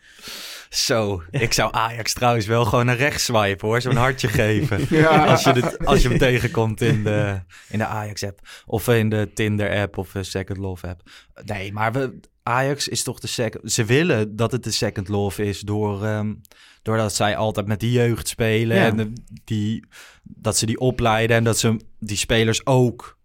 Zo, 0.70 1.22
ik 1.30 1.52
zou 1.52 1.72
Ajax 1.74 2.12
trouwens 2.12 2.46
wel 2.46 2.64
gewoon 2.64 2.86
naar 2.86 2.96
rechts 2.96 3.24
swipen 3.24 3.68
hoor. 3.68 3.80
Zo'n 3.80 3.96
hartje 3.96 4.28
geven. 4.28 4.86
Ja. 4.98 5.26
Als, 5.26 5.42
je 5.42 5.52
dit, 5.52 5.86
als 5.86 6.02
je 6.02 6.08
hem 6.08 6.18
tegenkomt 6.18 6.80
in 6.80 7.04
de, 7.04 7.40
in 7.68 7.78
de 7.78 7.84
Ajax-app. 7.86 8.40
Of 8.66 8.88
in 8.88 9.08
de 9.08 9.30
Tinder-app 9.34 9.98
of 9.98 10.12
de 10.12 10.22
Second 10.22 10.58
Love-app. 10.58 11.00
Nee, 11.44 11.72
maar 11.72 11.92
we, 11.92 12.20
Ajax 12.42 12.88
is 12.88 13.02
toch 13.02 13.18
de 13.20 13.26
second... 13.26 13.72
Ze 13.72 13.84
willen 13.84 14.36
dat 14.36 14.52
het 14.52 14.64
de 14.64 14.70
Second 14.70 15.08
Love 15.08 15.44
is 15.44 15.60
door, 15.60 16.04
ehm, 16.04 16.34
doordat 16.82 17.14
zij 17.14 17.36
altijd 17.36 17.66
met 17.66 17.80
die 17.80 17.92
jeugd 17.92 18.28
spelen. 18.28 18.76
Ja. 18.76 18.86
En 18.86 18.96
de- 18.96 19.12
die, 19.44 19.84
dat 20.22 20.56
ze 20.56 20.66
die 20.66 20.78
opleiden 20.78 21.36
en 21.36 21.44
dat 21.44 21.58
ze 21.58 21.76
die 21.98 22.16
spelers 22.16 22.66
ook 22.66 23.18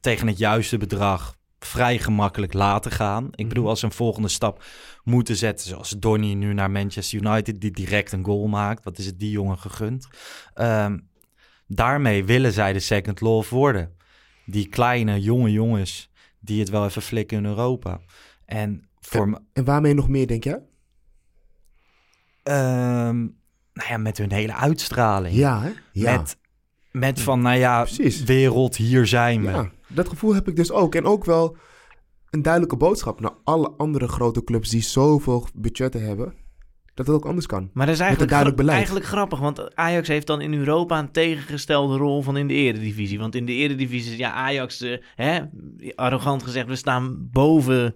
tegen 0.00 0.26
het 0.26 0.38
juiste 0.38 0.76
bedrag 0.78 1.36
vrij 1.64 1.98
gemakkelijk 1.98 2.52
laten 2.52 2.90
gaan. 2.90 3.28
Ik 3.34 3.48
bedoel, 3.48 3.68
als 3.68 3.80
ze 3.80 3.86
een 3.86 3.92
volgende 3.92 4.28
stap 4.28 4.64
moeten 5.04 5.36
zetten, 5.36 5.68
zoals 5.68 5.90
Donny 5.98 6.32
nu 6.34 6.52
naar 6.52 6.70
Manchester 6.70 7.18
United, 7.24 7.60
die 7.60 7.70
direct 7.70 8.12
een 8.12 8.24
goal 8.24 8.46
maakt. 8.46 8.84
Wat 8.84 8.98
is 8.98 9.06
het 9.06 9.18
die 9.18 9.30
jongen 9.30 9.58
gegund? 9.58 10.08
Ehm, 10.54 10.98
daarmee 11.66 12.24
willen 12.24 12.52
zij 12.52 12.72
de 12.72 12.80
second 12.80 13.20
love 13.20 13.54
worden. 13.54 13.96
Die 14.46 14.68
kleine, 14.68 15.20
jonge 15.20 15.50
jongens 15.52 16.10
die 16.40 16.60
het 16.60 16.68
wel 16.70 16.84
even 16.84 17.02
flikken 17.02 17.36
in 17.38 17.44
Europa. 17.44 18.00
En 18.44 18.88
voor 19.00 19.28
me, 19.28 19.40
En 19.52 19.64
waarmee 19.64 19.94
nog 19.94 20.08
meer, 20.08 20.26
denk 20.26 20.44
jij? 20.44 20.62
ehm, 22.42 23.18
nou 23.72 23.88
ja, 23.88 23.96
met 23.96 24.18
hun 24.18 24.32
hele 24.32 24.54
uitstraling. 24.54 25.34
Ja, 25.34 25.62
hè? 25.62 25.70
Ja. 25.92 26.16
Met, 26.16 26.36
met 26.90 27.20
van, 27.20 27.40
nou 27.40 27.56
ja, 27.58 27.82
Precies. 27.82 28.22
wereld, 28.22 28.76
hier 28.76 29.06
zijn 29.06 29.40
we. 29.42 29.50
ja, 29.50 29.70
dat 29.94 30.08
gevoel 30.08 30.34
heb 30.34 30.48
ik 30.48 30.56
dus 30.56 30.70
ook. 30.72 30.94
En 30.94 31.04
ook 31.04 31.24
wel 31.24 31.56
een 32.30 32.42
duidelijke 32.42 32.76
boodschap 32.76 33.20
naar 33.20 33.34
alle 33.44 33.70
andere 33.76 34.08
grote 34.08 34.44
clubs 34.44 34.70
die 34.70 34.82
zoveel 34.82 35.46
budgetten 35.54 36.02
hebben. 36.06 36.34
Dat 36.94 37.06
het 37.06 37.16
ook 37.16 37.26
anders 37.26 37.46
kan. 37.46 37.70
Maar 37.72 37.86
dat 37.86 37.94
is 37.94 38.00
een 38.00 38.06
eigenlijk, 38.06 38.30
duidelijk 38.32 38.60
gra- 38.60 38.66
beleid. 38.66 38.76
eigenlijk 38.76 39.06
grappig. 39.06 39.38
Want 39.38 39.76
Ajax 39.76 40.08
heeft 40.08 40.26
dan 40.26 40.40
in 40.40 40.54
Europa 40.54 40.98
een 40.98 41.12
tegengestelde 41.12 41.96
rol 41.96 42.22
van 42.22 42.36
in 42.36 42.46
de 42.48 42.54
eredivisie. 42.54 43.18
Want 43.18 43.34
in 43.34 43.46
de 43.46 43.52
eredivisie 43.52 44.12
is 44.12 44.18
ja, 44.18 44.32
Ajax, 44.32 44.80
eh, 44.80 44.98
hè, 45.16 45.40
arrogant 45.94 46.42
gezegd, 46.42 46.66
we 46.66 46.76
staan 46.76 47.28
boven 47.32 47.94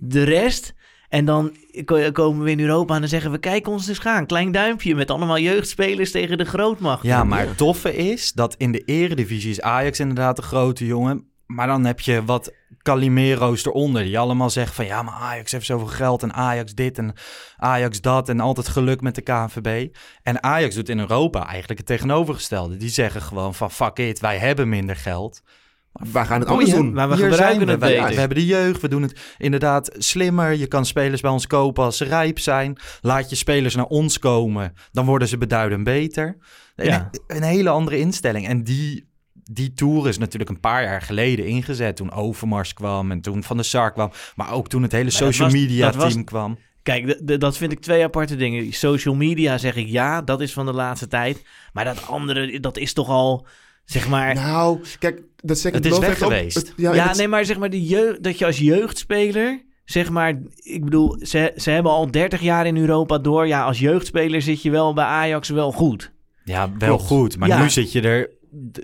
de 0.00 0.22
rest. 0.22 0.74
En 1.08 1.24
dan 1.24 1.56
ko- 1.84 2.10
komen 2.12 2.44
we 2.44 2.50
in 2.50 2.60
Europa 2.60 2.94
en 2.94 3.00
dan 3.00 3.08
zeggen 3.08 3.30
we, 3.30 3.38
kijk 3.38 3.68
ons 3.68 3.86
dus 3.86 3.98
gaan. 3.98 4.26
Klein 4.26 4.52
duimpje 4.52 4.94
met 4.94 5.10
allemaal 5.10 5.38
jeugdspelers 5.38 6.10
tegen 6.10 6.38
de 6.38 6.44
grootmacht. 6.44 7.02
Ja, 7.02 7.24
maar 7.24 7.46
het 7.46 7.56
toffe 7.56 7.96
is 7.96 8.32
dat 8.32 8.54
in 8.58 8.72
de 8.72 8.82
eredivisie 8.84 9.50
is 9.50 9.60
Ajax 9.60 10.00
inderdaad 10.00 10.36
de 10.36 10.42
grote 10.42 10.86
jongen. 10.86 11.28
Maar 11.54 11.66
dan 11.66 11.84
heb 11.84 12.00
je 12.00 12.24
wat 12.24 12.52
Calimero's 12.82 13.64
eronder. 13.66 14.02
Die 14.02 14.18
allemaal 14.18 14.50
zeggen 14.50 14.74
van 14.74 14.84
ja, 14.86 15.02
maar 15.02 15.14
Ajax 15.14 15.52
heeft 15.52 15.66
zoveel 15.66 15.86
geld. 15.86 16.22
En 16.22 16.32
Ajax 16.32 16.74
dit 16.74 16.98
en 16.98 17.12
Ajax 17.56 18.00
dat. 18.00 18.28
En 18.28 18.40
altijd 18.40 18.68
geluk 18.68 19.00
met 19.00 19.14
de 19.14 19.20
KNVB. 19.20 19.94
En 20.22 20.42
Ajax 20.42 20.74
doet 20.74 20.88
in 20.88 20.98
Europa 20.98 21.46
eigenlijk 21.46 21.78
het 21.78 21.86
tegenovergestelde. 21.88 22.76
Die 22.76 22.88
zeggen 22.88 23.22
gewoon 23.22 23.54
van 23.54 23.70
fuck 23.70 23.98
it, 23.98 24.20
wij 24.20 24.38
hebben 24.38 24.68
minder 24.68 24.96
geld. 24.96 25.42
Wij 25.92 26.24
gaan 26.26 26.40
het 26.40 26.48
anders 26.48 26.70
doen. 26.70 26.92
Maar 26.92 27.08
we 27.08 27.14
Hier 27.14 27.28
gebruiken 27.30 27.56
zijn 27.56 27.66
we. 27.66 27.70
het 27.72 27.80
Wij- 27.80 27.96
beter. 27.96 28.14
We 28.14 28.18
hebben 28.20 28.38
de 28.38 28.46
jeugd, 28.46 28.80
we 28.80 28.88
doen 28.88 29.02
het 29.02 29.20
inderdaad 29.38 29.90
slimmer. 29.98 30.52
Je 30.54 30.66
kan 30.66 30.86
spelers 30.86 31.20
bij 31.20 31.30
ons 31.30 31.46
kopen 31.46 31.84
als 31.84 31.96
ze 31.96 32.04
rijp 32.04 32.38
zijn. 32.38 32.78
Laat 33.00 33.30
je 33.30 33.36
spelers 33.36 33.74
naar 33.74 33.84
ons 33.86 34.18
komen, 34.18 34.72
dan 34.92 35.06
worden 35.06 35.28
ze 35.28 35.38
beduidend 35.38 35.84
beter. 35.84 36.36
Een 37.26 37.42
hele 37.42 37.68
andere 37.70 37.98
instelling. 37.98 38.48
En 38.48 38.64
die, 38.64 39.09
die 39.52 39.72
tour 39.72 40.08
is 40.08 40.18
natuurlijk 40.18 40.50
een 40.50 40.60
paar 40.60 40.82
jaar 40.82 41.02
geleden 41.02 41.46
ingezet. 41.46 41.96
Toen 41.96 42.12
Overmars 42.12 42.72
kwam 42.74 43.10
en 43.10 43.20
toen 43.20 43.42
Van 43.42 43.56
der 43.56 43.64
Sar 43.64 43.92
kwam. 43.92 44.10
Maar 44.36 44.52
ook 44.52 44.68
toen 44.68 44.82
het 44.82 44.92
hele 44.92 45.04
Maar 45.04 45.12
social 45.12 45.48
was- 45.50 45.56
media 45.60 45.92
was- 45.92 46.12
team 46.12 46.24
kwam. 46.24 46.58
Kijk, 46.82 47.40
dat 47.40 47.56
vind 47.56 47.72
ik 47.72 47.80
twee 47.80 48.04
aparte 48.04 48.36
dingen. 48.36 48.72
Social 48.72 49.14
media 49.14 49.58
zeg 49.58 49.76
ik 49.76 49.86
ja, 49.88 50.22
dat 50.22 50.40
is 50.40 50.52
van 50.52 50.66
de 50.66 50.72
laatste 50.72 51.06
tijd. 51.06 51.42
Maar 51.72 51.84
dat 51.84 52.06
andere, 52.06 52.60
dat 52.60 52.76
is 52.78 52.92
toch 52.92 53.08
al, 53.08 53.46
zeg 53.84 54.08
maar... 54.08 54.34
Nou, 54.34 54.80
kijk, 54.98 55.22
dat 55.36 55.58
second 55.58 55.84
Het 55.84 55.92
is 55.92 55.98
weg 55.98 56.18
geweest. 56.18 56.56
het- 56.56 56.72
Ja, 56.76 56.94
ja, 56.94 57.08
het- 57.08 57.16
nee, 57.16 57.28
maar 57.28 57.44
zeg 57.44 57.58
maar 57.58 57.70
de 57.70 57.84
jeugd, 57.84 58.22
dat 58.22 58.38
je 58.38 58.46
als 58.46 58.58
jeugdspeler, 58.58 59.62
zeg 59.84 60.10
maar, 60.10 60.38
ik 60.56 60.84
bedoel, 60.84 61.16
ze, 61.22 61.52
ze 61.56 61.70
hebben 61.70 61.92
al 61.92 62.10
30 62.10 62.40
jaar 62.40 62.66
in 62.66 62.76
Europa 62.76 63.18
door. 63.18 63.46
Ja, 63.46 63.64
als 63.64 63.78
jeugdspeler 63.78 64.42
zit 64.42 64.62
je 64.62 64.70
wel 64.70 64.94
bij 64.94 65.04
Ajax 65.04 65.48
wel 65.48 65.72
goed. 65.72 66.12
Ja, 66.44 66.70
wel 66.78 66.88
Klopt. 66.88 67.02
goed. 67.02 67.38
Maar 67.38 67.48
Ja. 67.48 67.62
nu 67.62 67.70
zit 67.70 67.92
je, 67.92 68.00
er, 68.00 68.30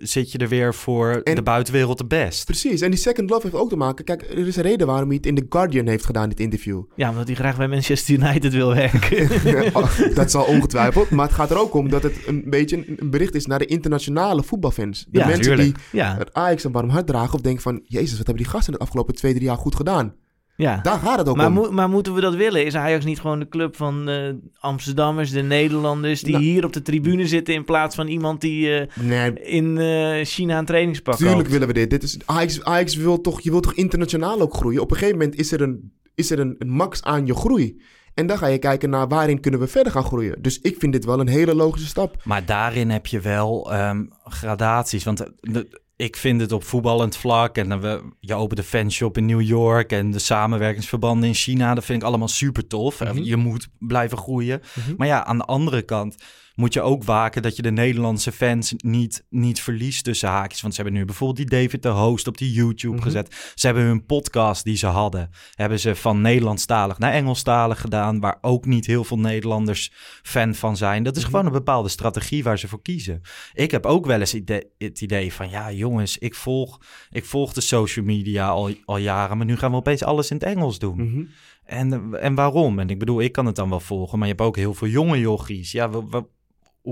zit 0.00 0.32
je 0.32 0.38
er 0.38 0.48
weer 0.48 0.74
voor 0.74 1.10
En- 1.24 1.34
de 1.34 1.42
buitenwereld 1.42 1.98
de 1.98 2.06
best. 2.06 2.44
Precies, 2.44 2.80
en 2.80 2.90
die 2.90 2.98
second 3.00 3.30
love 3.30 3.42
heeft 3.42 3.54
ook 3.54 3.68
te 3.68 3.76
maken... 3.76 4.04
Kijk, 4.04 4.22
er 4.22 4.46
is 4.46 4.56
een 4.56 4.62
reden 4.62 4.86
waarom 4.86 5.06
hij 5.08 5.16
het 5.16 5.26
in 5.26 5.34
The 5.34 5.46
Guardian 5.48 5.86
heeft 5.86 6.04
gedaan, 6.04 6.28
dit 6.28 6.40
interview. 6.40 6.82
Ja, 6.94 7.10
omdat 7.10 7.26
hij 7.26 7.36
graag 7.36 7.56
bij 7.56 7.68
Manchester 7.68 8.14
United 8.14 8.52
wil 8.52 8.74
werken. 8.74 9.28
dat 10.14 10.30
zal 10.30 10.44
ongetwijfeld. 10.44 11.10
Maar 11.10 11.26
het 11.26 11.34
gaat 11.34 11.50
er 11.50 11.58
ook 11.58 11.74
om 11.74 11.88
dat 11.88 12.02
het 12.02 12.14
een 12.26 12.44
beetje 12.46 12.76
een, 12.96 13.10
bericht 13.10 13.34
is 13.34 13.46
naar 13.46 13.58
de 13.58 13.66
internationale 13.66 14.42
voetbalfans. 14.42 15.06
De 15.10 15.18
Ja, 15.18 15.26
mensen 15.26 15.44
tuurlijk. 15.44 15.74
die 15.74 15.84
ja, 16.00 16.16
het 16.18 16.34
Ajax 16.34 16.64
een 16.64 16.72
warm 16.72 16.88
hart 16.88 17.06
dragen 17.06 17.34
of 17.34 17.40
denken 17.40 17.62
van... 17.62 17.80
Jezus, 17.84 18.16
wat 18.16 18.26
hebben 18.26 18.42
die 18.44 18.52
gasten 18.52 18.72
de 18.72 18.78
afgelopen 18.78 19.14
twee, 19.14 19.32
drie 19.34 19.44
jaar 19.44 19.56
goed 19.56 19.74
gedaan? 19.74 20.14
Ja. 20.56 20.80
Daar 20.82 20.98
gaat 20.98 21.18
het 21.18 21.28
ook 21.28 21.36
Maar, 21.36 21.46
om. 21.58 21.74
maar 21.74 21.88
moeten 21.88 22.14
we 22.14 22.20
dat 22.20 22.34
willen? 22.34 22.64
Is 22.64 22.74
Ajax 22.74 23.04
niet 23.04 23.20
gewoon 23.20 23.38
de 23.38 23.48
club 23.48 23.76
van 23.76 24.08
eh, 24.08 24.32
Amsterdammers, 24.60 25.30
de 25.30 25.42
Nederlanders... 25.42 26.20
die 26.22 26.32
Nou. 26.32 26.44
hier 26.44 26.64
op 26.64 26.72
de 26.72 26.82
tribune 26.82 27.26
zitten 27.26 27.54
in 27.54 27.64
plaats 27.64 27.94
van 27.94 28.06
iemand 28.06 28.40
die 28.40 28.78
eh, 28.78 28.86
Nee, 29.00 29.32
in 29.42 29.78
eh, 29.78 30.24
China 30.24 30.58
een 30.58 30.64
trainingspak 30.64 31.16
Tuurlijk 31.16 31.48
willen 31.48 31.66
we 31.68 31.74
dit. 31.74 31.90
dit 31.90 32.02
is, 32.02 32.18
Ajax, 32.24 32.64
Ajax 32.64 32.96
wil 32.96 33.20
toch, 33.20 33.40
je 33.40 33.50
wilt 33.50 33.62
toch 33.62 33.74
internationaal 33.74 34.40
ook 34.40 34.54
groeien? 34.54 34.80
Op 34.82 34.90
een 34.90 34.96
gegeven 34.96 35.18
moment 35.18 35.38
is 35.38 35.52
er 35.52 35.60
een, 35.60 35.92
is 36.14 36.30
er 36.30 36.38
een, 36.38 36.54
een 36.58 36.70
max 36.70 37.02
aan 37.02 37.26
je 37.26 37.34
groei. 37.34 37.80
En 38.14 38.26
dan 38.26 38.38
ga 38.38 38.46
je 38.46 38.58
kijken 38.58 38.90
naar 38.90 39.08
waarin 39.08 39.40
kunnen 39.40 39.60
we 39.60 39.66
verder 39.66 39.92
gaan 39.92 40.04
groeien. 40.04 40.42
Dus 40.42 40.60
ik 40.60 40.76
vind 40.78 40.92
dit 40.92 41.04
wel 41.04 41.20
een 41.20 41.28
hele 41.28 41.54
logische 41.54 41.88
stap. 41.88 42.16
Maar 42.24 42.44
daarin 42.44 42.90
heb 42.90 43.06
je 43.06 43.20
wel 43.20 43.72
ehm, 43.72 44.04
gradaties. 44.24 45.04
Want 45.04 45.26
de- 45.40 45.80
ik 45.96 46.16
vind 46.16 46.40
het 46.40 46.52
op 46.52 46.64
voetballend 46.64 47.16
vlak. 47.16 47.56
En 47.56 47.68
dan 47.68 47.80
we, 47.80 48.02
je 48.20 48.34
opent 48.34 48.60
de 48.60 48.66
fanshop 48.66 49.16
in 49.16 49.26
New 49.26 49.42
York. 49.42 49.92
En 49.92 50.10
de 50.10 50.18
samenwerkingsverbanden 50.18 51.28
in 51.28 51.34
China. 51.34 51.74
Dat 51.74 51.84
vind 51.84 52.02
ik 52.02 52.08
allemaal 52.08 52.28
super 52.28 52.66
tof. 52.66 53.00
Mhm. 53.00 53.22
Je 53.22 53.36
moet 53.36 53.68
blijven 53.78 54.18
groeien. 54.18 54.62
Maar 54.96 55.06
ja, 55.06 55.24
aan 55.24 55.38
de 55.38 55.44
andere 55.44 55.82
kant 55.82 56.16
moet 56.56 56.72
je 56.72 56.80
ook 56.80 57.04
waken 57.04 57.42
dat 57.42 57.56
je 57.56 57.62
de 57.62 57.70
Nederlandse 57.70 58.32
fans 58.32 58.74
niet, 58.76 59.24
niet 59.30 59.60
verliest 59.60 60.04
tussen 60.04 60.28
haakjes. 60.28 60.60
Want 60.60 60.74
ze 60.74 60.80
hebben 60.82 60.98
nu 61.00 61.04
bijvoorbeeld 61.06 61.48
die 61.50 61.60
David 61.60 61.82
de 61.82 61.88
Host 61.88 62.26
op 62.26 62.38
die 62.38 62.52
YouTube 62.52 62.94
Mhm. 62.94 63.02
gezet. 63.02 63.52
Ze 63.54 63.66
hebben 63.66 63.84
hun 63.84 64.06
podcast 64.06 64.64
die 64.64 64.76
ze 64.76 64.86
hadden, 64.86 65.30
hebben 65.54 65.80
ze 65.80 65.94
van 65.94 66.20
Nederlandstalig 66.20 66.98
naar 66.98 67.12
Engelstalig 67.12 67.80
gedaan. 67.80 68.20
Waar 68.20 68.38
ook 68.40 68.64
niet 68.66 68.86
heel 68.86 69.04
veel 69.04 69.18
Nederlanders 69.18 69.92
fan 70.22 70.54
van 70.54 70.76
zijn. 70.76 71.02
Dat 71.02 71.16
is 71.16 71.22
Mhm. 71.22 71.30
gewoon 71.30 71.46
een 71.46 71.52
bepaalde 71.52 71.88
strategie 71.88 72.42
waar 72.42 72.58
ze 72.58 72.68
voor 72.68 72.82
kiezen. 72.82 73.20
Ik 73.54 73.70
heb 73.70 73.86
ook 73.86 74.06
wel 74.06 74.20
eens 74.20 74.32
het 74.78 75.00
idee 75.00 75.32
van, 75.32 75.50
ja 75.50 75.72
jongens, 75.72 76.18
ik 76.18 76.34
volg, 76.34 76.80
ik 77.10 77.24
volg 77.24 77.52
de 77.52 77.60
social 77.60 78.04
media 78.04 78.48
al, 78.48 78.70
al 78.84 78.96
jaren. 78.98 79.36
Maar 79.36 79.46
nu 79.46 79.56
gaan 79.56 79.70
we 79.70 79.76
opeens 79.76 80.02
alles 80.02 80.30
in 80.30 80.36
het 80.36 80.44
Engels 80.46 80.78
doen. 80.78 80.96
Mhm. 81.10 81.24
En, 81.64 82.14
en 82.20 82.34
waarom? 82.34 82.78
En 82.78 82.88
ik 82.90 82.98
bedoel, 82.98 83.20
ik 83.20 83.32
kan 83.32 83.46
het 83.46 83.56
dan 83.56 83.68
wel 83.68 83.80
volgen, 83.80 84.18
maar 84.18 84.28
je 84.28 84.34
hebt 84.34 84.46
ook 84.46 84.56
heel 84.56 84.74
veel 84.74 84.88
jonge 84.88 85.18
jochies. 85.20 85.72
Ja, 85.72 85.90
wa- 85.90 86.26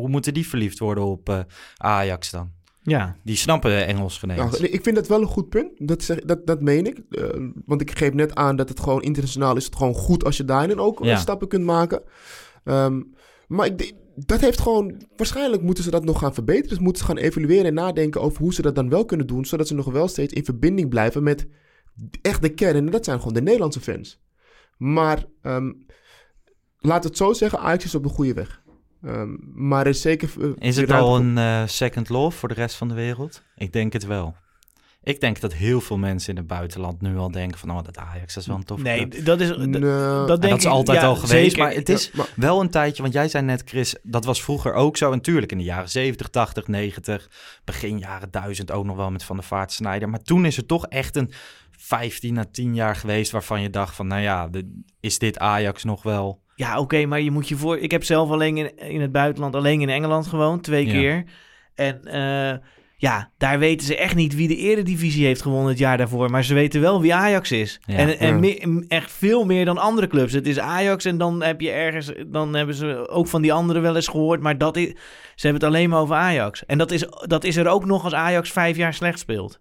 hoe 0.00 0.08
moeten 0.08 0.34
die 0.34 0.48
verliefd 0.48 0.78
worden 0.78 1.04
op 1.04 1.28
eh, 1.28 1.40
Ajax 1.76 2.30
dan? 2.30 2.50
Ja, 2.82 3.16
Die 3.24 3.36
snappen 3.36 3.86
Engels 3.86 4.18
geen 4.18 4.30
eens. 4.30 4.58
Nou, 4.58 4.64
ik 4.72 4.82
vind 4.82 4.96
dat 4.96 5.06
wel 5.08 5.20
een 5.20 5.26
goed 5.26 5.48
punt. 5.48 5.70
Dat, 5.76 6.02
zeg, 6.02 6.18
dat, 6.20 6.46
dat 6.46 6.60
meen 6.60 6.86
ik. 6.86 6.98
Eh, 7.10 7.24
want 7.66 7.80
ik 7.80 7.98
geef 7.98 8.12
net 8.12 8.34
aan 8.34 8.56
dat 8.56 8.68
het 8.68 8.80
gewoon 8.80 9.02
internationaal 9.02 9.56
is. 9.56 9.64
Het 9.64 9.76
gewoon 9.76 9.94
goed 9.94 10.24
als 10.24 10.36
je 10.36 10.44
daarin 10.44 10.78
ook 10.78 11.00
eh, 11.00 11.06
Ja. 11.06 11.16
stappen 11.16 11.48
kunt 11.48 11.64
maken. 11.64 12.02
Ehm, 12.64 13.02
maar 13.48 13.66
ik, 13.66 13.78
denk- 13.78 13.92
dat 14.16 14.40
heeft 14.40 14.60
gewoon... 14.60 15.02
Waarschijnlijk 15.16 15.62
moeten 15.62 15.84
ze 15.84 15.90
dat 15.90 16.04
nog 16.04 16.18
gaan 16.18 16.34
verbeteren. 16.34 16.68
Dus 16.68 16.78
moeten 16.78 17.02
ze 17.02 17.08
gaan 17.08 17.16
evalueren 17.18 17.64
en 17.66 17.74
nadenken 17.74 18.20
over 18.20 18.38
hoe 18.42 18.54
ze 18.54 18.62
dat 18.62 18.74
dan 18.74 18.88
wel 18.88 19.04
kunnen 19.04 19.26
doen. 19.26 19.44
Zodat 19.44 19.68
ze 19.68 19.74
nog 19.74 19.86
wel 19.86 20.08
steeds 20.08 20.32
in 20.32 20.44
verbinding 20.44 20.88
blijven 20.88 21.22
met 21.22 21.46
echt 22.22 22.42
de 22.42 22.48
kern. 22.48 22.76
En 22.76 22.90
dat 22.90 23.04
zijn 23.04 23.18
gewoon 23.18 23.34
de 23.34 23.42
Nederlandse 23.42 23.80
fans. 23.80 24.20
Maar 24.78 25.24
ehm, 25.42 25.72
laat 26.78 27.04
het 27.04 27.16
zo 27.16 27.32
zeggen, 27.32 27.58
Ajax 27.58 27.84
is 27.84 27.94
op 27.94 28.02
de 28.02 28.08
goede 28.08 28.34
weg. 28.34 28.62
Ehm, 29.06 29.28
maar 29.68 29.86
is 29.86 30.00
zeker... 30.00 30.30
eh, 30.40 30.48
Is 30.68 30.76
het 30.76 30.90
al 30.92 31.16
een 31.16 31.38
eh, 31.38 31.62
second 31.66 32.08
love 32.08 32.38
voor 32.38 32.48
de 32.48 32.54
rest 32.54 32.76
van 32.76 32.88
de 32.88 32.94
wereld? 32.94 33.42
Ik 33.56 33.72
denk 33.72 33.92
het 33.92 34.06
wel. 34.06 34.34
Ik 35.02 35.20
denk 35.20 35.40
dat 35.40 35.52
heel 35.54 35.80
veel 35.80 35.98
mensen 35.98 36.30
in 36.30 36.36
het 36.36 36.46
buitenland 36.46 37.00
nu 37.00 37.16
al 37.16 37.30
denken 37.30 37.58
van... 37.58 37.70
oh, 37.70 37.82
dat 37.84 37.98
Ajax 37.98 38.36
is 38.36 38.46
wel 38.46 38.56
een 38.56 38.64
tof 38.64 38.82
Nee, 38.82 39.08
club. 39.08 39.24
dat 39.24 39.40
is, 39.40 39.48
dat 39.48 39.58
denk 39.60 39.82
dat 40.28 40.42
is 40.58 40.64
ik- 40.64 40.70
altijd 40.70 41.00
ja, 41.00 41.06
al 41.06 41.14
geweest, 41.16 41.32
zeker. 41.50 41.58
maar 41.58 41.72
het 41.74 41.88
is 41.88 42.04
Ja, 42.04 42.10
maar- 42.16 42.28
wel 42.36 42.60
een 42.60 42.70
tijdje... 42.70 43.02
want 43.02 43.14
jij 43.14 43.28
zei 43.28 43.44
net, 43.44 43.62
Chris, 43.64 43.96
dat 44.02 44.24
was 44.24 44.42
vroeger 44.42 44.72
ook 44.72 44.96
zo. 44.96 45.12
En 45.12 45.20
tuurlijk 45.20 45.52
in 45.52 45.58
de 45.58 45.64
jaren 45.64 45.88
70, 45.88 46.28
80, 46.28 46.66
90... 46.68 47.30
begin 47.64 47.98
jaren 47.98 48.30
1000 48.30 48.70
ook 48.70 48.84
nog 48.84 48.96
wel 48.96 49.10
met 49.10 49.24
Van 49.24 49.36
der 49.36 49.44
Vaart, 49.44 49.72
Snijder. 49.72 50.08
Maar 50.08 50.22
toen 50.22 50.44
is 50.44 50.56
er 50.56 50.66
toch 50.66 50.86
echt 50.86 51.16
een 51.16 51.32
15 51.70 52.38
à 52.38 52.44
10 52.52 52.74
jaar 52.74 52.96
geweest... 52.96 53.30
waarvan 53.32 53.60
je 53.62 53.70
dacht 53.70 53.94
van, 53.94 54.06
nou 54.06 54.20
ja, 54.22 54.48
de- 54.48 54.82
is 55.00 55.18
dit 55.18 55.38
Ajax 55.38 55.84
nog 55.84 56.02
wel... 56.02 56.42
Ja, 56.56 56.78
oké, 56.78 57.06
maar 57.06 57.20
je 57.20 57.30
moet 57.30 57.48
je 57.48 57.56
voor. 57.56 57.78
Ik 57.78 57.90
heb 57.90 58.04
zelf 58.04 58.30
alleen 58.30 58.56
in, 58.56 58.76
in 58.78 59.00
het 59.00 59.12
buitenland, 59.12 59.54
alleen 59.54 59.80
in 59.80 59.88
Engeland 59.88 60.26
gewoond, 60.26 60.62
twee 60.62 60.86
Ja. 60.86 60.92
keer. 60.92 61.24
En 61.74 62.04
eh, 62.04 62.58
ja, 62.96 63.30
daar 63.38 63.58
weten 63.58 63.86
ze 63.86 63.96
echt 63.96 64.14
niet 64.14 64.34
wie 64.34 64.48
de 64.48 64.56
Eredivisie 64.56 65.26
heeft 65.26 65.42
gewonnen 65.42 65.68
het 65.68 65.78
jaar 65.78 65.96
daarvoor. 65.96 66.30
Maar 66.30 66.44
ze 66.44 66.54
weten 66.54 66.80
wel 66.80 67.00
wie 67.00 67.14
Ajax 67.14 67.52
is. 67.52 67.80
Ja. 67.86 67.96
En, 67.96 68.18
en 68.18 68.84
echt 68.88 69.12
veel 69.12 69.44
meer 69.44 69.64
dan 69.64 69.78
andere 69.78 70.06
clubs. 70.06 70.32
Het 70.32 70.46
is 70.46 70.58
Ajax 70.58 71.04
en 71.04 71.18
dan 71.18 71.42
heb 71.42 71.60
je 71.60 71.70
ergens, 71.70 72.12
dan 72.26 72.54
hebben 72.54 72.74
ze 72.74 73.08
ook 73.08 73.28
van 73.28 73.42
die 73.42 73.52
anderen 73.52 73.82
wel 73.82 73.96
eens 73.96 74.08
gehoord. 74.08 74.40
Maar 74.40 74.58
dat 74.58 74.76
is, 74.76 74.86
ze 75.34 75.46
hebben 75.46 75.62
het 75.62 75.70
alleen 75.70 75.88
maar 75.90 76.00
over 76.00 76.16
Ajax. 76.16 76.66
En 76.66 76.78
dat 76.78 76.90
is, 76.90 77.06
dat 77.26 77.44
is 77.44 77.56
er 77.56 77.68
ook 77.68 77.84
nog 77.84 78.04
als 78.04 78.14
Ajax 78.14 78.50
vijf 78.52 78.76
jaar 78.76 78.94
slecht 78.94 79.18
speelt. 79.18 79.60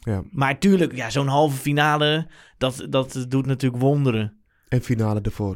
Ja. 0.00 0.22
Maar 0.30 0.58
tuurlijk, 0.58 0.96
ja, 0.96 1.10
zo'n 1.10 1.26
halve 1.28 1.56
finale, 1.56 2.26
dat, 2.58 2.86
dat 2.90 3.26
doet 3.28 3.46
natuurlijk 3.46 3.82
wonderen. 3.82 4.40
En 4.68 4.82
finale 4.82 5.20
ervoor. 5.20 5.54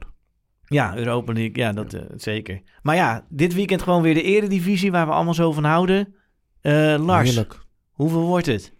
Ja, 0.75 0.97
Europa 0.97 1.33
League, 1.33 1.57
ja, 1.57 1.73
dat 1.73 1.93
eh, 1.93 2.03
zeker. 2.17 2.61
Maar 2.83 2.97
ja, 2.97 3.27
dit 3.29 3.55
weekend 3.55 3.83
gewoon 3.83 4.03
weer 4.03 4.15
de 4.15 4.23
eredivisie 4.23 4.91
waar 4.91 5.07
we 5.07 5.13
allemaal 5.13 5.35
zo 5.35 5.53
van 5.53 5.65
houden. 5.65 6.15
Eh, 6.61 6.97
Lars, 6.99 7.29
Heerlijk. 7.29 7.59
hoeveel 7.91 8.27
wordt 8.27 8.47
het? 8.47 8.73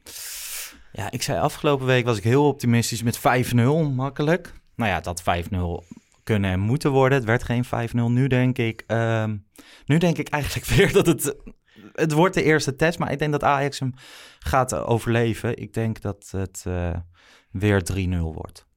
Ja, 0.93 1.11
ik 1.11 1.23
zei 1.23 1.39
afgelopen 1.39 1.87
week 1.87 2.05
was 2.05 2.17
ik 2.17 2.25
heel 2.25 2.47
optimistisch 2.47 3.03
met 3.03 3.19
5-0, 3.19 3.95
makkelijk. 3.95 4.53
Nou 4.77 4.91
ja, 4.91 5.01
dat 5.01 5.23
5-0 5.23 5.85
kunnen 6.23 6.51
en 6.51 6.61
moeten 6.61 6.91
worden. 6.91 7.19
Het 7.19 7.27
werd 7.27 7.43
geen 7.43 7.65
5-0. 7.65 8.11
Nu 8.11 8.27
denk 8.27 8.59
ik, 8.59 8.85
ehm, 8.87 9.37
nu 9.85 9.99
denk 9.99 10.19
ik 10.19 10.29
eigenlijk 10.29 10.67
weer 10.77 10.93
dat 10.93 11.07
het, 11.07 11.37
het 11.93 12.13
wordt 12.13 12.35
de 12.35 12.43
eerste 12.43 12.77
test. 12.77 12.99
Maar 12.99 13.13
ik 13.13 13.19
denk 13.19 13.33
dat 13.33 13.45
Ajax 13.45 13.79
hem 13.79 13.95
gaat 14.39 14.73
eh, 14.73 14.89
overleven. 14.91 15.57
Ik 15.57 15.73
denk 15.73 16.01
dat 16.01 16.29
het 16.37 16.65
weer 17.51 17.83
3-0 17.83 18.35
wordt. 18.35 18.69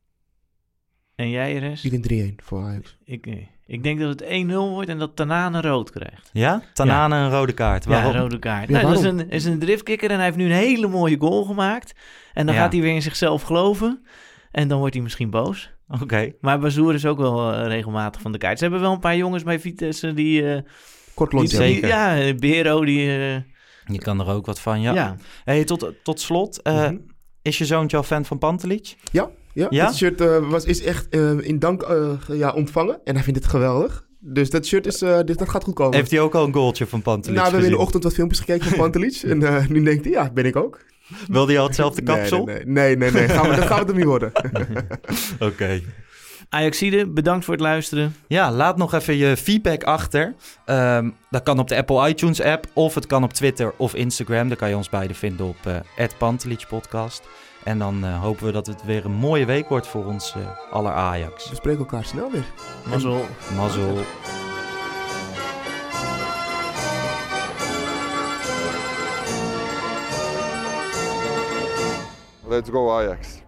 En 1.15 1.29
jij, 1.29 1.57
Res? 1.57 1.87
4-3-1 2.31 2.35
voor 2.43 2.63
Ajax. 2.63 2.97
Ik, 3.05 3.25
eh, 3.27 3.37
ik 3.65 3.83
denk 3.83 3.99
dat 3.99 4.09
het 4.09 4.23
1-0 4.23 4.53
wordt 4.69 4.89
en 4.89 4.97
dat 4.99 5.15
Tanane 5.15 5.61
rood 5.61 5.89
krijgt. 5.91 6.29
Ja? 6.33 6.61
Tanane 6.73 7.15
een 7.15 7.29
rode 7.29 7.53
kaart. 7.53 7.83
Ja, 7.83 7.89
Waarom? 7.89 8.13
een 8.15 8.21
rode 8.21 8.39
kaart. 8.39 8.67
Ja, 8.69 8.81
nou, 8.81 8.87
dat 8.93 8.97
is 9.03 9.09
een, 9.09 9.29
is 9.29 9.45
een 9.45 9.59
driftkikker 9.59 10.09
en 10.09 10.15
hij 10.15 10.25
heeft 10.25 10.37
nu 10.37 10.45
een 10.45 10.51
hele 10.51 10.87
mooie 10.87 11.17
goal 11.19 11.43
gemaakt. 11.43 11.93
En 12.33 12.45
dan 12.45 12.55
Ja. 12.55 12.61
gaat 12.61 12.71
hij 12.71 12.81
weer 12.81 12.93
in 12.95 13.01
zichzelf 13.01 13.41
geloven. 13.41 14.05
En 14.51 14.67
dan 14.67 14.77
wordt 14.79 14.93
hij 14.93 15.03
misschien 15.03 15.29
boos. 15.29 15.71
Oké. 16.01 16.31
Maar 16.41 16.59
Bazoer 16.59 16.93
is 16.93 17.05
ook 17.05 17.17
wel 17.17 17.53
eh, 17.53 17.67
regelmatig 17.67 18.21
van 18.21 18.31
de 18.31 18.37
kaart. 18.37 18.57
Ze 18.57 18.63
hebben 18.63 18.81
wel 18.81 18.91
een 18.91 18.99
paar 18.99 19.17
jongens 19.17 19.43
bij 19.43 19.59
Vitesse 19.59 20.13
die... 20.13 20.53
eh 20.53 20.61
Kort 21.13 21.29
die- 21.29 21.39
lontje. 21.39 21.57
Zeker. 21.57 21.87
Ja, 21.87 22.33
Bero 22.33 22.85
die... 22.85 23.01
Je 23.85 23.97
kan 23.97 24.19
er 24.19 24.27
ook 24.27 24.45
wat 24.45 24.59
van, 24.59 24.81
ja. 24.81 24.93
ja. 24.93 25.15
Hey, 25.43 25.63
tot, 25.63 25.91
tot 26.03 26.19
slot, 26.19 26.61
eh, 26.61 26.73
Mhm. 26.75 26.97
is 27.41 27.57
je 27.57 27.65
zoontje 27.65 27.97
al 27.97 28.03
fan 28.03 28.25
van 28.25 28.37
Pantelic? 28.37 28.95
Ja, 29.11 29.29
ja, 29.53 29.67
Ja? 29.69 29.85
het 29.85 29.95
shirt 29.95 30.21
eh, 30.21 30.49
was, 30.49 30.65
is 30.65 30.83
echt 30.83 31.09
eh, 31.09 31.39
in 31.39 31.59
dank 31.59 31.81
eh, 31.81 32.11
ja, 32.27 32.51
ontvangen. 32.51 32.99
En 33.03 33.13
hij 33.15 33.23
vindt 33.23 33.39
het 33.39 33.49
geweldig. 33.49 34.05
Dus 34.25 34.49
dat 34.49 34.65
shirt 34.65 34.85
is, 34.85 35.01
eh, 35.01 35.19
dit, 35.25 35.37
dat 35.37 35.49
gaat 35.49 35.63
goed 35.63 35.73
komen. 35.73 35.95
Heeft 35.95 36.11
hij 36.11 36.19
ook 36.19 36.35
al 36.35 36.45
een 36.45 36.53
goaltje 36.53 36.87
van 36.87 37.01
Pantelic 37.01 37.35
nou, 37.37 37.45
we 37.47 37.51
hebben 37.51 37.71
in 37.71 37.75
de 37.75 37.81
ochtend 37.81 38.03
wat 38.03 38.13
filmpjes 38.13 38.39
gekeken 38.39 38.69
van 38.69 38.77
Pantelic. 38.77 39.15
en 39.23 39.43
eh, 39.43 39.67
nu 39.67 39.83
denkt 39.83 40.03
hij, 40.03 40.13
ja, 40.13 40.31
ben 40.33 40.45
ik 40.45 40.55
ook. 40.55 40.79
Wilde 41.27 41.51
hij 41.51 41.61
al 41.61 41.67
hetzelfde 41.67 42.01
kapsel? 42.01 42.45
Nee, 42.45 42.65
nee, 42.65 42.95
nee. 42.95 43.11
nee, 43.11 43.27
Gaan 43.29 43.49
we, 43.49 43.55
dat 43.55 43.65
gaat 43.65 43.79
het 43.79 43.87
hem 43.87 43.97
niet 43.97 44.05
worden. 44.05 44.31
Oké. 45.39 45.81
Ajaxide, 46.49 47.07
bedankt 47.07 47.45
voor 47.45 47.53
het 47.53 47.63
luisteren. 47.63 48.15
Ja, 48.27 48.51
laat 48.51 48.77
nog 48.77 48.93
even 48.93 49.17
je 49.17 49.37
feedback 49.37 49.83
achter. 49.83 50.35
Ehm, 50.65 51.09
dat 51.29 51.43
kan 51.43 51.59
op 51.59 51.67
de 51.67 51.75
Apple 51.75 52.09
iTunes 52.09 52.41
app 52.41 52.65
of 52.73 52.95
het 52.95 53.07
kan 53.07 53.23
op 53.23 53.33
Twitter 53.33 53.73
of 53.77 53.95
Instagram. 53.95 54.47
Daar 54.47 54.57
kan 54.57 54.69
je 54.69 54.75
ons 54.75 54.89
beide 54.89 55.13
vinden 55.13 55.45
op 55.45 55.57
uh, 55.67 56.57
Podcast. 56.69 57.23
En 57.63 57.79
dan 57.79 58.03
eh, 58.03 58.21
hopen 58.21 58.45
we 58.45 58.51
dat 58.51 58.67
het 58.67 58.83
weer 58.83 59.05
een 59.05 59.11
mooie 59.11 59.45
week 59.45 59.69
wordt 59.69 59.87
voor 59.87 60.05
ons 60.05 60.35
eh, 60.35 60.71
aller 60.71 60.91
Ajax. 60.91 61.49
We 61.49 61.55
spreken 61.55 61.79
elkaar 61.79 62.05
snel 62.05 62.31
weer. 62.31 62.45
Mazzel. 62.85 63.25
Mazzel. 63.55 63.97
Let's 72.47 72.69
go 72.69 72.91
Ajax. 72.91 73.42